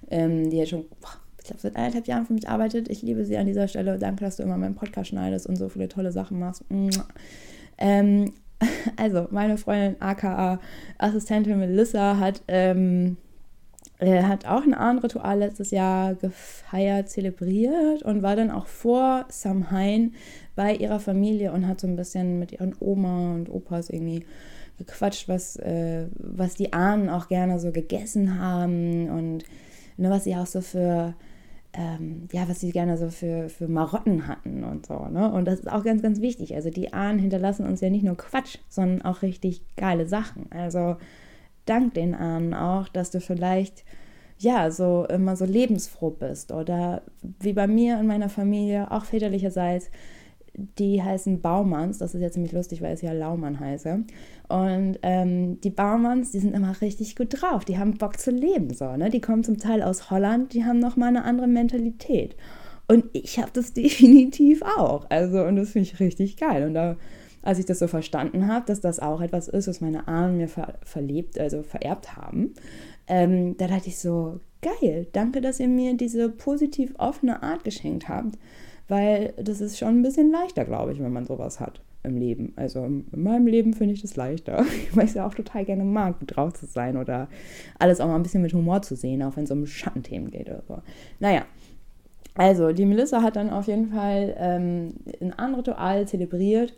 ähm, 0.10 0.50
die 0.50 0.62
hat 0.62 0.70
schon, 0.70 0.86
ich 1.50 1.62
glaube, 1.62 1.62
seit 1.62 1.76
eineinhalb 1.76 2.08
Jahren 2.08 2.26
für 2.26 2.34
mich 2.34 2.48
arbeitet. 2.48 2.90
Ich 2.90 3.02
liebe 3.02 3.26
sie 3.26 3.38
an 3.38 3.48
dieser 3.48 3.68
Stelle. 3.68 3.98
Danke, 3.98 4.24
dass 4.24 4.38
du 4.38 4.44
immer 4.44 4.58
meinen 4.58 4.76
Podcast 4.76 5.10
schneidest 5.10 5.48
und 5.48 5.56
so 5.56 5.70
viele 5.70 5.88
tolle 5.88 6.12
Sachen 6.12 6.40
machst. 6.40 6.64
Ähm, 7.78 8.34
also, 8.98 9.28
meine 9.32 9.58
Freundin, 9.58 9.96
aka 10.00 10.60
Assistentin 11.00 11.58
Melissa, 11.58 12.20
hat, 12.20 12.44
ähm, 12.48 13.18
äh, 13.98 14.24
hat 14.24 14.46
auch 14.46 14.64
ein 14.64 14.76
Ahnenritual 14.76 15.40
letztes 15.40 15.72
Jahr 15.72 16.14
gefeiert, 16.14 17.10
zelebriert 17.10 18.04
und 18.04 18.22
war 18.22 18.36
dann 18.36 18.52
auch 18.52 18.68
vor 18.68 19.26
Samhain 19.30 20.14
bei 20.56 20.76
ihrer 20.76 21.00
Familie 21.00 21.52
und 21.52 21.68
hat 21.68 21.82
so 21.82 21.88
ein 21.88 21.96
bisschen 21.96 22.38
mit 22.38 22.52
ihren 22.52 22.76
Oma 22.80 23.34
und 23.34 23.50
Opas 23.50 23.90
irgendwie 23.90 24.24
gequatscht, 24.78 25.28
was, 25.28 25.56
äh, 25.56 26.06
was 26.14 26.54
die 26.56 26.74
Ahnen 26.74 27.10
auch 27.10 27.28
gerne 27.28 27.60
so 27.60 27.72
gegessen 27.72 28.40
haben 28.40 29.10
und 29.10 29.46
ne, 29.98 30.10
was 30.10 30.26
sie 30.26 30.36
auch 30.36 30.46
so 30.46 30.62
für, 30.62 31.16
ähm, 31.74 32.28
ja, 32.32 32.48
was 32.50 32.60
sie 32.60 32.72
gerne 32.72 32.98
so 32.98 33.10
für, 33.10 33.50
für 33.50 33.68
Marotten 33.68 34.28
hatten 34.28 34.64
und 34.64 34.86
so. 34.86 35.06
Ne? 35.06 35.32
Und 35.32 35.46
das 35.46 35.60
ist 35.60 35.72
auch 35.72 35.84
ganz, 35.84 36.02
ganz 36.02 36.20
wichtig. 36.22 36.56
Also 36.56 36.70
die 36.70 36.94
Ahnen 36.94 37.20
hinterlassen 37.20 37.66
uns 37.68 37.82
ja 37.82 37.90
nicht 37.90 38.04
nur 38.04 38.18
Quatsch, 38.18 38.58
sondern 38.70 39.04
auch 39.04 39.22
richtig 39.22 39.62
geile 39.76 40.08
Sachen. 40.08 40.52
Also 40.52 40.98
dank 41.66 41.94
den 41.94 42.16
Ahnen 42.16 42.54
auch, 42.54 42.88
dass 42.88 43.12
du 43.12 43.22
vielleicht 43.22 43.84
ja, 44.40 44.72
so 44.72 45.06
immer 45.10 45.36
so 45.36 45.46
lebensfroh 45.46 46.12
bist. 46.12 46.52
Oder 46.52 47.04
wie 47.40 47.54
bei 47.54 47.68
mir 47.68 47.98
und 47.98 48.08
meiner 48.08 48.30
Familie, 48.30 48.90
auch 48.90 49.04
väterlicherseits, 49.06 49.92
die 50.78 51.02
heißen 51.02 51.42
Baumanns. 51.42 51.98
Das 51.98 52.14
ist 52.14 52.22
jetzt 52.22 52.34
ziemlich 52.34 52.52
lustig, 52.52 52.82
weil 52.82 52.94
es 52.94 53.02
ja 53.02 53.12
Laumann 53.12 53.60
heiße. 53.60 54.04
Und 54.48 55.00
ähm, 55.04 55.62
die 55.62 55.70
Baumanns, 55.70 56.32
die 56.32 56.40
sind 56.40 56.56
immer 56.56 56.80
richtig 56.82 57.16
gut 57.16 57.42
drauf. 57.42 57.66
Die 57.66 57.78
haben 57.78 57.98
Bock 57.98 58.20
zu 58.20 58.32
leben. 58.32 58.74
So, 58.74 58.96
ne? 58.96 59.10
Die 59.10 59.22
kommen 59.22 59.44
zum 59.44 59.58
Teil 59.58 59.82
aus 59.82 60.12
Holland, 60.12 60.54
die 60.54 60.66
haben 60.66 60.80
nochmal 60.80 61.10
eine 61.10 61.24
andere 61.24 61.48
Mentalität. 61.48 62.36
Und 62.88 63.06
ich 63.14 63.40
habe 63.40 63.52
das 63.54 63.74
definitiv 63.74 64.62
auch. 64.62 65.06
Also, 65.10 65.44
und 65.44 65.56
das 65.56 65.72
finde 65.72 65.90
ich 65.90 66.00
richtig 66.00 66.38
geil. 66.38 66.68
Und 66.68 66.74
da, 66.74 66.98
als 67.42 67.60
ich 67.60 67.66
das 67.66 67.80
so 67.80 67.88
verstanden 67.88 68.48
habe, 68.48 68.66
dass 68.66 68.82
das 68.82 69.00
auch 69.00 69.22
etwas 69.22 69.48
ist, 69.48 69.68
was 69.68 69.82
meine 69.82 70.08
Ahnen 70.08 70.38
mir 70.38 70.48
ver 70.48 70.76
verlebt, 70.84 71.40
also 71.40 71.64
vererbt 71.64 72.18
haben, 72.18 72.54
ähm, 73.08 73.56
da 73.58 73.68
dachte 73.68 73.88
ich 73.88 73.98
so, 73.98 74.40
geil, 74.62 75.08
danke, 75.14 75.42
dass 75.42 75.60
ihr 75.60 75.68
mir 75.68 75.96
diese 75.96 76.30
positiv 76.30 76.94
offene 76.98 77.42
Art 77.44 77.64
geschenkt 77.64 78.10
habt 78.10 78.38
weil 78.90 79.34
das 79.38 79.62
ist 79.62 79.78
schon 79.78 80.00
ein 80.00 80.02
bisschen 80.02 80.32
leichter, 80.32 80.66
glaube 80.66 80.92
ich, 80.92 81.00
wenn 81.00 81.14
man 81.14 81.26
sowas 81.26 81.60
hat 81.60 81.82
im 82.04 82.18
Leben. 82.18 82.54
Also 82.56 82.84
in 82.84 83.06
meinem 83.16 83.48
Leben 83.48 83.74
finde 83.74 83.94
ich 83.94 84.02
das 84.02 84.16
leichter, 84.16 84.58
weil 84.94 85.06
ich 85.06 85.12
es 85.12 85.16
ja 85.16 85.26
auch 85.26 85.34
total 85.34 85.64
gerne 85.64 85.86
mag, 85.86 86.16
drauf 86.28 86.54
zu 86.54 86.66
sein 86.66 86.98
oder 86.98 87.30
alles 87.78 88.02
auch 88.02 88.08
mal 88.08 88.16
ein 88.16 88.24
bisschen 88.24 88.42
mit 88.42 88.54
Humor 88.54 88.82
zu 88.82 88.96
sehen, 88.96 89.24
auch 89.24 89.38
wenn 89.38 89.46
es 89.46 89.52
um 89.52 89.66
Schattenthemen 89.66 90.32
geht 90.32 90.50
oder 90.50 90.64
so. 90.68 90.80
Naja, 91.20 91.46
also 92.36 92.72
die 92.72 92.86
Melissa 92.86 93.22
hat 93.22 93.36
dann 93.36 93.50
auf 93.50 93.68
jeden 93.68 93.92
Fall 93.92 94.36
ähm, 94.38 94.94
ein 95.22 95.34
anderes 95.34 95.68
Ritual 95.68 96.08
zelebriert 96.08 96.74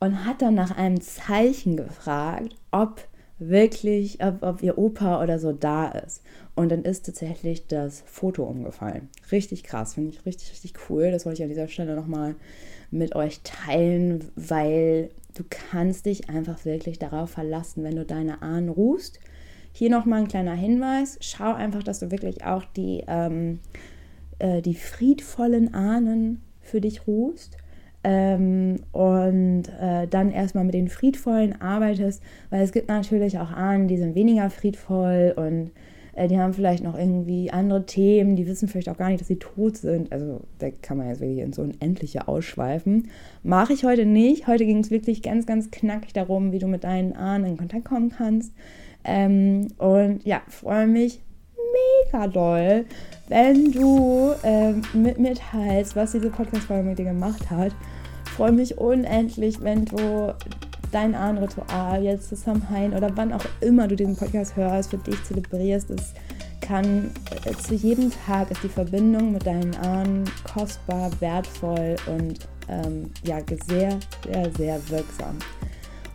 und 0.00 0.24
hat 0.24 0.42
dann 0.42 0.54
nach 0.54 0.76
einem 0.76 1.00
Zeichen 1.00 1.76
gefragt, 1.76 2.54
ob 2.70 3.00
wirklich, 3.38 4.22
ob, 4.22 4.42
ob 4.42 4.62
ihr 4.62 4.78
Opa 4.78 5.22
oder 5.22 5.38
so 5.38 5.52
da 5.52 5.88
ist. 5.88 6.22
Und 6.54 6.70
dann 6.70 6.82
ist 6.82 7.06
tatsächlich 7.06 7.66
das 7.66 8.02
Foto 8.06 8.44
umgefallen. 8.44 9.08
Richtig 9.32 9.64
krass, 9.64 9.94
finde 9.94 10.10
ich 10.10 10.24
richtig, 10.24 10.52
richtig 10.52 10.74
cool. 10.88 11.10
Das 11.10 11.26
wollte 11.26 11.38
ich 11.38 11.42
an 11.42 11.48
dieser 11.48 11.68
Stelle 11.68 11.96
nochmal 11.96 12.36
mit 12.90 13.16
euch 13.16 13.40
teilen, 13.42 14.30
weil 14.36 15.10
du 15.34 15.42
kannst 15.48 16.06
dich 16.06 16.30
einfach 16.30 16.64
wirklich 16.64 17.00
darauf 17.00 17.30
verlassen, 17.30 17.82
wenn 17.82 17.96
du 17.96 18.04
deine 18.04 18.42
Ahnen 18.42 18.68
rufst. 18.68 19.18
Hier 19.72 19.90
nochmal 19.90 20.20
ein 20.20 20.28
kleiner 20.28 20.54
Hinweis. 20.54 21.18
Schau 21.20 21.52
einfach, 21.52 21.82
dass 21.82 21.98
du 21.98 22.12
wirklich 22.12 22.44
auch 22.44 22.64
die, 22.64 23.02
ähm, 23.08 23.58
äh, 24.38 24.62
die 24.62 24.76
friedvollen 24.76 25.74
Ahnen 25.74 26.40
für 26.60 26.80
dich 26.80 27.08
rufst 27.08 27.56
ähm, 28.04 28.76
und 28.92 29.64
äh, 29.80 30.06
dann 30.06 30.30
erstmal 30.30 30.64
mit 30.64 30.74
den 30.74 30.88
friedvollen 30.88 31.60
arbeitest, 31.60 32.22
weil 32.50 32.62
es 32.62 32.70
gibt 32.70 32.88
natürlich 32.88 33.38
auch 33.38 33.50
Ahnen, 33.50 33.88
die 33.88 33.96
sind 33.96 34.14
weniger 34.14 34.50
friedvoll 34.50 35.34
und 35.36 35.72
die 36.16 36.38
haben 36.38 36.52
vielleicht 36.52 36.84
noch 36.84 36.96
irgendwie 36.96 37.50
andere 37.50 37.86
Themen, 37.86 38.36
die 38.36 38.46
wissen 38.46 38.68
vielleicht 38.68 38.88
auch 38.88 38.96
gar 38.96 39.08
nicht, 39.08 39.20
dass 39.20 39.28
sie 39.28 39.38
tot 39.38 39.76
sind. 39.76 40.12
Also 40.12 40.40
da 40.58 40.70
kann 40.70 40.98
man 40.98 41.08
jetzt 41.08 41.20
wirklich 41.20 41.40
ins 41.40 41.58
Unendliche 41.58 42.28
ausschweifen. 42.28 43.08
Mache 43.42 43.72
ich 43.72 43.84
heute 43.84 44.06
nicht. 44.06 44.46
Heute 44.46 44.64
ging 44.64 44.78
es 44.78 44.90
wirklich 44.90 45.22
ganz, 45.22 45.46
ganz 45.46 45.70
knackig 45.70 46.12
darum, 46.12 46.52
wie 46.52 46.58
du 46.58 46.66
mit 46.66 46.84
deinen 46.84 47.14
Ahnen 47.14 47.46
in 47.46 47.56
Kontakt 47.56 47.84
kommen 47.84 48.10
kannst. 48.10 48.52
Ähm, 49.04 49.68
und 49.78 50.24
ja, 50.24 50.42
freue 50.48 50.86
mich 50.86 51.20
mega 52.12 52.28
doll, 52.28 52.84
wenn 53.28 53.72
du 53.72 54.32
ähm, 54.44 54.82
mit 54.94 55.38
teilst, 55.38 55.96
was 55.96 56.12
diese 56.12 56.30
Podcast-Folge 56.30 56.88
mit 56.88 56.98
dir 56.98 57.04
gemacht 57.04 57.50
hat 57.50 57.72
freue 58.34 58.52
mich 58.52 58.78
unendlich, 58.78 59.62
wenn 59.62 59.84
du 59.84 60.34
dein 60.94 61.14
Ahnenritual 61.14 62.02
jetzt 62.02 62.28
zu 62.28 62.36
Samhain 62.36 62.94
oder 62.94 63.10
wann 63.16 63.32
auch 63.32 63.44
immer 63.60 63.88
du 63.88 63.96
diesen 63.96 64.16
Podcast 64.16 64.54
hörst, 64.54 64.90
für 64.90 64.98
dich 64.98 65.22
zelebrierst. 65.24 65.90
Es 65.90 66.14
kann 66.60 67.10
äh, 67.44 67.52
zu 67.54 67.74
jedem 67.74 68.10
Tag 68.26 68.50
ist 68.50 68.62
die 68.62 68.68
Verbindung 68.68 69.32
mit 69.32 69.44
deinen 69.44 69.74
Ahnen 69.76 70.24
kostbar, 70.44 71.10
wertvoll 71.20 71.96
und 72.06 72.38
ähm, 72.68 73.10
ja, 73.24 73.38
sehr, 73.66 73.98
sehr, 74.24 74.50
sehr 74.52 74.90
wirksam. 74.90 75.36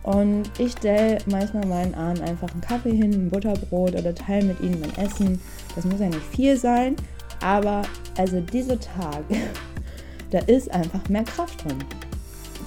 Und 0.02 0.50
ich 0.58 0.72
stelle 0.72 1.18
manchmal 1.26 1.66
meinen 1.66 1.94
Ahnen 1.94 2.22
einfach 2.22 2.50
einen 2.50 2.62
Kaffee 2.62 2.94
hin, 2.94 3.12
ein 3.12 3.30
Butterbrot 3.30 3.94
oder 3.94 4.14
teile 4.14 4.46
mit 4.46 4.60
ihnen 4.60 4.80
mein 4.80 4.96
Essen. 4.96 5.40
Das 5.76 5.84
muss 5.84 6.00
ja 6.00 6.06
nicht 6.06 6.24
viel 6.34 6.56
sein, 6.56 6.96
aber 7.42 7.82
also 8.16 8.40
dieser 8.40 8.80
Tag, 8.80 9.24
da 10.30 10.38
ist 10.40 10.70
einfach 10.70 11.06
mehr 11.08 11.24
Kraft 11.24 11.64
drin. 11.64 11.78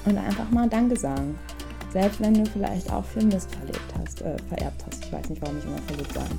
Und 0.06 0.18
einfach 0.18 0.50
mal 0.52 0.70
Danke 0.70 0.98
sagen. 0.98 1.36
Selbst 1.94 2.20
wenn 2.22 2.34
du 2.34 2.46
vielleicht 2.50 2.92
auch 2.92 3.06
viel 3.06 3.26
Mist 3.26 3.54
verlebt 3.56 3.94
hast, 4.00 4.22
äh, 4.24 4.36
vererbt 4.50 4.84
hast. 4.88 5.06
Ich 5.06 5.14
weiß 5.14 5.30
nicht, 5.30 5.42
warum 5.44 5.60
ich 5.60 5.66
immer 5.66 5.78
verlebt 5.78 6.12
sage. 6.12 6.32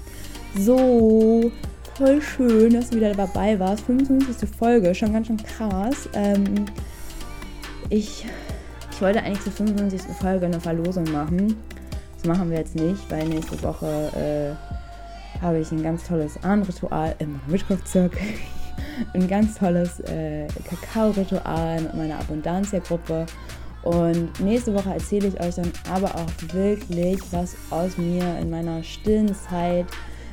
So, 0.58 1.52
voll 1.96 2.20
schön, 2.20 2.74
dass 2.74 2.90
du 2.90 2.96
wieder 2.96 3.14
dabei 3.14 3.58
warst. 3.60 3.84
25. 3.84 4.48
Folge, 4.48 4.92
schon 4.96 5.12
ganz 5.12 5.28
schön 5.28 5.36
krass. 5.36 6.08
Ähm, 6.14 6.66
ich, 7.88 8.26
ich 8.90 9.00
wollte 9.00 9.22
eigentlich 9.22 9.42
zur 9.42 9.52
25. 9.52 10.02
Folge 10.20 10.46
eine 10.46 10.58
Verlosung 10.60 11.04
machen. 11.12 11.56
Das 12.16 12.26
machen 12.26 12.50
wir 12.50 12.58
jetzt 12.58 12.74
nicht, 12.74 13.08
weil 13.08 13.28
nächste 13.28 13.62
Woche 13.62 14.56
äh, 14.56 15.40
habe 15.40 15.60
ich 15.60 15.70
ein 15.70 15.84
ganz 15.84 16.04
tolles 16.04 16.42
Ahnenritual 16.42 17.14
im 17.20 17.38
Mittwochzirkel. 17.46 18.18
ein 19.14 19.28
ganz 19.28 19.56
tolles 19.56 20.00
äh, 20.00 20.48
Kakao-Ritual 20.68 21.80
mit 21.80 21.94
meiner 21.94 22.18
Abundantia-Gruppe. 22.18 23.26
Und 23.84 24.40
nächste 24.40 24.74
Woche 24.74 24.90
erzähle 24.94 25.28
ich 25.28 25.40
euch 25.40 25.56
dann 25.56 25.70
aber 25.92 26.14
auch 26.14 26.54
wirklich, 26.54 27.18
was 27.32 27.54
aus 27.70 27.98
mir 27.98 28.38
in 28.38 28.48
meiner 28.48 28.82
stillen 28.82 29.34
Zeit 29.34 29.86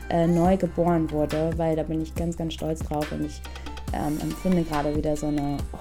äh, 0.10 0.26
neu 0.26 0.56
geboren 0.56 1.12
wurde, 1.12 1.52
weil 1.58 1.76
da 1.76 1.84
bin 1.84 2.02
ich 2.02 2.16
ganz, 2.16 2.38
ganz 2.38 2.54
stolz 2.54 2.80
drauf 2.80 3.12
und 3.12 3.26
ich 3.26 3.41
ähm, 3.93 4.18
empfinde 4.22 4.64
gerade 4.64 4.95
wieder 4.95 5.18
so 5.18 5.28
eine, 5.28 5.58
oh, 5.74 5.78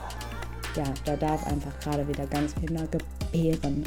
ja, 0.76 0.84
da 1.04 1.16
darf 1.16 1.46
einfach 1.46 1.78
gerade 1.80 2.06
wieder 2.08 2.26
ganz 2.26 2.54
viel 2.54 2.72
mehr 2.72 2.88
gebären. 2.88 3.84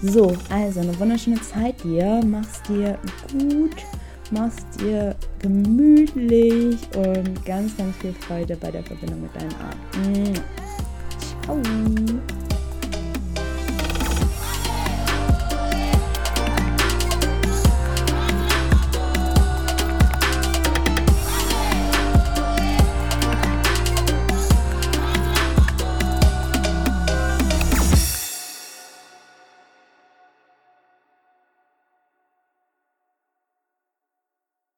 So, 0.00 0.34
also 0.48 0.80
eine 0.80 0.98
wunderschöne 0.98 1.40
Zeit 1.42 1.82
dir, 1.84 2.22
mach's 2.24 2.62
dir 2.62 2.98
gut, 3.32 3.76
mach's 4.30 4.64
dir 4.80 5.14
gemütlich 5.40 6.78
und 6.96 7.44
ganz, 7.44 7.76
ganz 7.76 7.94
viel 7.96 8.14
Freude 8.14 8.56
bei 8.56 8.70
der 8.70 8.82
Verbindung 8.84 9.22
mit 9.22 9.36
deinem 9.36 9.54
Arm. 9.60 10.34
Ciao. 11.44 11.58